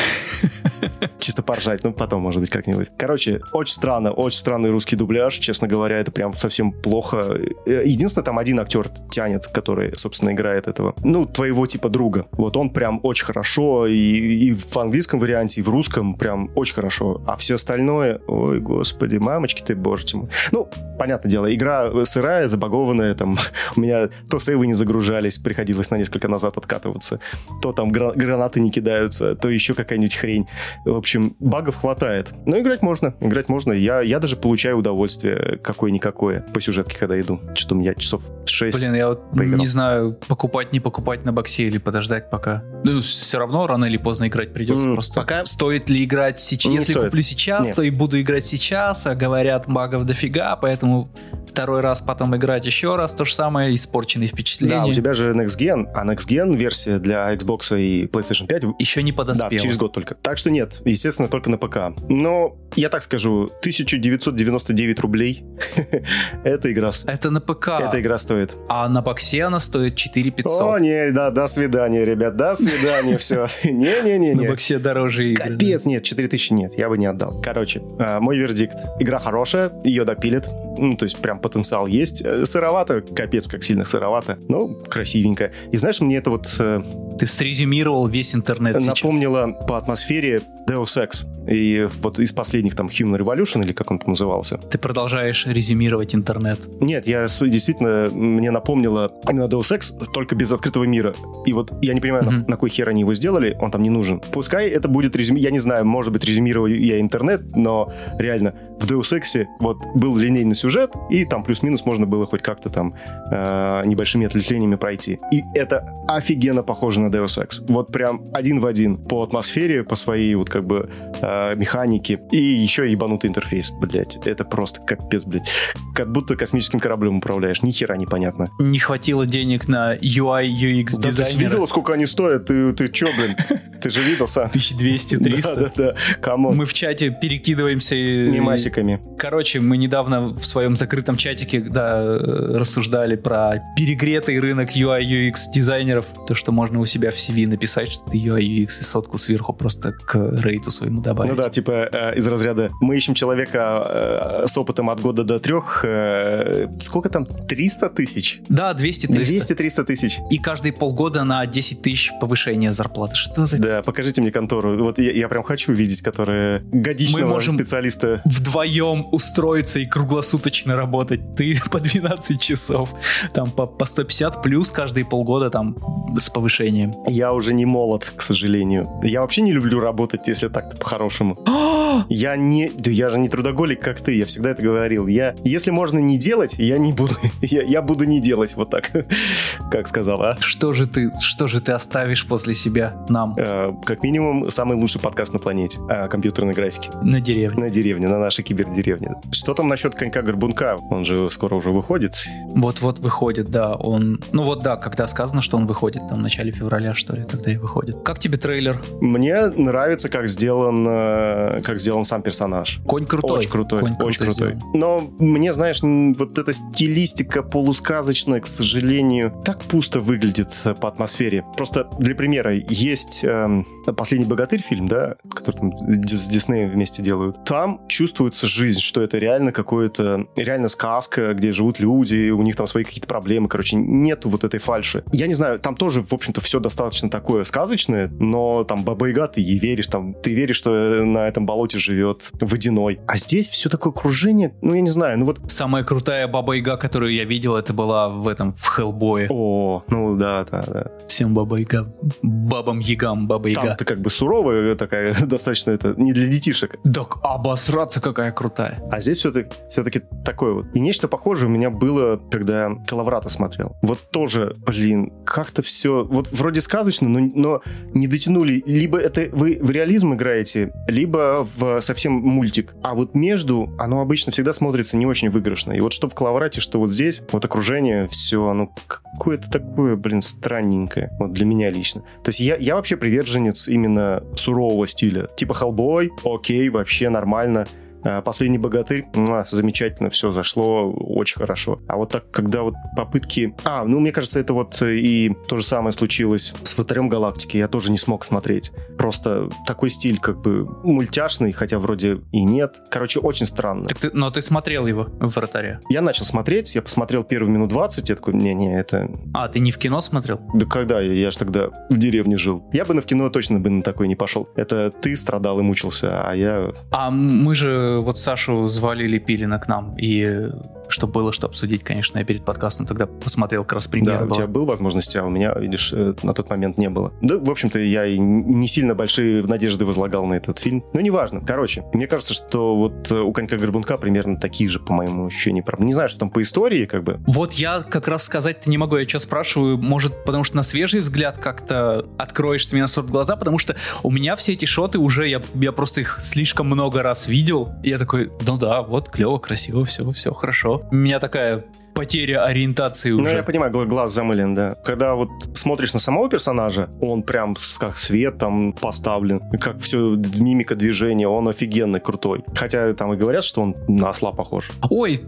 Чисто 1.18 1.42
поржать, 1.42 1.85
ну, 1.85 1.92
потом, 1.92 2.22
может 2.22 2.40
быть, 2.40 2.50
как-нибудь. 2.50 2.90
Короче, 2.96 3.40
очень 3.53 3.74
странно, 3.74 4.12
очень 4.12 4.38
странный 4.38 4.70
русский 4.70 4.96
дубляж, 4.96 5.35
честно 5.38 5.68
говоря, 5.68 5.98
это 5.98 6.11
прям 6.11 6.37
совсем 6.37 6.72
плохо. 6.72 7.38
Э, 7.66 7.83
единственное, 7.85 8.24
там 8.24 8.38
один 8.38 8.61
актер 8.61 8.88
тянет, 9.11 9.46
который, 9.46 9.96
собственно, 9.96 10.33
играет 10.33 10.66
этого, 10.66 10.94
ну, 11.03 11.26
твоего 11.26 11.66
типа 11.66 11.88
друга. 11.88 12.26
Вот 12.33 12.57
он 12.57 12.70
прям 12.70 13.00
очень 13.03 13.24
хорошо, 13.24 13.87
и, 13.87 13.94
и 13.94 14.55
в 14.55 14.76
английском 14.76 15.20
варианте, 15.20 15.61
и 15.61 15.62
в 15.62 15.68
русском 15.68 16.14
прям 16.14 16.30
очень 16.35 16.75
хорошо. 16.75 17.23
А 17.27 17.37
все 17.37 17.55
остальное, 17.55 18.21
ой, 18.27 18.61
господи, 18.61 19.16
мамочки 19.16 19.62
ты, 19.62 19.75
боже 19.75 20.05
мой. 20.14 20.29
Ну, 20.53 20.69
понятное 20.99 21.31
дело, 21.31 21.53
игра 21.55 22.05
сырая, 22.05 22.49
забагованная, 22.49 23.14
там, 23.14 23.37
у 23.77 23.81
меня 23.81 24.09
то 24.31 24.38
сейвы 24.38 24.66
не 24.66 24.75
загружались, 24.75 25.38
приходилось 25.38 25.90
на 25.90 25.97
несколько 25.97 26.29
назад 26.29 26.57
откатываться, 26.57 27.21
то 27.62 27.73
там 27.73 27.90
гра- 27.90 28.12
гранаты 28.14 28.61
не 28.61 28.71
кидаются, 28.71 29.35
то 29.35 29.49
еще 29.49 29.75
какая-нибудь 29.75 30.14
хрень. 30.16 30.47
В 30.85 30.95
общем, 30.97 31.35
багов 31.40 31.77
хватает. 31.77 32.31
Но 32.47 32.59
играть 32.59 32.83
можно, 32.83 33.14
играть 33.21 33.49
можно. 33.49 33.73
Я, 33.73 34.01
я 34.01 34.19
даже 34.19 34.37
получаю 34.37 34.77
удовольствие 34.79 35.59
какое-никакое 35.62 36.45
по 36.55 36.61
сюжетке, 36.61 36.97
когда 36.99 37.21
иду. 37.21 37.40
Что-то 37.55 37.75
у 37.75 37.79
меня 37.79 37.95
часов 37.95 38.23
6 38.47 38.79
Блин, 38.79 38.95
я 38.95 39.09
вот 39.09 39.31
поиграл. 39.31 39.59
не 39.59 39.66
знаю, 39.66 40.16
покупать, 40.29 40.73
не 40.73 40.81
покупать 40.81 41.25
на 41.25 41.33
боксе 41.33 41.64
или 41.64 41.79
подождать 41.79 42.31
пока. 42.31 42.62
Ну, 42.85 43.01
все 43.01 43.38
равно 43.38 43.66
рано 43.66 43.85
или 43.87 43.97
поздно 43.97 44.29
играть 44.29 44.53
придется 44.53 44.87
М, 44.87 44.95
просто. 44.95 45.21
пока- 45.21 45.45
Стоит 45.45 45.90
ли 45.90 46.05
играть 46.11 46.40
сейчас? 46.40 46.70
Не 46.70 46.77
Если 46.79 46.92
стоит. 46.92 47.07
куплю 47.07 47.23
сейчас, 47.23 47.64
Нет. 47.66 47.77
то 47.77 47.83
и 47.83 47.90
буду 47.90 48.20
играть 48.20 48.44
сейчас, 48.44 49.07
а 49.07 49.14
говорят, 49.14 49.66
багов 49.68 50.05
дофига, 50.05 50.57
поэтому 50.57 51.09
второй 51.49 51.81
раз 51.81 52.01
потом 52.01 52.37
играть 52.37 52.66
еще 52.66 52.96
раз, 52.96 53.14
то 53.14 53.25
же 53.25 53.35
самое, 53.35 53.75
испорченные 53.75 54.29
впечатления. 54.29 54.75
Да, 54.77 54.87
у 54.87 54.92
тебя 54.92 55.14
же 55.14 55.31
Next 55.33 55.59
Gen, 55.59 55.87
а 55.94 56.05
Next 56.05 56.29
Gen 56.29 56.57
версия 56.57 56.99
для 56.99 57.33
Xbox 57.35 57.79
и 57.81 58.07
PlayStation 58.07 58.46
5 58.46 58.62
Еще 58.79 59.03
не 59.03 59.12
Да, 59.12 59.16
подоспел. 59.18 59.59
через 59.59 59.77
год 59.77 59.92
только. 59.92 60.14
Так 60.16 60.38
что 60.38 60.51
нет, 60.51 60.81
естественно, 60.85 61.29
только 61.29 61.51
на 61.51 61.59
ПК. 61.59 61.96
Но 62.09 62.57
я 62.77 62.88
так 62.88 63.03
скажу, 63.03 63.44
1999 63.61 65.01
рублей 65.01 65.44
эта 66.44 66.73
игра, 66.73 66.90
Это 67.07 67.31
на 67.31 67.40
ПК, 67.40 67.68
эта 67.81 68.01
игра 68.01 68.18
стоит. 68.18 68.55
а 68.68 68.88
на 68.88 69.03
боксе 69.03 69.44
она 69.44 69.61
стоит 69.61 69.96
4500. 69.96 70.61
О, 70.62 70.79
не, 70.79 71.11
да, 71.11 71.31
до 71.31 71.46
свидания, 71.46 72.05
ребят, 72.05 72.37
до 72.37 72.55
свидания, 72.55 73.18
все. 73.18 73.49
на 73.64 73.68
Не-не-не-не. 73.70 74.49
боксе 74.49 74.79
дороже 74.79 75.31
игры. 75.33 75.49
Капец, 75.49 75.85
нет, 75.85 75.99
4000 76.04 76.50
нет, 76.52 76.78
я 76.78 76.88
бы 76.88 76.98
не 76.98 77.06
отдал. 77.06 77.40
Короче, 77.42 77.82
а, 77.98 78.20
мой 78.20 78.36
вердикт. 78.36 78.76
Игра 78.98 79.18
хорошая, 79.18 79.70
ее 79.84 80.04
допилят. 80.04 80.48
Ну, 80.81 80.97
то 80.97 81.05
есть 81.05 81.19
прям 81.19 81.38
потенциал 81.38 81.87
есть. 81.87 82.23
Э, 82.23 82.45
Сыровато, 82.47 83.03
капец, 83.03 83.47
как 83.49 83.62
сильно 83.62 83.85
сыровато. 83.85 84.38
Ну, 84.49 84.75
красивенько. 84.88 85.53
И 85.73 85.77
знаешь, 85.77 86.01
мне 86.01 86.16
это 86.16 86.31
вот 86.31 86.47
э, 86.59 86.83
Ты 87.19 87.27
срезюмировал 87.27 88.07
весь 88.07 88.35
интернет 88.35 88.77
сейчас. 88.83 88.87
напомнило 89.03 89.53
по 89.69 89.77
атмосфере 89.77 90.40
Deus 90.69 90.97
Ex. 90.97 91.27
И 91.51 91.88
вот 92.03 92.19
из 92.19 92.33
последних 92.33 92.77
там 92.77 92.87
Human 92.87 93.19
Revolution, 93.19 93.62
или 93.64 93.73
как 93.73 93.90
он 93.90 93.99
там 93.99 94.11
назывался. 94.11 94.59
Ты 94.59 94.79
продолжаешь 94.79 95.47
резюмировать 95.47 96.14
интернет. 96.14 96.61
Нет, 96.81 97.07
я 97.07 97.27
действительно, 97.27 98.09
мне 98.12 98.51
напомнило 98.51 99.12
именно 99.29 99.45
Deus 99.45 99.73
Ex, 99.77 99.93
только 100.12 100.35
без 100.37 100.53
открытого 100.53 100.85
мира. 100.85 101.14
И 101.47 101.53
вот 101.53 101.73
я 101.83 101.93
не 101.95 102.01
понимаю, 102.01 102.25
на, 102.25 102.31
Мгм. 102.31 102.45
на 102.49 102.57
кой 102.57 102.71
хер 102.71 102.88
они 102.88 103.01
его 103.01 103.14
сделали, 103.14 103.57
он 103.61 103.71
там 103.71 103.83
не 103.83 103.90
нужен. 103.90 104.21
Пускай 104.33 104.69
это 104.69 104.88
будет 104.88 105.16
резюме, 105.16 105.40
я 105.40 105.51
не 105.51 105.59
знаю, 105.59 105.85
может 105.85 106.12
быть, 106.12 106.25
резюмирую 106.25 106.81
я 106.85 107.01
интернет, 107.01 107.43
но 107.57 107.93
реально 108.19 108.55
в 108.79 108.87
Deus 108.87 109.12
Ex 109.19 109.47
вот 109.59 109.79
был 109.95 110.16
линейный 110.16 110.55
сюжет, 110.55 110.69
и 111.11 111.24
там 111.24 111.42
плюс-минус 111.44 111.85
можно 111.85 112.06
было 112.06 112.26
хоть 112.26 112.42
как-то 112.42 112.70
там 112.70 112.94
э, 113.30 113.83
небольшими 113.85 114.26
отвлечениями 114.26 114.76
пройти. 114.76 115.18
И 115.33 115.42
это 115.54 115.85
офигенно 116.09 116.62
похоже 116.62 117.00
на 117.00 117.09
Deus 117.09 117.38
Ex. 117.42 117.64
Вот 117.68 117.92
прям 117.92 118.22
один 118.33 118.61
в 118.61 118.66
один 118.66 118.96
по 118.96 119.22
атмосфере, 119.22 119.85
по 119.85 119.96
своей 119.96 120.35
вот 120.35 120.48
как 120.50 120.66
бы 120.66 120.90
э, 121.20 121.54
механике, 121.56 122.20
и 122.30 122.37
еще 122.38 122.90
ебанутый 122.90 123.28
интерфейс, 123.30 123.70
блять, 123.70 124.16
это 124.24 124.44
просто 124.44 124.80
капец, 124.83 125.24
блядь. 125.24 125.48
Как 125.94 126.11
будто 126.12 126.37
космическим 126.37 126.80
кораблем 126.80 127.18
управляешь, 127.18 127.62
ни 127.62 127.70
хера 127.72 127.96
непонятно. 127.96 128.48
Не 128.59 128.78
хватило 128.78 129.26
денег 129.26 129.68
на 129.68 129.96
UI, 129.96 130.46
UX 130.48 130.96
Да 130.96 131.02
ты 131.02 131.09
дизайнера. 131.11 131.38
видел, 131.50 131.66
сколько 131.68 131.92
они 131.94 132.06
стоят? 132.06 132.46
Ты, 132.46 132.72
ты 132.72 132.88
чё, 132.88 133.09
блин? 133.16 133.37
Ты 133.80 133.90
же 133.90 134.00
видел 134.02 134.28
сам? 134.28 134.46
1200, 134.48 135.16
300. 135.18 135.54
Да, 135.56 135.61
да, 135.62 135.72
да. 135.76 135.94
Come 136.20 136.41
on. 136.41 136.57
Мы 136.56 136.64
в 136.66 136.74
чате 136.74 137.11
перекидываемся. 137.11 137.94
и- 137.94 138.30
Мимасиками. 138.30 139.00
Короче, 139.18 139.61
мы 139.61 139.76
недавно 139.76 140.28
в 140.28 140.44
своем 140.50 140.76
закрытом 140.76 141.16
чатике 141.16 141.60
да, 141.60 142.02
э, 142.02 142.56
рассуждали 142.58 143.16
про 143.16 143.60
перегретый 143.76 144.38
рынок 144.40 144.70
UI 144.76 145.02
UX 145.02 145.34
дизайнеров. 145.54 146.06
То, 146.26 146.34
что 146.34 146.52
можно 146.52 146.80
у 146.80 146.84
себя 146.84 147.10
в 147.10 147.14
CV 147.16 147.46
написать, 147.46 147.90
что 147.92 148.10
ты 148.10 148.18
UI 148.18 148.40
UX 148.42 148.80
и 148.80 148.84
сотку 148.84 149.18
сверху 149.18 149.52
просто 149.52 149.92
к 149.92 150.14
рейту 150.42 150.70
своему 150.70 151.00
добавить. 151.00 151.30
Ну 151.30 151.36
да, 151.36 151.48
типа 151.48 151.88
э, 151.92 152.16
из 152.16 152.26
разряда 152.26 152.70
мы 152.80 152.96
ищем 152.96 153.14
человека 153.14 154.42
э, 154.44 154.46
с 154.48 154.58
опытом 154.58 154.90
от 154.90 155.00
года 155.00 155.24
до 155.24 155.38
трех. 155.38 155.84
э, 155.84 156.66
сколько 156.80 157.08
там? 157.08 157.24
300 157.26 157.90
тысяч? 157.90 158.40
Да, 158.48 158.72
200-300. 158.72 159.54
200-300 159.56 159.84
тысяч. 159.84 160.18
И 160.30 160.38
каждые 160.38 160.72
полгода 160.72 161.24
на 161.24 161.46
10 161.46 161.82
тысяч 161.82 162.10
повышение 162.20 162.72
зарплаты. 162.72 163.14
Что 163.14 163.46
за... 163.46 163.58
Да, 163.58 163.82
покажите 163.82 164.20
мне 164.20 164.30
контору. 164.32 164.76
Вот 164.82 164.98
я, 164.98 165.12
я 165.12 165.28
прям 165.28 165.42
хочу 165.44 165.72
видеть, 165.72 166.02
которые 166.02 166.62
годичного 166.72 167.24
Мы 167.26 167.30
можем- 167.30 167.56
специалиста. 167.56 168.22
Вдвоем 168.24 169.06
устроиться 169.12 169.78
и 169.78 169.84
круглосуточно 169.84 170.39
работать. 170.76 171.35
Ты 171.37 171.57
по 171.70 171.81
12 171.81 172.40
часов. 172.40 172.90
Там 173.33 173.50
по, 173.50 173.66
по 173.66 173.85
150 173.85 174.42
плюс 174.42 174.70
каждые 174.72 175.05
полгода 175.05 175.50
там 175.50 175.76
с 176.18 176.29
повышением. 176.31 176.92
Я 177.09 177.33
уже 177.33 177.55
не 177.55 177.66
молод, 177.66 178.12
к 178.16 178.22
сожалению. 178.22 178.88
Я 179.03 179.20
вообще 179.20 179.42
не 179.42 179.53
люблю 179.53 179.81
работать, 179.81 180.26
если 180.29 180.48
так-то 180.48 180.76
по-хорошему. 180.76 181.38
Я 182.09 182.37
не... 182.37 182.70
Да 182.70 182.90
я 182.90 183.11
же 183.11 183.18
не 183.18 183.29
трудоголик, 183.29 183.81
как 183.81 184.00
ты, 184.00 184.16
я 184.16 184.24
всегда 184.24 184.50
это 184.50 184.62
говорил. 184.62 185.07
Я... 185.07 185.35
Если 185.44 185.70
можно 185.70 185.98
не 185.98 186.18
делать, 186.18 186.55
я 186.57 186.79
не 186.79 186.92
буду... 186.92 187.14
Я, 187.42 187.62
я 187.62 187.83
буду 187.83 188.05
не 188.05 188.20
делать 188.20 188.55
вот 188.57 188.70
так, 188.70 188.90
как 189.70 189.88
сказал, 189.88 190.22
а? 190.22 190.37
Что 190.40 190.72
же 190.72 190.87
ты, 190.87 191.11
что 191.20 191.48
же 191.48 191.61
ты 191.61 191.72
оставишь 191.72 192.26
после 192.26 192.55
себя 192.55 193.05
нам 193.09 193.35
Э, 193.37 193.72
Как 193.85 194.03
минимум, 194.03 194.50
самый 194.50 194.76
лучший 194.76 195.00
подкаст 195.00 195.33
на 195.33 195.38
планете 195.38 195.79
о 195.88 196.09
компьютерной 196.09 196.55
графике. 196.55 196.90
на 197.03 197.20
деревне? 197.20 197.64
На 197.64 197.70
деревне, 197.70 198.09
на 198.09 198.18
нашей 198.18 198.44
кибердеревне. 198.44 199.14
Что 199.33 199.55
там 199.55 199.68
насчет 199.68 199.94
конька-горбунка? 200.31 200.77
Он 200.90 201.05
же 201.05 201.31
скоро 201.31 201.55
уже 201.55 201.71
выходит. 201.71 202.14
Вот-вот 202.55 202.99
выходит, 202.99 203.51
да, 203.51 203.75
он... 203.75 204.21
Ну 204.33 204.43
вот 204.43 204.62
да, 204.62 204.77
когда 204.77 205.07
сказано, 205.07 205.43
что 205.43 205.57
он 205.57 205.66
выходит, 205.66 206.03
там 206.09 206.19
в 206.19 206.23
начале 206.23 206.53
февраля, 206.53 206.95
что 206.95 207.16
ли, 207.16 207.25
тогда 207.25 207.53
и 207.53 207.57
выходит. 207.57 207.97
Как 208.05 208.19
тебе 208.19 208.37
трейлер? 208.37 208.81
Мне 209.01 209.47
нравится, 209.49 210.09
как 210.09 210.29
сделан, 210.29 210.87
э, 210.88 211.61
как 211.62 211.79
сделан 211.79 212.05
сам 212.05 212.23
персонаж. 212.23 212.81
Конь 212.87 213.07
крутой. 213.07 213.38
Очень 213.38 213.51
крутой, 213.51 213.81
Конь 213.81 213.97
очень 214.03 214.25
круто 214.25 214.38
крутой. 214.38 214.57
сделан. 214.57 214.73
Но 214.75 215.11
мне, 215.19 215.53
знаешь, 215.53 215.81
вот 215.83 216.38
эта 216.38 216.53
стилистика 216.53 217.43
полусказочная, 217.43 218.40
к 218.40 218.47
сожалению, 218.47 219.33
так 219.45 219.62
пусто 219.62 220.01
выглядит 220.01 220.61
э, 220.64 220.75
по 220.75 220.88
атмосфере. 220.88 221.45
Просто 221.57 221.88
для 221.99 222.14
примера, 222.14 222.55
есть 222.55 223.21
эм, 223.23 223.66
«Последний 223.97 224.27
богатырь» 224.27 224.62
фильм, 224.62 224.88
да, 224.88 225.16
который 225.35 225.57
там 225.57 225.73
с 225.77 226.29
Диснеем 226.29 226.71
вместе 226.71 227.03
делают. 227.03 227.45
Там 227.45 227.81
чувствуется 227.88 228.47
жизнь, 228.47 228.81
что 228.81 229.03
это 229.03 229.19
реально 229.19 229.53
какое-то, 229.53 230.19
реально 230.37 230.68
сказка, 230.68 231.33
где 231.35 231.52
живут 231.52 231.80
люди, 231.80 232.30
у 232.30 232.42
них 232.42 232.56
там 232.56 232.66
свои 232.66 232.85
какие-то 232.85 233.09
проблемы, 233.09 233.48
короче, 233.48 233.76
нету 233.76 234.28
вот 234.28 234.44
этой 234.44 234.61
фальши. 234.61 235.04
Я 235.12 235.26
не 235.26 235.35
знаю, 235.35 235.59
там 235.59 235.74
тоже, 235.74 236.02
в 236.02 236.12
общем-то, 236.12 236.40
все 236.40 236.50
все 236.50 236.59
достаточно 236.59 237.09
такое 237.09 237.44
сказочное, 237.44 238.09
но 238.18 238.64
там 238.64 238.83
Баба-Яга, 238.83 239.28
ты 239.28 239.40
ей 239.40 239.61
веришь, 239.61 239.87
там, 239.87 240.14
ты 240.14 240.35
веришь, 240.35 240.56
что 240.56 240.70
на 241.04 241.28
этом 241.28 241.46
болоте 241.46 241.78
живет 241.78 242.33
водяной. 242.40 242.98
А 243.06 243.16
здесь 243.16 243.48
все 243.48 243.68
такое 243.68 243.92
окружение, 243.92 244.52
ну, 244.61 244.74
я 244.74 244.80
не 244.80 244.88
знаю, 244.88 245.20
ну 245.20 245.26
вот... 245.26 245.38
Самая 245.46 245.85
крутая 245.85 246.26
Баба-Яга, 246.26 246.76
которую 246.76 247.14
я 247.14 247.24
видел, 247.24 247.54
это 247.54 247.72
была 247.72 248.09
в 248.09 248.26
этом, 248.26 248.52
в 248.54 248.66
Хеллбое. 248.66 249.28
О, 249.30 249.85
ну 249.87 250.16
да, 250.16 250.44
да, 250.50 250.62
да. 250.66 250.87
Всем 251.06 251.35
Баба-Яга. 251.35 251.94
Бабам-Ягам, 252.22 253.28
Баба-Яга. 253.28 253.68
Там 253.68 253.76
ты 253.76 253.85
как 253.85 254.00
бы 254.00 254.11
суровая 254.11 254.74
такая, 254.74 255.14
достаточно 255.24 255.70
это, 255.70 255.94
не 255.96 256.12
для 256.12 256.26
детишек. 256.26 256.78
Так 256.92 257.18
обосраться 257.22 258.00
какая 258.00 258.33
крутая. 258.33 258.83
А 258.90 259.00
здесь 259.00 259.18
все-таки, 259.18 259.50
все-таки 259.68 260.02
такое 260.25 260.53
вот. 260.53 260.66
И 260.75 260.81
нечто 260.81 261.09
похожее 261.09 261.49
у 261.49 261.53
меня 261.53 261.70
было, 261.70 262.20
когда 262.31 262.73
Калаврата 262.87 263.29
смотрел. 263.29 263.77
Вот 263.83 264.11
тоже, 264.11 264.55
блин, 264.66 265.12
как-то 265.25 265.62
все... 265.62 266.05
Вот 266.05 266.29
вроде 266.33 266.61
сказочно, 266.61 267.09
но, 267.09 267.20
но 267.35 267.62
не 267.94 268.07
дотянули. 268.07 268.62
Либо 268.66 268.99
это 268.99 269.29
вы 269.33 269.59
в 269.61 269.70
реализм 269.70 270.14
играете, 270.14 270.73
либо 270.87 271.46
в 271.57 271.81
совсем 271.81 272.12
мультик. 272.12 272.75
А 272.83 272.94
вот 272.94 273.14
между 273.14 273.75
оно 273.79 274.01
обычно 274.01 274.33
всегда 274.33 274.53
смотрится 274.53 274.96
не 274.96 275.07
очень 275.07 275.31
выигрышно. 275.31 275.73
И 275.73 275.81
вот 275.81 275.92
что 275.92 276.09
в 276.09 276.14
Калаврате, 276.14 276.61
что 276.61 276.79
вот 276.79 276.90
здесь, 276.90 277.23
вот 277.33 277.44
окружение, 277.44 278.09
все, 278.09 278.46
оно 278.49 278.73
какое-то 278.87 279.51
такое, 279.51 279.96
блин, 279.96 280.23
странненькое. 280.23 281.11
Вот 281.18 281.33
для 281.33 281.46
меня 281.46 281.70
лично. 281.70 282.03
То 282.23 282.29
есть 282.29 282.40
я, 282.40 282.57
я 282.57 282.77
вообще 282.77 282.96
приверженец 282.96 283.68
именно 283.68 284.23
сурового 284.37 284.87
стиля. 284.87 285.29
Типа 285.37 285.55
Хеллбой, 285.55 286.11
окей, 286.25 286.68
вообще 286.68 287.09
нормально. 287.09 287.66
А, 288.04 288.22
Последний 288.22 288.58
богатырь, 288.58 289.06
замечательно, 289.50 290.10
все 290.10 290.30
зашло, 290.30 290.90
очень 290.90 291.38
хорошо. 291.38 291.80
А 291.88 291.96
вот 291.96 292.10
так, 292.10 292.30
когда 292.30 292.62
вот 292.62 292.74
попытки... 292.96 293.54
А, 293.64 293.84
ну, 293.84 294.00
мне 294.00 294.12
кажется, 294.12 294.40
это 294.40 294.52
вот 294.52 294.80
и 294.82 295.34
то 295.48 295.56
же 295.56 295.64
самое 295.64 295.92
случилось 295.92 296.54
с 296.62 296.76
Вратарем 296.76 297.08
Галактики, 297.08 297.56
я 297.56 297.68
тоже 297.68 297.90
не 297.90 297.98
смог 297.98 298.24
смотреть. 298.24 298.72
Просто 298.98 299.48
такой 299.66 299.90
стиль 299.90 300.18
как 300.18 300.40
бы 300.40 300.66
мультяшный, 300.84 301.52
хотя 301.52 301.78
вроде 301.78 302.20
и 302.32 302.44
нет. 302.44 302.80
Короче, 302.90 303.20
очень 303.20 303.46
странно. 303.46 303.86
Так 303.86 303.98
ты, 303.98 304.10
но 304.12 304.30
ты 304.30 304.40
смотрел 304.42 304.86
его 304.86 305.04
в 305.20 305.34
Вратаре? 305.34 305.80
Я 305.90 306.00
начал 306.02 306.24
смотреть, 306.24 306.74
я 306.74 306.82
посмотрел 306.82 307.24
первые 307.24 307.52
минут 307.52 307.70
20, 307.70 308.08
я 308.08 308.16
такой, 308.16 308.34
не-не, 308.34 308.78
это... 308.78 309.10
А, 309.34 309.48
ты 309.48 309.60
не 309.60 309.72
в 309.72 309.78
кино 309.78 310.00
смотрел? 310.00 310.40
Да 310.54 310.66
когда? 310.66 311.00
Я, 311.00 311.12
я 311.12 311.30
ж 311.30 311.36
тогда 311.36 311.68
в 311.88 311.98
деревне 311.98 312.36
жил. 312.36 312.64
Я 312.72 312.84
бы 312.84 312.94
на 312.94 313.02
в 313.02 313.06
кино 313.06 313.28
точно 313.30 313.58
бы 313.60 313.70
на 313.70 313.82
такой 313.82 314.08
не 314.08 314.16
пошел. 314.16 314.48
Это 314.56 314.90
ты 314.90 315.16
страдал 315.16 315.60
и 315.60 315.62
мучился, 315.62 316.20
а 316.22 316.34
я... 316.34 316.72
А 316.90 317.10
мы 317.10 317.54
же 317.54 317.89
вот 317.98 318.18
Сашу 318.18 318.68
звали 318.68 319.07
Лепилина 319.09 319.59
к 319.59 319.68
нам, 319.68 319.96
и 319.98 320.50
чтобы 320.92 321.12
было 321.12 321.33
что 321.33 321.46
обсудить, 321.46 321.83
конечно, 321.85 322.18
я 322.18 322.24
перед 322.24 322.44
подкастом 322.44 322.87
тогда 322.87 323.07
посмотрел 323.07 323.64
как 323.64 323.74
раз 323.74 323.87
премьера 323.87 324.18
Да, 324.18 324.24
у 324.24 324.26
была. 324.29 324.37
тебя 324.37 324.46
был 324.46 324.66
возможность, 324.66 325.14
а 325.16 325.24
у 325.24 325.31
меня, 325.31 325.53
видишь, 325.55 325.92
э, 325.92 326.14
на 326.22 326.35
тот 326.35 326.50
момент 326.50 326.79
не 326.79 326.88
было. 326.88 327.12
Да, 327.20 327.38
в 327.38 327.50
общем-то, 327.50 327.79
я 327.79 328.07
и 328.07 328.18
не 328.18 328.68
сильно 328.68 328.94
большие 328.94 329.42
надежды 329.42 329.85
возлагал 329.85 330.26
на 330.26 330.35
этот 330.35 330.59
фильм. 330.59 330.85
Но 330.92 331.00
неважно. 331.00 331.40
Короче, 331.40 331.85
мне 331.92 332.07
кажется, 332.07 332.35
что 332.35 332.76
вот 332.76 333.11
э, 333.11 333.20
у 333.20 333.33
Конька-Горбунка 333.33 333.96
примерно 333.98 334.37
такие 334.37 334.68
же, 334.70 334.81
по 334.81 334.92
моему 334.92 335.26
ощущению, 335.26 335.64
проблемы. 335.64 335.88
Не 335.88 335.94
знаю, 335.94 336.09
что 336.09 336.20
там 336.20 336.31
по 336.31 336.42
истории, 336.42 336.87
как 336.87 337.05
бы. 337.05 337.20
Вот 337.26 337.55
я 337.55 337.81
как 337.81 338.09
раз 338.09 338.24
сказать-то 338.24 338.68
не 338.70 338.79
могу. 338.79 338.96
Я 338.96 339.09
что 339.09 339.18
спрашиваю, 339.18 339.79
может, 339.79 340.24
потому 340.24 340.44
что 340.44 340.57
на 340.57 340.62
свежий 340.62 341.00
взгляд 341.00 341.38
как-то 341.38 342.07
откроешь 342.18 342.66
ты 342.66 342.74
мне 342.74 342.83
на 342.83 342.88
сорт 342.88 343.11
глаза, 343.11 343.37
потому 343.37 343.59
что 343.59 343.76
у 344.03 344.11
меня 344.11 344.37
все 344.37 344.53
эти 344.53 344.64
шоты 344.64 344.98
уже, 344.98 345.26
я, 345.29 345.42
я 345.55 345.72
просто 345.72 346.00
их 346.00 346.18
слишком 346.20 346.66
много 346.66 347.03
раз 347.03 347.29
видел. 347.29 347.70
И 347.83 347.90
я 347.90 347.98
такой, 347.98 348.31
ну 348.46 348.57
да, 348.57 348.83
вот 348.83 349.09
клево, 349.09 349.38
красиво, 349.38 349.85
все, 349.85 350.11
все 350.12 350.33
хорошо. 350.33 350.80
Меня 350.90 351.21
такая 351.21 351.64
потеря 352.00 352.44
ориентации 352.44 353.10
уже. 353.10 353.22
Ну, 353.24 353.28
я 353.30 353.42
понимаю, 353.42 353.70
гла- 353.72 353.84
глаз 353.84 354.12
замылен, 354.14 354.54
да. 354.54 354.74
Когда 354.84 355.14
вот 355.14 355.28
смотришь 355.54 355.92
на 355.92 355.98
самого 356.00 356.30
персонажа, 356.30 356.88
он 357.00 357.22
прям 357.22 357.54
как 357.78 357.98
свет 357.98 358.38
там 358.38 358.72
поставлен, 358.72 359.40
как 359.60 359.78
все 359.80 360.16
мимика 360.38 360.74
движения, 360.74 361.28
он 361.28 361.46
офигенный, 361.48 362.00
крутой. 362.00 362.42
Хотя 362.54 362.94
там 362.94 363.12
и 363.12 363.16
говорят, 363.16 363.44
что 363.44 363.60
он 363.60 363.76
на 363.88 364.08
осла 364.08 364.32
похож. 364.32 364.70
Ой, 364.88 365.20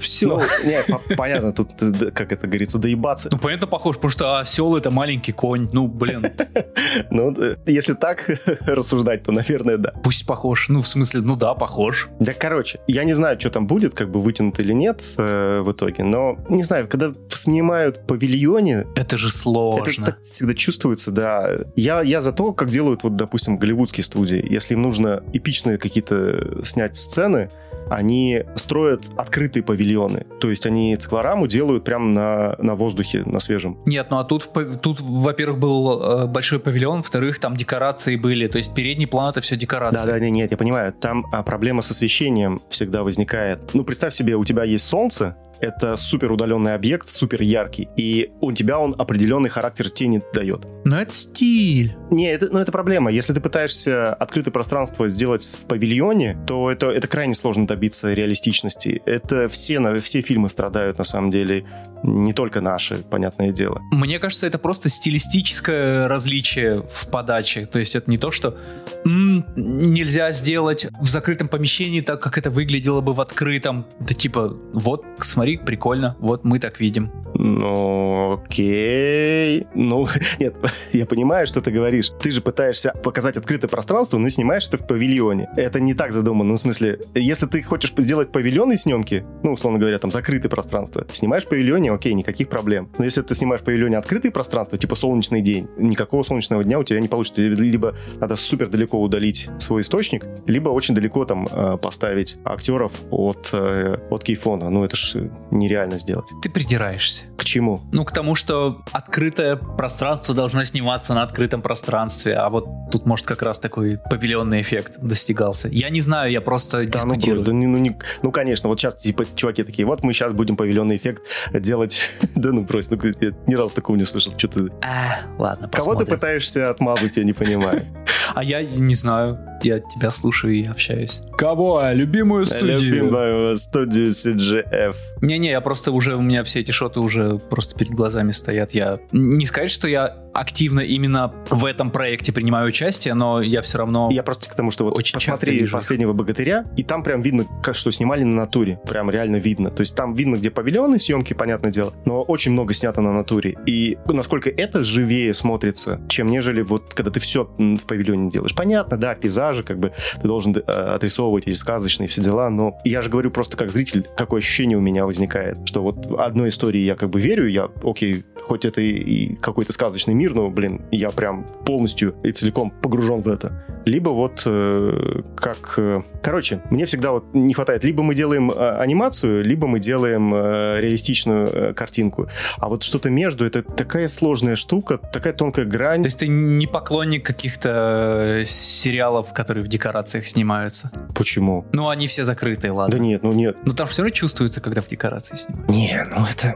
все. 0.00 0.26
Ну, 0.26 0.36
Ну, 0.38 0.68
не, 0.68 0.82
по- 0.82 1.16
понятно, 1.16 1.52
тут, 1.52 1.70
э, 1.80 2.10
как 2.10 2.30
это 2.32 2.46
говорится, 2.46 2.78
доебаться. 2.78 3.30
понятно, 3.42 3.66
похож, 3.66 3.96
потому 3.96 4.10
что 4.10 4.38
осел 4.38 4.76
это 4.76 4.90
маленький 4.90 5.32
конь. 5.32 5.68
Ну, 5.72 5.86
блин, 5.86 6.26
Ну, 7.10 7.34
э, 7.42 7.56
если 7.66 7.94
так 7.94 8.28
рассуждать, 8.66 9.22
то, 9.22 9.32
наверное, 9.32 9.78
да. 9.78 9.92
пусть 10.04 10.26
похож. 10.26 10.68
Ну, 10.68 10.80
в 10.82 10.86
смысле, 10.86 11.20
ну 11.22 11.36
да, 11.36 11.54
похож. 11.54 12.08
Да, 12.20 12.32
короче, 12.34 12.80
я 12.86 13.04
не 13.04 13.14
знаю, 13.14 13.40
что 13.40 13.48
там 13.50 13.66
будет, 13.66 13.94
как 13.94 14.10
бы 14.10 14.20
вытянут 14.20 14.60
или 14.60 14.74
нет 14.74 15.02
э, 15.16 15.62
в 15.64 15.72
итоге, 15.72 16.04
но, 16.04 16.17
не 16.48 16.62
знаю, 16.62 16.88
когда 16.88 17.12
снимают 17.30 17.98
в 17.98 18.06
павильоне, 18.06 18.86
Это 18.96 19.16
же 19.16 19.28
это 19.28 19.36
сложно. 19.36 20.06
так 20.06 20.22
всегда 20.22 20.54
чувствуется, 20.54 21.10
да. 21.10 21.50
Я, 21.76 22.02
я 22.02 22.20
за 22.20 22.32
то, 22.32 22.52
как 22.52 22.70
делают, 22.70 23.02
вот, 23.02 23.16
допустим, 23.16 23.58
голливудские 23.58 24.04
студии. 24.04 24.44
Если 24.48 24.74
им 24.74 24.82
нужно 24.82 25.22
эпичные 25.32 25.78
какие-то 25.78 26.64
снять 26.64 26.96
сцены, 26.96 27.48
они 27.90 28.44
строят 28.56 29.04
открытые 29.16 29.62
павильоны. 29.62 30.26
То 30.40 30.50
есть 30.50 30.66
они 30.66 30.94
циклораму 30.96 31.46
делают 31.46 31.84
прямо 31.84 32.06
на, 32.06 32.56
на 32.58 32.74
воздухе, 32.74 33.22
на 33.24 33.40
свежем. 33.40 33.78
Нет, 33.86 34.08
ну 34.10 34.18
а 34.18 34.24
тут, 34.24 34.50
тут 34.82 35.00
во-первых, 35.00 35.58
был 35.58 36.02
э, 36.02 36.26
большой 36.26 36.60
павильон, 36.60 36.98
во-вторых, 36.98 37.38
там 37.38 37.56
декорации 37.56 38.16
были. 38.16 38.46
То 38.46 38.58
есть 38.58 38.74
передний 38.74 39.06
план 39.06 39.30
это 39.30 39.40
все 39.40 39.56
декорации. 39.56 40.06
Да, 40.06 40.12
да, 40.12 40.18
не- 40.20 40.30
нет, 40.30 40.50
я 40.50 40.56
понимаю. 40.56 40.92
Там 40.92 41.24
а, 41.32 41.42
проблема 41.42 41.82
с 41.82 41.90
освещением 41.90 42.60
всегда 42.68 43.02
возникает. 43.02 43.74
Ну, 43.74 43.84
представь 43.84 44.12
себе, 44.12 44.36
у 44.36 44.44
тебя 44.44 44.64
есть 44.64 44.84
солнце, 44.86 45.36
это 45.60 45.96
супер 45.96 46.32
удаленный 46.32 46.74
объект, 46.74 47.08
супер 47.08 47.42
яркий, 47.42 47.88
и 47.96 48.30
у 48.40 48.52
тебя 48.52 48.78
он 48.78 48.94
определенный 48.98 49.48
характер 49.48 49.90
тени 49.90 50.22
дает. 50.32 50.66
Но 50.84 51.00
это 51.00 51.12
стиль. 51.12 51.96
Не, 52.10 52.30
это, 52.30 52.48
ну, 52.50 52.58
это 52.58 52.72
проблема. 52.72 53.10
Если 53.10 53.32
ты 53.32 53.40
пытаешься 53.40 54.14
открытое 54.14 54.50
пространство 54.50 55.08
сделать 55.08 55.44
в 55.60 55.66
павильоне, 55.66 56.38
то 56.46 56.70
это, 56.70 56.90
это 56.90 57.08
крайне 57.08 57.34
сложно 57.34 57.66
добиться 57.66 58.12
реалистичности. 58.12 59.02
Это 59.04 59.48
все, 59.48 60.00
все 60.00 60.22
фильмы 60.22 60.48
страдают, 60.48 60.98
на 60.98 61.04
самом 61.04 61.30
деле. 61.30 61.64
Не 62.04 62.32
только 62.32 62.60
наши, 62.60 62.98
понятное 62.98 63.50
дело. 63.50 63.80
Мне 63.90 64.20
кажется, 64.20 64.46
это 64.46 64.58
просто 64.58 64.88
стилистическое 64.88 66.06
различие 66.06 66.84
в 66.88 67.08
подаче. 67.08 67.66
То 67.66 67.80
есть 67.80 67.96
это 67.96 68.08
не 68.08 68.18
то, 68.18 68.30
что 68.30 68.56
«М, 69.04 69.44
нельзя 69.56 70.30
сделать 70.30 70.86
в 71.00 71.06
закрытом 71.06 71.48
помещении 71.48 72.00
так, 72.00 72.20
как 72.22 72.38
это 72.38 72.50
выглядело 72.50 73.00
бы 73.00 73.14
в 73.14 73.20
открытом. 73.20 73.84
Да 73.98 74.14
типа, 74.14 74.56
вот, 74.72 75.04
смотри, 75.20 75.47
прикольно, 75.56 76.16
вот 76.20 76.44
мы 76.44 76.58
так 76.58 76.80
видим. 76.80 77.10
Ну, 77.34 78.32
окей. 78.32 79.66
Ну, 79.74 80.06
нет, 80.40 80.56
я 80.92 81.06
понимаю, 81.06 81.46
что 81.46 81.60
ты 81.60 81.70
говоришь. 81.70 82.10
Ты 82.20 82.32
же 82.32 82.40
пытаешься 82.40 82.92
показать 83.02 83.36
открытое 83.36 83.68
пространство, 83.68 84.18
но 84.18 84.28
снимаешь 84.28 84.66
это 84.66 84.78
в 84.78 84.86
павильоне. 84.86 85.48
Это 85.56 85.80
не 85.80 85.94
так 85.94 86.12
задумано. 86.12 86.50
Ну, 86.50 86.54
в 86.56 86.58
смысле, 86.58 87.00
если 87.14 87.46
ты 87.46 87.62
хочешь 87.62 87.92
сделать 87.96 88.32
павильонные 88.32 88.76
съемки, 88.76 89.24
ну, 89.42 89.52
условно 89.52 89.78
говоря, 89.78 89.98
там, 89.98 90.10
закрытое 90.10 90.50
пространство, 90.50 91.06
снимаешь 91.12 91.44
в 91.44 91.48
павильоне, 91.48 91.92
окей, 91.92 92.14
никаких 92.14 92.48
проблем. 92.48 92.90
Но 92.98 93.04
если 93.04 93.22
ты 93.22 93.34
снимаешь 93.34 93.60
в 93.60 93.64
павильоне 93.64 93.98
открытое 93.98 94.30
пространство, 94.32 94.76
типа 94.78 94.96
солнечный 94.96 95.40
день, 95.40 95.68
никакого 95.76 96.22
солнечного 96.22 96.64
дня 96.64 96.78
у 96.78 96.82
тебя 96.82 97.00
не 97.00 97.08
получится. 97.08 97.40
Либо 97.40 97.94
надо 98.16 98.36
супер 98.36 98.68
далеко 98.68 99.00
удалить 99.00 99.48
свой 99.58 99.82
источник, 99.82 100.26
либо 100.46 100.70
очень 100.70 100.94
далеко 100.94 101.24
там 101.24 101.46
э, 101.46 101.76
поставить 101.76 102.38
актеров 102.44 102.92
от, 103.10 103.50
э, 103.52 103.98
от 104.10 104.24
кейфона. 104.24 104.70
Ну, 104.70 104.84
это 104.84 104.96
ж 104.96 105.16
нереально 105.50 105.98
сделать. 105.98 106.26
Ты 106.42 106.50
придираешься. 106.50 107.24
К 107.36 107.44
чему? 107.44 107.80
Ну, 107.92 108.04
к 108.04 108.12
тому, 108.12 108.34
что 108.34 108.82
открытое 108.92 109.56
пространство 109.56 110.34
должно 110.34 110.64
сниматься 110.64 111.14
на 111.14 111.22
открытом 111.22 111.62
пространстве, 111.62 112.34
а 112.34 112.48
вот 112.50 112.66
тут, 112.90 113.06
может, 113.06 113.26
как 113.26 113.42
раз 113.42 113.58
такой 113.58 113.98
павильонный 114.10 114.60
эффект 114.60 114.98
достигался. 115.00 115.68
Я 115.68 115.90
не 115.90 116.00
знаю, 116.00 116.30
я 116.30 116.40
просто 116.40 116.78
Да, 116.86 117.04
ну, 117.04 117.14
дискутирую. 117.14 117.38
брось, 117.40 117.46
да 117.46 117.52
ну, 117.54 117.78
не- 117.78 117.98
ну, 118.22 118.32
конечно, 118.32 118.68
вот 118.68 118.78
сейчас, 118.78 118.96
типа, 118.96 119.24
чуваки 119.34 119.62
такие, 119.62 119.86
вот 119.86 120.02
мы 120.02 120.12
сейчас 120.12 120.32
будем 120.32 120.56
павильонный 120.56 120.96
эффект 120.96 121.22
делать. 121.52 122.10
да 122.34 122.50
ну, 122.52 122.62
брось, 122.62 122.90
ну, 122.90 122.98
я 123.20 123.32
ни 123.46 123.54
разу 123.54 123.74
такого 123.74 123.96
не 123.96 124.04
слышал. 124.04 124.32
Что 124.36 124.48
ты... 124.48 124.68
А, 124.82 125.18
ладно, 125.38 125.68
Кого 125.68 125.92
ты 125.94 125.98
посмотрим. 126.00 126.06
пытаешься 126.14 126.70
отмазать, 126.70 127.16
я 127.16 127.24
не 127.24 127.32
понимаю. 127.32 127.82
А 128.34 128.44
я 128.44 128.62
не 128.62 128.94
знаю, 128.94 129.38
я 129.64 129.80
тебя 129.80 130.10
слушаю 130.10 130.54
и 130.54 130.64
общаюсь. 130.64 131.20
Кого? 131.36 131.82
Любимую 131.92 132.46
Любимую 132.60 133.58
студию 133.58 134.10
CGF. 134.10 134.94
Не-не, 135.20 135.50
я 135.50 135.60
просто 135.60 135.92
уже, 135.92 136.16
у 136.16 136.20
меня 136.20 136.42
все 136.44 136.60
эти 136.60 136.70
шоты 136.70 137.00
уже 137.00 137.38
просто 137.38 137.76
перед 137.76 137.92
глазами 137.92 138.32
стоят. 138.32 138.72
Я 138.72 138.98
не 139.12 139.46
сказать, 139.46 139.70
что 139.70 139.88
я 139.88 140.16
активно 140.38 140.80
именно 140.80 141.32
в 141.50 141.64
этом 141.64 141.90
проекте 141.90 142.32
принимаю 142.32 142.68
участие, 142.68 143.14
но 143.14 143.40
я 143.42 143.62
все 143.62 143.78
равно... 143.78 144.08
Я 144.10 144.22
просто 144.22 144.48
к 144.50 144.54
тому, 144.54 144.70
что 144.70 144.84
вот 144.84 144.96
Очень 144.96 145.14
посмотри. 145.14 145.66
«Последнего 145.66 146.12
богатыря», 146.12 146.64
и 146.76 146.82
там 146.82 147.02
прям 147.02 147.20
видно, 147.20 147.46
как- 147.62 147.74
что 147.74 147.90
снимали 147.90 148.22
на 148.22 148.36
натуре. 148.36 148.80
Прям 148.88 149.10
реально 149.10 149.36
видно. 149.36 149.70
То 149.70 149.80
есть 149.80 149.94
там 149.94 150.14
видно, 150.14 150.36
где 150.36 150.50
павильоны 150.50 150.98
съемки, 150.98 151.34
понятное 151.34 151.72
дело, 151.72 151.92
но 152.04 152.22
очень 152.22 152.52
много 152.52 152.72
снято 152.72 153.00
на 153.00 153.12
натуре. 153.12 153.56
И 153.66 153.98
насколько 154.06 154.50
это 154.50 154.82
живее 154.82 155.34
смотрится, 155.34 156.00
чем 156.08 156.28
нежели 156.28 156.62
вот 156.62 156.94
когда 156.94 157.10
ты 157.10 157.20
все 157.20 157.44
в 157.58 157.82
павильоне 157.86 158.30
делаешь. 158.30 158.54
Понятно, 158.54 158.96
да, 158.96 159.14
пейзажи, 159.14 159.62
как 159.62 159.78
бы 159.78 159.92
ты 160.20 160.28
должен 160.28 160.56
э, 160.56 160.60
отрисовывать 160.60 161.46
эти 161.46 161.54
сказочные 161.56 162.08
все 162.08 162.22
дела, 162.22 162.50
но 162.50 162.78
я 162.84 163.02
же 163.02 163.10
говорю 163.10 163.30
просто 163.30 163.56
как 163.56 163.70
зритель, 163.70 164.06
какое 164.16 164.40
ощущение 164.40 164.76
у 164.78 164.80
меня 164.80 165.06
возникает, 165.06 165.58
что 165.66 165.82
вот 165.82 166.06
в 166.06 166.20
одной 166.20 166.48
истории 166.50 166.80
я 166.80 166.94
как 166.96 167.10
бы 167.10 167.20
верю, 167.20 167.48
я, 167.48 167.68
окей, 167.82 168.24
хоть 168.42 168.64
это 168.64 168.80
и 168.80 169.34
какой-то 169.36 169.72
сказочный 169.72 170.14
мир, 170.14 170.27
мир, 170.28 170.34
но, 170.34 170.50
блин, 170.50 170.80
я 170.90 171.10
прям 171.10 171.46
полностью 171.64 172.14
и 172.22 172.32
целиком 172.32 172.70
погружен 172.70 173.20
в 173.20 173.28
это. 173.28 173.64
Либо 173.84 174.10
вот 174.10 174.42
э, 174.44 175.22
как... 175.34 175.74
Э, 175.78 176.02
короче, 176.22 176.60
мне 176.70 176.84
всегда 176.84 177.12
вот 177.12 177.24
не 177.32 177.54
хватает. 177.54 177.84
Либо 177.84 178.02
мы 178.02 178.14
делаем 178.14 178.50
э, 178.50 178.78
анимацию, 178.78 179.42
либо 179.42 179.66
мы 179.66 179.78
делаем 179.78 180.34
э, 180.34 180.80
реалистичную 180.80 181.48
э, 181.48 181.72
картинку. 181.72 182.28
А 182.58 182.68
вот 182.68 182.82
что-то 182.82 183.08
между, 183.08 183.46
это 183.46 183.62
такая 183.62 184.08
сложная 184.08 184.56
штука, 184.56 184.98
такая 184.98 185.32
тонкая 185.32 185.64
грань. 185.64 186.02
То 186.02 186.08
есть 186.08 186.18
ты 186.18 186.28
не 186.28 186.66
поклонник 186.66 187.24
каких-то 187.24 188.40
э, 188.40 188.44
сериалов, 188.44 189.32
которые 189.32 189.64
в 189.64 189.68
декорациях 189.68 190.26
снимаются? 190.26 190.90
Почему? 191.14 191.64
Ну, 191.72 191.88
они 191.88 192.06
все 192.06 192.24
закрытые, 192.24 192.72
ладно. 192.72 192.96
Да 192.96 193.02
нет, 193.02 193.22
ну 193.22 193.32
нет. 193.32 193.56
Но 193.64 193.72
там 193.72 193.86
все 193.86 194.02
равно 194.02 194.14
чувствуется, 194.14 194.60
когда 194.60 194.82
в 194.82 194.88
декорации 194.88 195.36
снимают. 195.36 195.70
Не, 195.70 196.04
ну 196.10 196.26
это... 196.30 196.54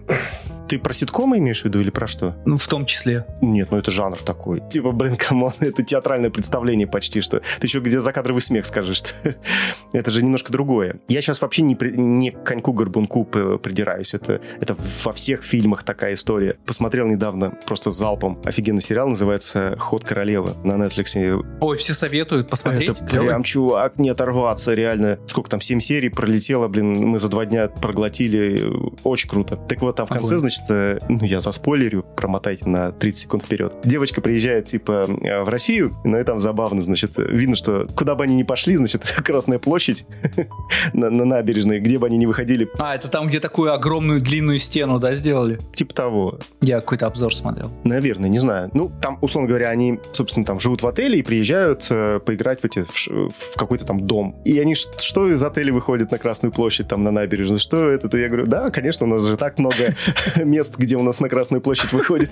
Ты 0.72 0.78
про 0.78 0.94
ситкомы 0.94 1.36
имеешь 1.36 1.60
в 1.60 1.64
виду 1.66 1.80
или 1.80 1.90
про 1.90 2.06
что? 2.06 2.34
Ну, 2.46 2.56
в 2.56 2.66
том 2.66 2.86
числе. 2.86 3.26
Нет, 3.42 3.70
ну 3.70 3.76
это 3.76 3.90
жанр 3.90 4.16
такой. 4.16 4.62
Типа, 4.70 4.92
блин, 4.92 5.16
come 5.16 5.37
on, 5.37 5.52
это 5.60 5.82
театральное 5.82 6.30
представление 6.30 6.86
почти 6.86 7.20
что. 7.20 7.42
Ты 7.60 7.66
еще 7.66 7.80
где 7.80 8.00
закадровый 8.00 8.40
смех 8.40 8.64
скажешь. 8.64 9.02
это 9.92 10.10
же 10.10 10.22
немножко 10.22 10.50
другое. 10.50 10.96
Я 11.08 11.20
сейчас 11.20 11.42
вообще 11.42 11.60
не, 11.60 11.76
при, 11.76 11.90
не 11.90 12.30
к 12.30 12.42
коньку-горбунку 12.42 13.26
придираюсь. 13.26 14.14
Это, 14.14 14.40
это 14.62 14.74
во 15.04 15.12
всех 15.12 15.42
фильмах 15.42 15.82
такая 15.82 16.14
история. 16.14 16.56
Посмотрел 16.64 17.06
недавно 17.06 17.50
просто 17.66 17.90
залпом. 17.90 18.40
Офигенный 18.42 18.80
сериал 18.80 19.08
называется 19.08 19.76
«Ход 19.78 20.04
королевы» 20.04 20.54
на 20.64 20.82
Netflix. 20.82 21.44
Ой, 21.60 21.76
все 21.76 21.92
советуют 21.92 22.48
посмотреть. 22.48 22.88
Это 22.88 23.04
Клевый. 23.04 23.28
прям, 23.28 23.42
чувак, 23.42 23.98
не 23.98 24.08
оторваться, 24.08 24.72
реально. 24.72 25.18
Сколько 25.26 25.50
там, 25.50 25.60
7 25.60 25.80
серий 25.80 26.08
пролетело, 26.08 26.66
блин, 26.68 26.94
мы 26.94 27.18
за 27.18 27.28
два 27.28 27.44
дня 27.44 27.68
проглотили. 27.68 28.72
Очень 29.04 29.28
круто. 29.28 29.56
Так 29.68 29.82
вот, 29.82 29.96
там 29.96 30.06
в 30.06 30.08
конце, 30.08 30.38
значит, 30.38 30.61
что, 30.64 30.98
ну, 31.08 31.24
я 31.24 31.40
заспойлерю, 31.40 32.04
промотайте 32.16 32.68
на 32.68 32.92
30 32.92 33.18
секунд 33.18 33.44
вперед. 33.44 33.74
Девочка 33.84 34.20
приезжает, 34.20 34.66
типа, 34.66 35.06
в 35.08 35.48
Россию, 35.48 35.94
ну, 36.04 36.18
и 36.18 36.24
там 36.24 36.40
забавно, 36.40 36.82
значит, 36.82 37.12
видно, 37.16 37.56
что 37.56 37.86
куда 37.94 38.14
бы 38.14 38.24
они 38.24 38.34
ни 38.34 38.42
пошли, 38.42 38.76
значит, 38.76 39.02
Красная 39.24 39.58
площадь 39.58 40.04
на, 40.92 41.10
на 41.10 41.24
набережной, 41.24 41.80
где 41.80 41.98
бы 41.98 42.06
они 42.06 42.16
ни 42.16 42.26
выходили. 42.26 42.68
А, 42.78 42.94
это 42.94 43.08
там, 43.08 43.28
где 43.28 43.40
такую 43.40 43.72
огромную 43.72 44.20
длинную 44.20 44.58
стену, 44.58 44.98
да, 44.98 45.14
сделали? 45.14 45.58
Типа 45.72 45.94
того. 45.94 46.38
Я 46.60 46.80
какой-то 46.80 47.06
обзор 47.06 47.34
смотрел. 47.34 47.70
Наверное, 47.84 48.28
не 48.28 48.38
знаю. 48.38 48.70
Ну, 48.74 48.90
там, 49.00 49.18
условно 49.20 49.48
говоря, 49.48 49.68
они, 49.68 50.00
собственно, 50.12 50.44
там 50.44 50.60
живут 50.60 50.82
в 50.82 50.86
отеле 50.86 51.18
и 51.18 51.22
приезжают 51.22 51.86
э, 51.90 52.20
поиграть 52.24 52.60
в 52.60 52.64
эти, 52.64 52.84
в, 52.84 53.30
в 53.30 53.56
какой-то 53.56 53.84
там 53.84 54.06
дом. 54.06 54.36
И 54.44 54.58
они, 54.58 54.74
что 54.74 55.30
из 55.30 55.42
отеля 55.42 55.72
выходят 55.72 56.10
на 56.10 56.18
Красную 56.18 56.52
площадь, 56.52 56.88
там, 56.88 57.04
на 57.04 57.10
набережную? 57.10 57.58
Что 57.58 57.90
это? 57.90 58.16
Я 58.16 58.28
говорю, 58.28 58.46
да, 58.46 58.70
конечно, 58.70 59.06
у 59.06 59.08
нас 59.08 59.24
же 59.24 59.36
так 59.36 59.58
много 59.58 59.94
мест, 60.52 60.76
где 60.76 60.96
у 60.96 61.02
нас 61.02 61.20
на 61.20 61.28
Красную 61.28 61.60
площадь 61.60 61.92
выходит. 61.92 62.30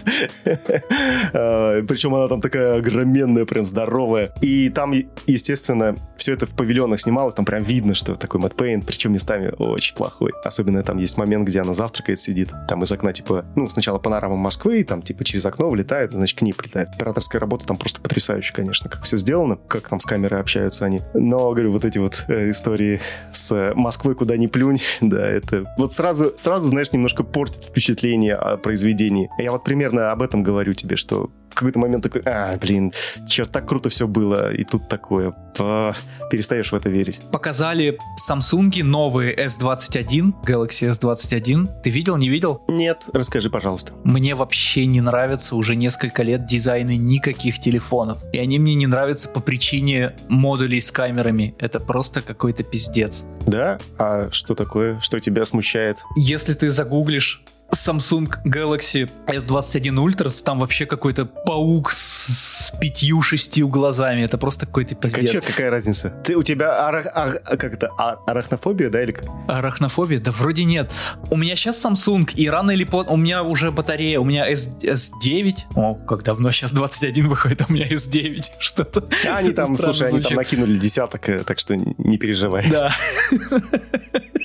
А, 1.32 1.82
Причем 1.86 2.14
она 2.14 2.28
там 2.28 2.40
такая 2.40 2.78
огроменная, 2.78 3.46
прям 3.46 3.64
здоровая. 3.64 4.32
И 4.40 4.68
там, 4.68 4.92
естественно, 5.26 5.96
все 6.16 6.34
это 6.34 6.46
в 6.46 6.50
павильонах 6.50 7.00
снималось, 7.00 7.34
там 7.34 7.44
прям 7.44 7.62
видно, 7.62 7.94
что 7.94 8.14
такой 8.16 8.40
Мэтт 8.40 8.56
причем 8.86 9.12
местами 9.12 9.52
очень 9.58 9.96
плохой. 9.96 10.32
Особенно 10.44 10.82
там 10.82 10.98
есть 10.98 11.16
момент, 11.16 11.48
где 11.48 11.60
она 11.60 11.74
завтракает, 11.74 12.20
сидит, 12.20 12.50
там 12.68 12.82
из 12.82 12.92
окна, 12.92 13.12
типа, 13.12 13.46
ну, 13.56 13.66
сначала 13.68 13.98
панорама 13.98 14.36
Москвы, 14.36 14.84
там, 14.84 15.02
типа, 15.02 15.24
через 15.24 15.44
окно 15.46 15.70
влетает, 15.70 16.12
значит, 16.12 16.38
к 16.38 16.42
ней 16.42 16.52
прилетает. 16.52 16.90
Операторская 16.90 17.40
работа 17.40 17.66
там 17.66 17.78
просто 17.78 18.00
потрясающая, 18.00 18.54
конечно, 18.54 18.90
как 18.90 19.04
все 19.04 19.16
сделано, 19.16 19.56
как 19.56 19.88
там 19.88 19.98
с 19.98 20.04
камерой 20.04 20.40
общаются 20.40 20.84
они. 20.84 21.00
Но, 21.14 21.50
говорю, 21.52 21.72
вот 21.72 21.84
эти 21.84 21.98
вот 21.98 22.24
э, 22.28 22.50
истории 22.50 23.00
с 23.32 23.72
Москвой, 23.74 24.14
куда 24.14 24.36
ни 24.36 24.46
плюнь, 24.46 24.80
да, 25.00 25.26
это 25.26 25.72
вот 25.78 25.94
сразу, 25.94 26.34
сразу, 26.36 26.68
знаешь, 26.68 26.92
немножко 26.92 27.22
портит 27.22 27.64
впечатление 27.64 27.99
о 28.08 28.56
произведении. 28.56 29.30
Я 29.38 29.52
вот 29.52 29.64
примерно 29.64 30.12
об 30.12 30.22
этом 30.22 30.42
говорю 30.42 30.72
тебе, 30.72 30.96
что 30.96 31.30
в 31.50 31.54
какой-то 31.54 31.78
момент 31.78 32.04
такой, 32.04 32.22
а, 32.24 32.56
блин, 32.56 32.92
черт, 33.28 33.50
так 33.50 33.68
круто 33.68 33.88
все 33.90 34.06
было, 34.06 34.52
и 34.52 34.64
тут 34.64 34.88
такое. 34.88 35.34
А, 35.58 35.92
перестаешь 36.30 36.70
в 36.70 36.74
это 36.74 36.88
верить. 36.88 37.20
Показали 37.32 37.98
Samsung 38.28 38.82
новые 38.84 39.34
S21, 39.36 40.32
Galaxy 40.44 40.90
S21. 40.90 41.68
Ты 41.82 41.90
видел, 41.90 42.16
не 42.16 42.28
видел? 42.28 42.62
Нет, 42.68 43.02
расскажи, 43.12 43.50
пожалуйста. 43.50 43.92
Мне 44.04 44.34
вообще 44.34 44.86
не 44.86 45.00
нравятся 45.00 45.56
уже 45.56 45.74
несколько 45.74 46.22
лет 46.22 46.46
дизайны 46.46 46.96
никаких 46.96 47.58
телефонов. 47.58 48.18
И 48.32 48.38
они 48.38 48.58
мне 48.58 48.74
не 48.74 48.86
нравятся 48.86 49.28
по 49.28 49.40
причине 49.40 50.14
модулей 50.28 50.80
с 50.80 50.92
камерами. 50.92 51.54
Это 51.58 51.80
просто 51.80 52.22
какой-то 52.22 52.62
пиздец. 52.62 53.24
Да? 53.46 53.78
А 53.98 54.28
что 54.30 54.54
такое? 54.54 55.00
Что 55.00 55.18
тебя 55.18 55.44
смущает? 55.44 55.98
Если 56.16 56.54
ты 56.54 56.70
загуглишь 56.70 57.42
Samsung 57.72 58.28
Galaxy 58.44 59.10
S21 59.26 59.94
Ultra, 59.94 60.30
там 60.42 60.60
вообще 60.60 60.86
какой-то 60.86 61.24
паук 61.24 61.90
с 61.90 62.72
пятью-шестью 62.80 63.68
глазами. 63.68 64.22
Это 64.22 64.38
просто 64.38 64.66
какой-то 64.66 64.94
пиздец. 64.94 65.32
Какая, 65.32 65.50
какая 65.50 65.70
разница? 65.70 66.10
Ты, 66.24 66.36
у 66.36 66.42
тебя 66.42 66.86
арах, 66.86 67.06
ар, 67.14 67.40
как 67.44 67.74
это, 67.74 67.90
а, 67.98 68.18
арахнофобия, 68.26 68.90
да, 68.90 69.02
или 69.02 69.12
как? 69.12 69.24
Арахнофобия? 69.48 70.18
Да 70.18 70.30
вроде 70.30 70.64
нет. 70.64 70.90
У 71.30 71.36
меня 71.36 71.56
сейчас 71.56 71.84
Samsung, 71.84 72.32
и 72.34 72.48
рано 72.48 72.72
или 72.72 72.84
поздно... 72.84 73.12
У 73.12 73.16
меня 73.16 73.42
уже 73.42 73.70
батарея, 73.70 74.20
у 74.20 74.24
меня 74.24 74.48
S, 74.48 74.68
S9. 74.80 75.56
О, 75.74 75.94
как 75.94 76.22
давно 76.22 76.50
сейчас 76.50 76.72
21 76.72 77.28
выходит, 77.28 77.62
а 77.62 77.66
у 77.68 77.72
меня 77.72 77.86
S9. 77.88 78.42
Что-то 78.58 79.08
а 79.28 79.36
Они 79.36 79.52
там, 79.52 79.76
слушай, 79.76 80.08
звучит. 80.08 80.14
они 80.14 80.22
там 80.24 80.34
накинули 80.34 80.78
десяток, 80.78 81.28
э, 81.28 81.44
так 81.44 81.58
что 81.58 81.76
не 81.76 82.18
переживай. 82.18 82.68
Да. 82.70 82.90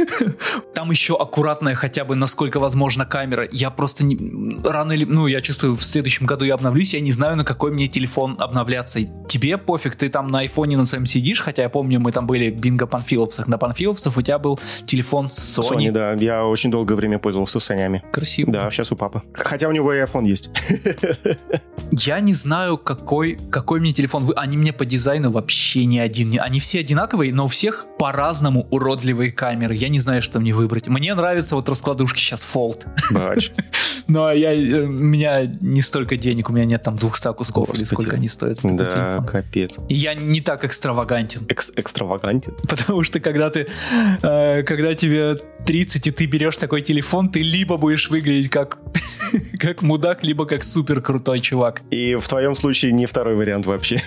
Там 0.74 0.90
еще 0.90 1.16
аккуратная 1.16 1.74
хотя 1.74 2.04
бы, 2.04 2.14
насколько 2.14 2.58
возможно, 2.58 3.04
камера. 3.04 3.48
Я 3.50 3.70
просто 3.70 4.04
не... 4.04 4.16
рано 4.64 4.92
или... 4.92 5.04
Ну, 5.04 5.26
я 5.26 5.40
чувствую, 5.40 5.76
в 5.76 5.82
следующем 5.82 6.26
году 6.26 6.44
я 6.44 6.54
обновлюсь, 6.54 6.94
я 6.94 7.00
не 7.00 7.12
знаю, 7.12 7.36
на 7.36 7.44
какой 7.44 7.72
мне 7.72 7.88
телефон 7.88 8.36
обновляться. 8.38 9.00
Тебе 9.28 9.58
пофиг, 9.58 9.96
ты 9.96 10.08
там 10.08 10.28
на 10.28 10.40
айфоне 10.40 10.76
на 10.76 10.84
своем 10.84 11.06
сидишь, 11.06 11.40
хотя 11.40 11.62
я 11.62 11.68
помню, 11.68 12.00
мы 12.00 12.12
там 12.12 12.26
были 12.26 12.50
бинго 12.50 12.86
панфиловцах. 12.86 13.46
На 13.46 13.58
панфиловцев 13.58 14.16
у 14.16 14.22
тебя 14.22 14.38
был 14.38 14.58
телефон 14.86 15.26
Sony. 15.26 15.76
Sony, 15.76 15.90
да. 15.90 16.12
Я 16.14 16.44
очень 16.44 16.70
долгое 16.70 16.94
время 16.94 17.18
пользовался 17.18 17.60
Сонями. 17.60 18.02
Красиво. 18.12 18.52
Да, 18.52 18.70
сейчас 18.70 18.92
у 18.92 18.96
папы. 18.96 19.22
Хотя 19.34 19.68
у 19.68 19.72
него 19.72 19.92
и 19.92 19.98
iPhone 19.98 20.26
есть. 20.26 20.50
Я 21.92 22.20
не 22.20 22.32
знаю, 22.32 22.78
какой, 22.78 23.38
какой 23.50 23.80
мне 23.80 23.92
телефон. 23.92 24.32
Они 24.36 24.56
мне 24.56 24.72
по 24.72 24.84
дизайну 24.84 25.30
вообще 25.30 25.84
не 25.84 26.00
один. 26.00 26.38
Они 26.40 26.58
все 26.58 26.80
одинаковые, 26.80 27.34
но 27.34 27.44
у 27.44 27.48
всех 27.48 27.86
по-разному 27.98 28.66
уродливые 28.70 29.32
камеры. 29.32 29.74
Я 29.82 29.88
не 29.88 29.98
знаю, 29.98 30.22
что 30.22 30.38
мне 30.38 30.54
выбрать. 30.54 30.86
Мне 30.86 31.12
нравится 31.12 31.56
вот 31.56 31.68
раскладушки 31.68 32.20
сейчас 32.20 32.46
Fold. 32.54 32.86
Но 34.06 34.30
я, 34.30 34.52
э, 34.52 34.84
у 34.84 34.88
меня 34.88 35.44
не 35.60 35.80
столько 35.80 36.16
денег, 36.16 36.50
у 36.50 36.52
меня 36.52 36.64
нет 36.64 36.84
там 36.84 36.94
200 36.94 37.34
кусков 37.34 37.66
Господи. 37.66 37.80
или 37.80 37.84
сколько 37.86 38.14
они 38.14 38.28
стоят. 38.28 38.58
Да, 38.62 39.26
капец. 39.26 39.80
И 39.88 39.94
я 39.94 40.14
не 40.14 40.40
так 40.40 40.64
экстравагантен. 40.64 41.46
Экс 41.48 41.72
экстравагантен? 41.74 42.54
Потому 42.68 43.02
что 43.02 43.18
когда 43.18 43.50
ты, 43.50 43.66
э, 44.22 44.62
когда 44.62 44.94
тебе 44.94 45.34
30 45.66 46.06
и 46.06 46.10
ты 46.12 46.26
берешь 46.26 46.58
такой 46.58 46.82
телефон, 46.82 47.28
ты 47.28 47.42
либо 47.42 47.76
будешь 47.76 48.08
выглядеть 48.08 48.50
как 48.50 48.78
как 49.58 49.82
мудак, 49.82 50.22
либо 50.22 50.46
как 50.46 50.62
супер 50.62 51.00
крутой 51.00 51.40
чувак. 51.40 51.82
И 51.90 52.14
в 52.14 52.28
твоем 52.28 52.54
случае 52.54 52.92
не 52.92 53.06
второй 53.06 53.34
вариант 53.34 53.66
вообще. 53.66 54.00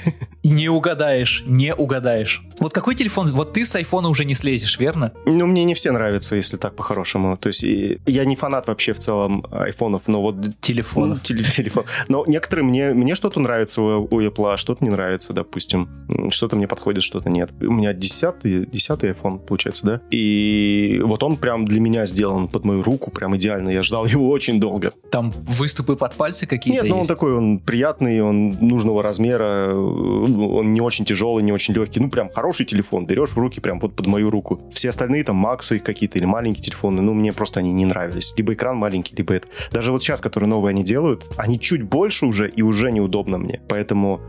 Не 0.43 0.69
угадаешь, 0.69 1.43
не 1.45 1.73
угадаешь. 1.73 2.43
Вот 2.59 2.73
какой 2.73 2.95
телефон? 2.95 3.31
Вот 3.31 3.53
ты 3.53 3.65
с 3.65 3.75
айфона 3.75 4.09
уже 4.09 4.25
не 4.25 4.33
слезешь, 4.33 4.79
верно? 4.79 5.13
Ну, 5.25 5.45
мне 5.45 5.63
не 5.63 5.73
все 5.73 5.91
нравятся, 5.91 6.35
если 6.35 6.57
так 6.57 6.75
по-хорошему. 6.75 7.37
То 7.37 7.47
есть 7.47 7.63
я 7.63 8.25
не 8.25 8.35
фанат 8.35 8.67
вообще 8.67 8.93
в 8.93 8.99
целом 8.99 9.45
айфонов, 9.51 10.07
но 10.07 10.21
вот... 10.21 10.35
Телефонов. 10.61 11.21
Теле 11.21 11.43
телефон. 11.43 11.85
Но 12.07 12.23
некоторые 12.27 12.65
мне, 12.65 12.93
мне 12.93 13.15
что-то 13.15 13.39
нравится 13.39 13.81
у, 13.81 14.03
у 14.03 14.21
Apple, 14.21 14.53
а 14.53 14.57
что-то 14.57 14.83
не 14.83 14.89
нравится, 14.89 15.33
допустим. 15.33 15.89
Что-то 16.29 16.55
мне 16.55 16.67
подходит, 16.67 17.03
что-то 17.03 17.29
нет. 17.29 17.51
У 17.61 17.71
меня 17.71 17.93
десятый, 17.93 18.65
десятый 18.65 19.11
iPhone, 19.11 19.39
получается, 19.39 19.85
да? 19.85 20.01
И 20.11 21.01
вот 21.03 21.23
он 21.23 21.37
прям 21.37 21.65
для 21.65 21.81
меня 21.81 22.05
сделан 22.05 22.47
под 22.47 22.65
мою 22.65 22.83
руку, 22.83 23.11
прям 23.11 23.35
идеально. 23.35 23.69
Я 23.69 23.83
ждал 23.83 24.05
его 24.05 24.29
очень 24.29 24.59
долго 24.59 24.93
там 25.15 25.31
выступы 25.31 25.95
под 25.95 26.13
пальцы 26.15 26.45
какие-то 26.45 26.83
Нет, 26.83 26.89
ну 26.89 26.99
он 26.99 27.07
такой, 27.07 27.33
он 27.33 27.59
приятный, 27.59 28.21
он 28.21 28.49
нужного 28.59 29.01
размера, 29.01 29.73
он 29.73 30.73
не 30.73 30.81
очень 30.81 31.05
тяжелый, 31.05 31.41
не 31.41 31.53
очень 31.53 31.73
легкий. 31.73 32.01
Ну, 32.01 32.09
прям 32.09 32.29
хороший 32.29 32.44
телефон, 32.53 33.05
берешь 33.05 33.31
в 33.31 33.37
руки 33.37 33.59
прям 33.59 33.79
вот 33.79 33.95
под 33.95 34.07
мою 34.07 34.29
руку. 34.29 34.61
Все 34.73 34.89
остальные 34.89 35.23
там 35.23 35.35
Максы 35.37 35.79
какие-то 35.79 36.17
или 36.17 36.25
маленькие 36.25 36.63
телефоны, 36.63 37.01
ну, 37.01 37.13
мне 37.13 37.33
просто 37.33 37.59
они 37.59 37.73
не 37.73 37.85
нравились. 37.85 38.33
Либо 38.37 38.53
экран 38.53 38.77
маленький, 38.77 39.15
либо 39.15 39.33
это. 39.33 39.47
Даже 39.71 39.91
вот 39.91 40.01
сейчас, 40.01 40.21
которые 40.21 40.49
новые 40.49 40.71
они 40.71 40.83
делают, 40.83 41.25
они 41.37 41.59
чуть 41.59 41.83
больше 41.83 42.25
уже 42.25 42.49
и 42.49 42.61
уже 42.61 42.91
неудобно 42.91 43.37
мне. 43.37 43.61
Поэтому 43.67 44.21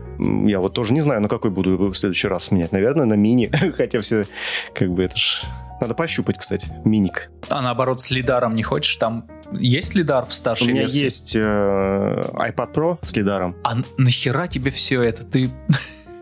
я 0.45 0.59
вот 0.59 0.73
тоже 0.73 0.93
не 0.93 1.01
знаю, 1.01 1.21
на 1.21 1.29
какой 1.29 1.51
буду 1.51 1.77
в 1.77 1.95
следующий 1.95 2.27
раз 2.27 2.51
менять. 2.51 2.71
Наверное, 2.71 3.05
на 3.05 3.13
мини. 3.13 3.51
Хотя 3.77 4.01
все, 4.01 4.25
как 4.73 4.91
бы, 4.91 5.03
это 5.03 5.17
ж... 5.17 5.43
Надо 5.79 5.93
пощупать, 5.93 6.39
кстати, 6.39 6.67
миник. 6.85 7.29
А 7.49 7.61
наоборот, 7.61 8.01
с 8.01 8.09
лидаром 8.09 8.55
не 8.55 8.63
хочешь? 8.63 8.95
Там 8.95 9.27
есть 9.51 9.93
лидар 9.93 10.25
в 10.25 10.33
старшей 10.33 10.63
У 10.63 10.69
меня 10.71 10.81
версии? 10.81 11.03
есть 11.03 11.35
э, 11.35 11.39
iPad 11.39 12.73
Pro 12.73 12.97
с 13.03 13.15
лидаром. 13.15 13.55
А 13.63 13.75
нахера 13.97 14.47
тебе 14.47 14.71
все 14.71 15.03
это? 15.03 15.23
Ты 15.23 15.51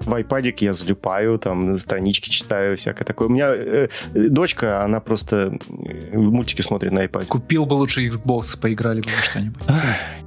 в 0.05 0.13
iPad 0.13 0.53
я 0.59 0.73
залипаю, 0.73 1.37
там 1.37 1.77
странички 1.77 2.29
читаю, 2.29 2.77
всякое 2.77 3.05
такое. 3.05 3.27
У 3.27 3.31
меня 3.31 3.53
э, 3.53 3.87
дочка, 4.13 4.83
она 4.83 4.99
просто 4.99 5.57
э, 5.69 6.17
мультики 6.17 6.61
смотрит 6.61 6.91
на 6.91 7.05
iPad. 7.05 7.27
Купил 7.27 7.65
бы 7.65 7.73
лучше 7.73 8.07
Xbox, 8.07 8.59
поиграли 8.59 9.01
бы 9.01 9.09
во 9.09 9.23
что-нибудь. 9.23 9.63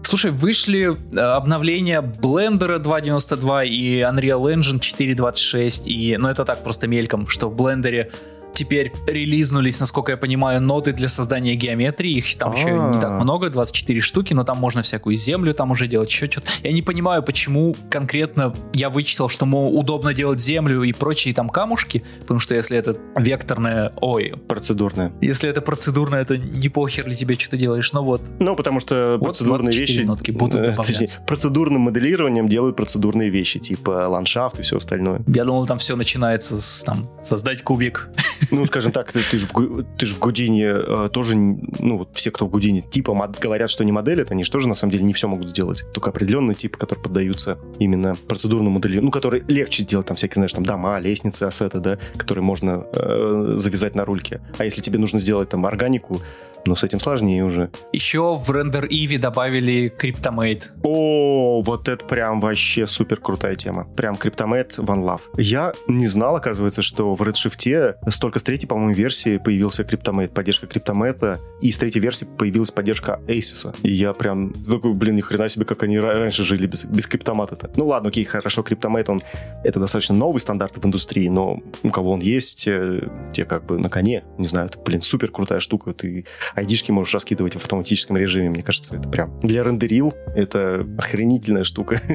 Слушай, 0.02 0.30
вышли 0.30 0.96
э, 1.14 1.18
обновления 1.18 2.00
Blender 2.00 2.82
2.92 2.82 3.66
и 3.66 4.00
Unreal 4.00 4.54
Engine 4.54 4.80
4.26, 4.80 5.84
и, 5.86 6.16
ну 6.16 6.28
это 6.28 6.44
так 6.44 6.62
просто 6.62 6.86
мельком, 6.86 7.28
что 7.28 7.48
в 7.48 7.56
Блендере 7.56 8.10
теперь 8.58 8.92
релизнулись, 9.06 9.78
насколько 9.80 10.10
я 10.12 10.16
понимаю, 10.16 10.60
ноды 10.60 10.92
для 10.92 11.08
создания 11.08 11.54
геометрии. 11.54 12.12
Их 12.12 12.36
там 12.36 12.52
еще 12.54 12.70
не 12.70 13.00
так 13.00 13.10
А. 13.12 13.20
много, 13.20 13.50
24 13.50 14.00
штуки, 14.00 14.34
но 14.34 14.42
там 14.44 14.58
можно 14.58 14.82
всякую 14.82 15.16
землю 15.16 15.54
там 15.54 15.70
уже 15.70 15.86
делать, 15.86 16.10
еще 16.10 16.28
что-то. 16.30 16.48
Я 16.64 16.72
не 16.72 16.82
понимаю, 16.82 17.22
почему 17.22 17.76
конкретно 17.90 18.52
я 18.74 18.90
вычитал, 18.90 19.28
что 19.28 19.46
мол, 19.46 19.78
удобно 19.78 20.12
делать 20.12 20.40
землю 20.40 20.82
и 20.82 20.92
прочие 20.92 21.34
там 21.34 21.48
камушки, 21.48 22.02
потому 22.20 22.40
что 22.40 22.54
если 22.54 22.76
это 22.76 22.96
векторное, 23.16 23.92
ой, 24.00 24.34
Процедурная. 24.48 25.12
если 25.20 25.48
это 25.48 25.60
процедурное, 25.60 26.24
то 26.24 26.36
не 26.36 26.68
похер 26.68 27.06
ли 27.08 27.14
тебе 27.14 27.36
что 27.36 27.50
ты 27.50 27.58
делаешь, 27.58 27.92
ну 27.92 28.02
вот. 28.02 28.20
Ну, 28.40 28.56
потому 28.56 28.80
что 28.80 29.16
Вот 29.20 29.26
процедурные 29.28 29.70
24 29.72 29.86
вещи... 29.98 30.06
нотки 30.06 30.30
будут 30.32 30.60
добавляться. 30.62 31.20
процедурным 31.26 31.82
моделированием 31.82 32.48
делают 32.48 32.74
процедурные 32.76 33.30
вещи, 33.30 33.60
типа 33.60 34.08
ландшафт 34.08 34.58
и 34.58 34.62
все 34.62 34.78
остальное. 34.78 35.22
Я 35.28 35.44
думал, 35.44 35.66
там 35.66 35.78
все 35.78 35.94
начинается 35.94 36.58
с 36.60 36.82
там 36.82 37.08
создать 37.22 37.62
кубик. 37.62 38.08
Ну, 38.50 38.66
скажем 38.66 38.92
так, 38.92 39.12
ты, 39.12 39.20
ты 39.30 39.38
же 39.38 39.46
в, 39.46 39.84
ты 39.98 40.06
ж 40.06 40.14
в 40.14 40.18
Гудине 40.18 40.66
э, 40.66 41.08
тоже, 41.12 41.36
ну, 41.36 41.98
вот 41.98 42.10
все, 42.14 42.30
кто 42.30 42.46
в 42.46 42.50
Гудине 42.50 42.80
типа 42.80 43.12
мод- 43.12 43.38
говорят, 43.40 43.70
что 43.70 43.84
не 43.84 43.92
моделят, 43.92 44.30
они 44.30 44.44
же 44.44 44.50
тоже, 44.50 44.68
на 44.68 44.74
самом 44.74 44.92
деле, 44.92 45.04
не 45.04 45.12
все 45.12 45.28
могут 45.28 45.50
сделать. 45.50 45.84
Только 45.92 46.10
определенные 46.10 46.54
типы, 46.54 46.78
которые 46.78 47.02
поддаются 47.02 47.58
именно 47.78 48.14
процедурному 48.28 48.70
моделированию, 48.70 49.06
ну, 49.06 49.10
которые 49.10 49.44
легче 49.48 49.84
делать, 49.84 50.06
там, 50.06 50.16
всякие, 50.16 50.34
знаешь, 50.34 50.52
там, 50.52 50.64
дома, 50.64 50.98
лестницы, 50.98 51.44
ассеты, 51.44 51.80
да, 51.80 51.98
которые 52.16 52.42
можно 52.42 52.86
э, 52.92 53.54
завязать 53.56 53.94
на 53.94 54.04
рульке. 54.04 54.40
А 54.56 54.64
если 54.64 54.80
тебе 54.80 54.98
нужно 54.98 55.18
сделать, 55.18 55.48
там, 55.48 55.66
органику, 55.66 56.22
ну, 56.68 56.76
с 56.76 56.84
этим 56.84 57.00
сложнее 57.00 57.44
уже. 57.44 57.70
Еще 57.92 58.36
в 58.36 58.50
Render 58.50 58.86
Eevee 58.88 59.18
добавили 59.18 59.92
CryptoMate. 59.98 60.64
О, 60.82 61.62
вот 61.62 61.88
это 61.88 62.04
прям 62.04 62.40
вообще 62.40 62.86
супер 62.86 63.20
крутая 63.20 63.54
тема. 63.54 63.84
Прям 63.96 64.14
CryptoMate 64.14 64.76
One 64.76 65.02
Love. 65.02 65.20
Я 65.36 65.72
не 65.88 66.06
знал, 66.06 66.36
оказывается, 66.36 66.82
что 66.82 67.14
в 67.14 67.22
Redshift 67.22 67.94
только 68.20 68.38
с 68.38 68.42
третьей, 68.42 68.68
по-моему, 68.68 68.92
версии 68.92 69.38
появился 69.38 69.82
CryptoMate, 69.82 70.28
поддержка 70.28 70.66
CryptoMate, 70.66 71.38
и 71.62 71.72
с 71.72 71.78
третьей 71.78 72.00
версии 72.00 72.26
появилась 72.26 72.70
поддержка 72.70 73.20
Asus. 73.26 73.74
И 73.82 73.90
я 73.90 74.12
прям 74.12 74.52
такой, 74.52 74.92
блин, 74.92 75.16
ни 75.16 75.20
хрена 75.20 75.48
себе, 75.48 75.64
как 75.64 75.82
они 75.82 75.96
ра- 75.96 76.18
раньше 76.18 76.42
жили 76.42 76.66
без, 76.66 76.84
без 76.84 77.06
криптомата-то. 77.06 77.70
Ну 77.76 77.86
ладно, 77.86 78.08
окей, 78.08 78.24
хорошо, 78.24 78.62
CryptoMate, 78.62 79.10
он 79.10 79.22
это 79.64 79.80
достаточно 79.80 80.14
новый 80.14 80.40
стандарт 80.40 80.76
в 80.76 80.84
индустрии, 80.84 81.28
но 81.28 81.60
у 81.82 81.90
кого 81.90 82.12
он 82.12 82.20
есть, 82.20 82.66
э, 82.66 83.08
те 83.32 83.44
как 83.44 83.64
бы 83.64 83.78
на 83.78 83.88
коне, 83.88 84.24
не 84.36 84.46
знаю, 84.46 84.66
это, 84.66 84.78
блин, 84.80 85.00
супер 85.00 85.30
крутая 85.30 85.60
штука, 85.60 85.92
ты 85.92 86.26
айдишки 86.58 86.90
можешь 86.90 87.14
раскидывать 87.14 87.54
в 87.54 87.56
автоматическом 87.56 88.16
режиме, 88.16 88.50
мне 88.50 88.62
кажется, 88.62 88.96
это 88.96 89.08
прям 89.08 89.38
для 89.40 89.62
рендерил 89.62 90.12
это 90.34 90.86
охренительная 90.98 91.64
штука. 91.64 92.00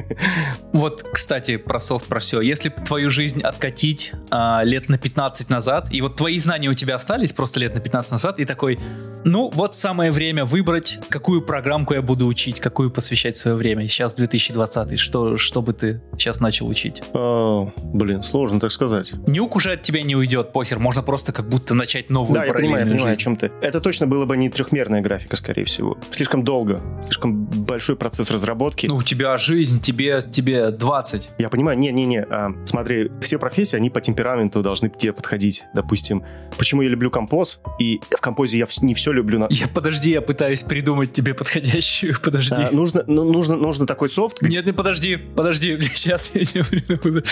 Вот, 0.72 1.04
кстати, 1.12 1.56
про 1.56 1.78
софт, 1.78 2.06
про 2.06 2.18
все. 2.18 2.40
Если 2.40 2.68
твою 2.68 3.08
жизнь 3.08 3.40
откатить 3.40 4.12
а, 4.30 4.62
лет 4.64 4.88
на 4.88 4.98
15 4.98 5.48
назад, 5.48 5.88
и 5.92 6.00
вот 6.00 6.16
твои 6.16 6.38
знания 6.38 6.68
у 6.68 6.74
тебя 6.74 6.96
остались 6.96 7.32
просто 7.32 7.60
лет 7.60 7.74
на 7.74 7.80
15 7.80 8.12
назад, 8.12 8.40
и 8.40 8.44
такой, 8.44 8.78
ну, 9.24 9.50
вот 9.54 9.74
самое 9.74 10.10
время 10.10 10.44
выбрать, 10.44 10.98
какую 11.08 11.42
программку 11.42 11.94
я 11.94 12.02
буду 12.02 12.26
учить, 12.26 12.60
какую 12.60 12.90
посвящать 12.90 13.36
свое 13.36 13.56
время. 13.56 13.86
Сейчас 13.86 14.14
2020, 14.14 14.98
что, 14.98 15.36
что 15.36 15.62
бы 15.62 15.72
ты 15.72 16.02
сейчас 16.18 16.40
начал 16.40 16.66
учить? 16.66 17.02
А, 17.12 17.70
блин, 17.82 18.22
сложно 18.22 18.58
так 18.60 18.72
сказать. 18.72 19.14
Нюк 19.26 19.56
уже 19.56 19.72
от 19.72 19.82
тебя 19.82 20.02
не 20.02 20.16
уйдет, 20.16 20.52
похер, 20.52 20.78
можно 20.78 21.02
просто 21.02 21.32
как 21.32 21.48
будто 21.48 21.74
начать 21.74 22.10
новую 22.10 22.34
Да, 22.34 22.44
я 22.44 22.52
понимаю, 22.52 22.70
я 22.70 22.72
параллельную 22.72 22.96
понимаю, 22.98 23.14
о 23.14 23.16
чем 23.16 23.36
ты. 23.36 23.52
Это 23.62 23.80
точно 23.80 24.06
было 24.06 24.26
бы 24.26 24.33
не 24.36 24.48
трехмерная 24.48 25.00
графика, 25.00 25.36
скорее 25.36 25.64
всего. 25.64 25.98
Слишком 26.10 26.44
долго, 26.44 26.80
слишком 27.04 27.44
большой 27.44 27.96
процесс 27.96 28.30
разработки. 28.30 28.86
Ну, 28.86 28.96
у 28.96 29.02
тебя 29.02 29.36
жизнь, 29.36 29.80
тебе, 29.80 30.22
тебе 30.22 30.70
20. 30.70 31.30
Я 31.38 31.48
понимаю, 31.48 31.78
не-не-не, 31.78 32.22
а, 32.22 32.54
смотри, 32.66 33.10
все 33.20 33.38
профессии, 33.38 33.76
они 33.76 33.90
по 33.90 34.00
темпераменту 34.00 34.62
должны 34.62 34.90
тебе 34.90 35.12
подходить. 35.12 35.64
Допустим, 35.74 36.24
почему 36.58 36.82
я 36.82 36.88
люблю 36.88 37.10
композ, 37.10 37.60
и 37.78 38.00
в 38.10 38.20
композе 38.20 38.58
я 38.58 38.66
не 38.82 38.94
все 38.94 39.12
люблю 39.12 39.38
на... 39.38 39.46
Я, 39.50 39.68
подожди, 39.68 40.10
я 40.10 40.20
пытаюсь 40.20 40.62
придумать 40.62 41.12
тебе 41.12 41.34
подходящую, 41.34 42.16
подожди. 42.22 42.54
А, 42.54 42.70
нужно, 42.70 43.04
ну, 43.06 43.24
нужно, 43.30 43.56
нужно 43.56 43.86
такой 43.86 44.08
софт, 44.08 44.40
где, 44.40 44.56
Нет, 44.56 44.66
не 44.66 44.72
подожди, 44.72 45.16
подожди, 45.16 45.78
сейчас 45.94 46.32
я 46.34 46.42
не 46.42 46.64
придумаю. 46.64 47.24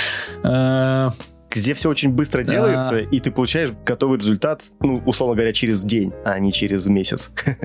Где 1.55 1.74
все 1.74 1.88
очень 1.90 2.11
быстро 2.11 2.42
делается, 2.42 2.98
и 2.98 3.20
ты 3.20 3.30
получаешь 3.30 3.72
готовый 3.84 4.18
результат, 4.18 4.62
ну, 4.80 5.03
условно 5.07 5.34
говоря, 5.34 5.53
через 5.53 5.84
день, 5.84 6.12
а 6.24 6.38
не 6.38 6.53
через 6.53 6.86
месяц. 6.86 7.30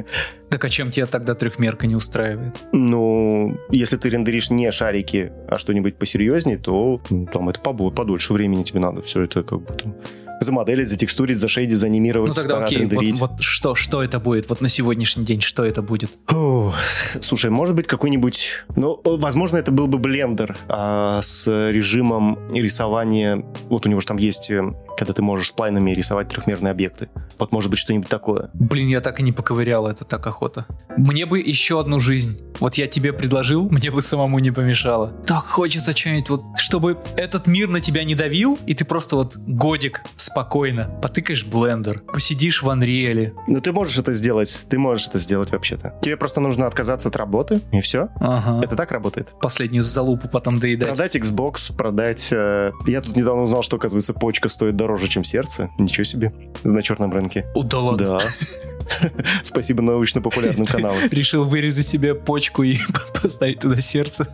Так 0.49 0.63
а 0.63 0.69
чем 0.69 0.91
тебя 0.91 1.07
тогда 1.07 1.35
трехмерка 1.35 1.87
не 1.87 1.95
устраивает? 1.95 2.55
Ну, 2.71 3.57
если 3.69 3.97
ты 3.97 4.09
рендеришь 4.09 4.49
не 4.49 4.71
шарики, 4.71 5.33
а 5.49 5.57
что-нибудь 5.57 5.97
посерьезнее, 5.97 6.57
то 6.57 7.01
ну, 7.09 7.25
там 7.25 7.49
это 7.49 7.59
побо- 7.59 7.91
подольше 7.93 8.31
времени 8.31 8.63
тебе 8.63 8.79
надо. 8.79 9.01
Все 9.01 9.23
это 9.23 9.43
как 9.43 9.59
бы 9.59 9.73
там 9.73 9.95
замоделить, 10.39 10.89
затекстурить, 10.89 11.39
зашейдить, 11.39 11.77
занимировать, 11.77 12.29
Ну 12.29 12.33
тогда 12.33 12.65
окей, 12.65 12.85
вот, 12.85 13.19
вот 13.19 13.41
что, 13.41 13.75
что 13.75 14.03
это 14.03 14.19
будет? 14.19 14.49
Вот 14.49 14.61
на 14.61 14.69
сегодняшний 14.69 15.25
день 15.25 15.41
что 15.41 15.63
это 15.63 15.81
будет? 15.81 16.11
Фу, 16.27 16.73
Слушай, 17.21 17.51
может 17.51 17.75
быть 17.75 17.87
какой-нибудь... 17.87 18.65
Ну, 18.75 18.99
возможно, 19.03 19.57
это 19.57 19.71
был 19.71 19.87
бы 19.87 19.97
блендер 19.97 20.57
а, 20.67 21.21
с 21.21 21.47
режимом 21.47 22.39
рисования... 22.53 23.43
Вот 23.69 23.85
у 23.85 23.89
него 23.89 23.99
же 23.99 24.07
там 24.07 24.17
есть, 24.17 24.49
э, 24.49 24.73
когда 24.97 25.13
ты 25.13 25.21
можешь 25.21 25.49
сплайнами 25.49 25.91
рисовать 25.91 26.29
трехмерные 26.29 26.71
объекты. 26.71 27.09
Вот 27.37 27.51
может 27.51 27.69
быть 27.69 27.79
что-нибудь 27.79 28.09
такое. 28.09 28.49
Блин, 28.53 28.87
я 28.87 28.99
так 28.99 29.19
и 29.19 29.23
не 29.23 29.31
поковырял, 29.31 29.87
это 29.87 30.03
так 30.03 30.25
охота. 30.25 30.65
Мне 30.97 31.25
бы 31.25 31.39
еще 31.39 31.79
одну 31.79 31.99
жизнь. 31.99 32.41
Вот 32.59 32.75
я 32.75 32.87
тебе 32.87 33.13
предложил, 33.13 33.69
мне 33.69 33.91
бы 33.91 34.01
самому 34.01 34.39
не 34.39 34.51
помешало. 34.51 35.13
Так 35.25 35.45
хочется 35.45 35.95
что-нибудь 35.95 36.29
вот, 36.29 36.43
чтобы 36.57 36.97
этот 37.15 37.47
мир 37.47 37.69
на 37.69 37.79
тебя 37.79 38.03
не 38.03 38.15
давил, 38.15 38.57
и 38.65 38.73
ты 38.73 38.85
просто 38.85 39.15
вот 39.15 39.35
годик 39.35 40.03
спокойно 40.27 40.89
потыкаешь 41.01 41.45
блендер, 41.45 42.01
посидишь 42.13 42.61
в 42.61 42.67
Unreal. 42.69 43.33
Ну, 43.47 43.59
ты 43.61 43.71
можешь 43.71 43.97
это 43.97 44.13
сделать. 44.13 44.57
Ты 44.69 44.77
можешь 44.77 45.07
это 45.07 45.19
сделать 45.19 45.51
вообще-то. 45.51 45.93
Тебе 46.01 46.17
просто 46.17 46.41
нужно 46.41 46.67
отказаться 46.67 47.07
от 47.09 47.15
работы, 47.15 47.61
и 47.71 47.79
все. 47.81 48.09
Ага. 48.19 48.63
Это 48.63 48.75
так 48.75 48.91
работает. 48.91 49.33
Последнюю 49.41 49.83
залупу 49.83 50.27
потом 50.27 50.59
доедать. 50.59 50.89
Продать 50.89 51.15
Xbox, 51.15 51.75
продать... 51.75 52.27
э, 52.31 52.71
Я 52.85 53.01
тут 53.01 53.15
недавно 53.15 53.43
узнал, 53.43 53.63
что, 53.63 53.77
оказывается, 53.77 54.13
почка 54.13 54.49
стоит 54.49 54.75
дороже, 54.75 55.07
чем 55.07 55.23
сердце. 55.23 55.69
Ничего 55.79 56.03
себе. 56.03 56.33
На 56.63 56.81
черном 56.81 57.11
рынке. 57.11 57.45
О, 57.55 57.63
да 57.63 57.79
ладно. 57.79 58.19
Да. 58.19 59.09
Спасибо 59.43 59.81
научно-популярным 59.81 60.65
каналам. 60.65 60.97
Решил 61.11 61.45
вырезать 61.45 61.87
себе 61.87 62.15
почку 62.15 62.63
и 62.63 62.77
поставить 63.21 63.59
туда 63.61 63.79
сердце, 63.79 64.27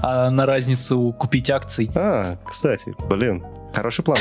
а 0.00 0.30
на 0.30 0.46
разницу 0.46 1.14
купить 1.18 1.50
акций. 1.50 1.90
А, 1.94 2.36
кстати, 2.46 2.94
блин, 3.08 3.44
хороший 3.74 4.04
план. 4.04 4.18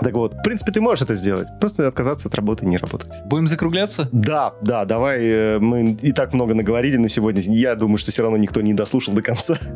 Так 0.00 0.14
вот, 0.14 0.34
в 0.34 0.42
принципе, 0.42 0.72
ты 0.72 0.80
можешь 0.80 1.02
это 1.02 1.14
сделать. 1.14 1.48
Просто 1.60 1.86
отказаться 1.88 2.28
от 2.28 2.34
работы 2.34 2.64
и 2.64 2.68
не 2.68 2.76
работать. 2.78 3.10
Будем 3.26 3.46
закругляться? 3.46 4.08
Да, 4.12 4.54
да, 4.62 4.84
давай. 4.84 5.18
э, 5.22 5.58
Мы 5.58 5.92
и 6.00 6.12
так 6.12 6.32
много 6.34 6.54
наговорили 6.54 6.96
на 6.96 7.08
сегодня. 7.08 7.42
Я 7.42 7.74
думаю, 7.74 7.98
что 7.98 8.10
все 8.12 8.22
равно 8.22 8.36
никто 8.36 8.60
не 8.60 8.74
дослушал 8.74 9.14
до 9.14 9.22
конца. 9.22 9.58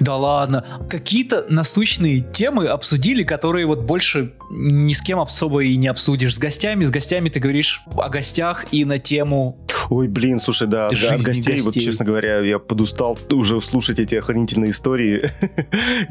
Да 0.00 0.16
ладно. 0.16 0.64
Какие-то 0.88 1.46
насущные 1.48 2.20
темы 2.20 2.66
обсудили, 2.66 3.22
которые 3.22 3.66
вот 3.66 3.80
больше 3.82 4.32
ни 4.50 4.92
с 4.92 5.00
кем 5.02 5.20
особо 5.20 5.60
и 5.60 5.76
не 5.76 5.88
обсудишь. 5.88 6.34
С 6.36 6.38
гостями, 6.38 6.84
с 6.84 6.90
гостями 6.90 7.28
ты 7.28 7.38
говоришь 7.40 7.82
о 7.96 8.08
гостях 8.08 8.66
и 8.72 8.84
на 8.84 8.98
тему... 8.98 9.58
Ой, 9.90 10.08
блин, 10.08 10.38
слушай, 10.40 10.66
да, 10.66 10.78
да, 10.80 10.86
от 10.88 10.92
Жизни 10.96 11.24
гостей, 11.24 11.56
вот, 11.60 11.66
гостей. 11.74 11.80
честно 11.82 12.04
говоря, 12.04 12.40
я 12.40 12.58
подустал 12.58 13.18
уже 13.32 13.60
слушать 13.60 13.98
эти 13.98 14.14
охранительные 14.16 14.70
истории. 14.72 15.30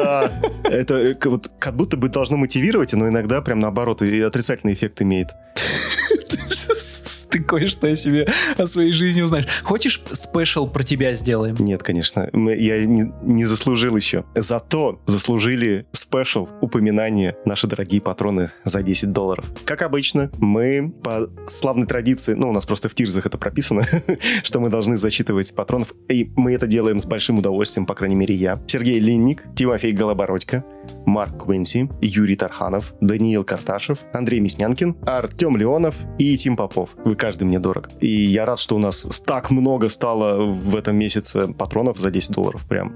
«А, 0.00 0.30
Это 0.64 1.14
к- 1.14 1.26
вот 1.26 1.50
как 1.58 1.76
будто 1.76 1.96
бы 1.96 2.08
должно 2.08 2.36
мотивировать, 2.58 2.92
но 2.92 3.08
иногда 3.08 3.40
прям 3.40 3.60
наоборот 3.60 4.02
и 4.02 4.20
отрицательный 4.20 4.74
эффект 4.74 5.00
имеет. 5.02 5.28
Ты 7.30 7.40
кое-что 7.40 7.88
о 7.88 7.94
себе, 7.94 8.26
о 8.56 8.66
своей 8.66 8.92
жизни 8.92 9.20
узнаешь. 9.20 9.46
Хочешь 9.62 10.00
special 10.12 10.66
про 10.66 10.82
тебя 10.82 11.12
сделаем? 11.12 11.56
Нет, 11.58 11.82
конечно, 11.82 12.30
мы- 12.32 12.56
я 12.56 12.84
не, 12.86 13.12
не 13.22 13.44
заслужил 13.44 13.96
еще. 13.96 14.24
Зато 14.34 15.02
заслужили 15.04 15.86
special 15.92 16.48
упоминание 16.62 17.36
наши 17.44 17.66
дорогие 17.66 18.00
патроны 18.00 18.50
за 18.64 18.82
10 18.82 19.12
долларов. 19.12 19.44
Как 19.66 19.82
обычно, 19.82 20.30
мы 20.38 20.90
по 21.02 21.28
славной 21.46 21.86
традиции, 21.86 22.32
ну, 22.32 22.48
у 22.48 22.52
нас 22.52 22.64
просто 22.64 22.88
в 22.88 22.94
tier 22.94 23.08
лицензиях 23.08 23.26
это 23.26 23.36
прописано, 23.36 23.84
что 24.42 24.60
мы 24.60 24.70
должны 24.70 24.96
зачитывать 24.96 25.54
патронов. 25.54 25.92
И 26.08 26.30
мы 26.34 26.54
это 26.54 26.66
делаем 26.66 26.98
с 26.98 27.04
большим 27.04 27.38
удовольствием, 27.38 27.84
по 27.84 27.94
крайней 27.94 28.16
мере, 28.16 28.34
я. 28.34 28.58
Сергей 28.66 28.98
Линник, 29.00 29.44
Тимофей 29.54 29.92
Голобородько, 29.92 30.64
Марк 31.06 31.44
Квинси, 31.44 31.88
Юрий 32.00 32.36
Тарханов, 32.36 32.94
Даниил 33.00 33.44
Карташев, 33.44 33.98
Андрей 34.12 34.40
Мяснянкин, 34.40 34.96
Артем 35.06 35.56
Леонов 35.56 35.96
и 36.18 36.36
Тим 36.36 36.56
Попов. 36.56 36.90
Вы 37.04 37.14
каждый 37.14 37.44
мне 37.44 37.58
дорог. 37.58 37.88
И 38.00 38.08
я 38.08 38.44
рад, 38.44 38.58
что 38.58 38.76
у 38.76 38.78
нас 38.78 39.06
так 39.24 39.50
много 39.50 39.88
стало 39.88 40.44
в 40.46 40.76
этом 40.76 40.96
месяце 40.96 41.48
патронов 41.48 41.98
за 41.98 42.10
10 42.10 42.32
долларов. 42.32 42.64
Прям 42.68 42.94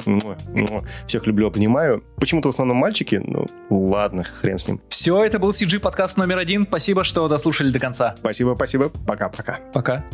всех 1.06 1.26
люблю, 1.26 1.46
обнимаю. 1.46 2.04
Почему-то 2.16 2.48
в 2.48 2.52
основном 2.52 2.76
мальчики, 2.76 3.20
ну 3.24 3.46
ладно, 3.70 4.24
хрен 4.24 4.58
с 4.58 4.66
ним. 4.66 4.80
Все, 4.88 5.24
это 5.24 5.38
был 5.38 5.50
CG 5.50 5.78
подкаст 5.78 6.16
номер 6.16 6.38
один. 6.38 6.64
Спасибо, 6.64 7.04
что 7.04 7.28
дослушали 7.28 7.70
до 7.70 7.78
конца. 7.78 8.14
Спасибо, 8.18 8.54
спасибо. 8.54 8.90
Пока-пока. 9.06 9.60
Пока. 9.72 10.04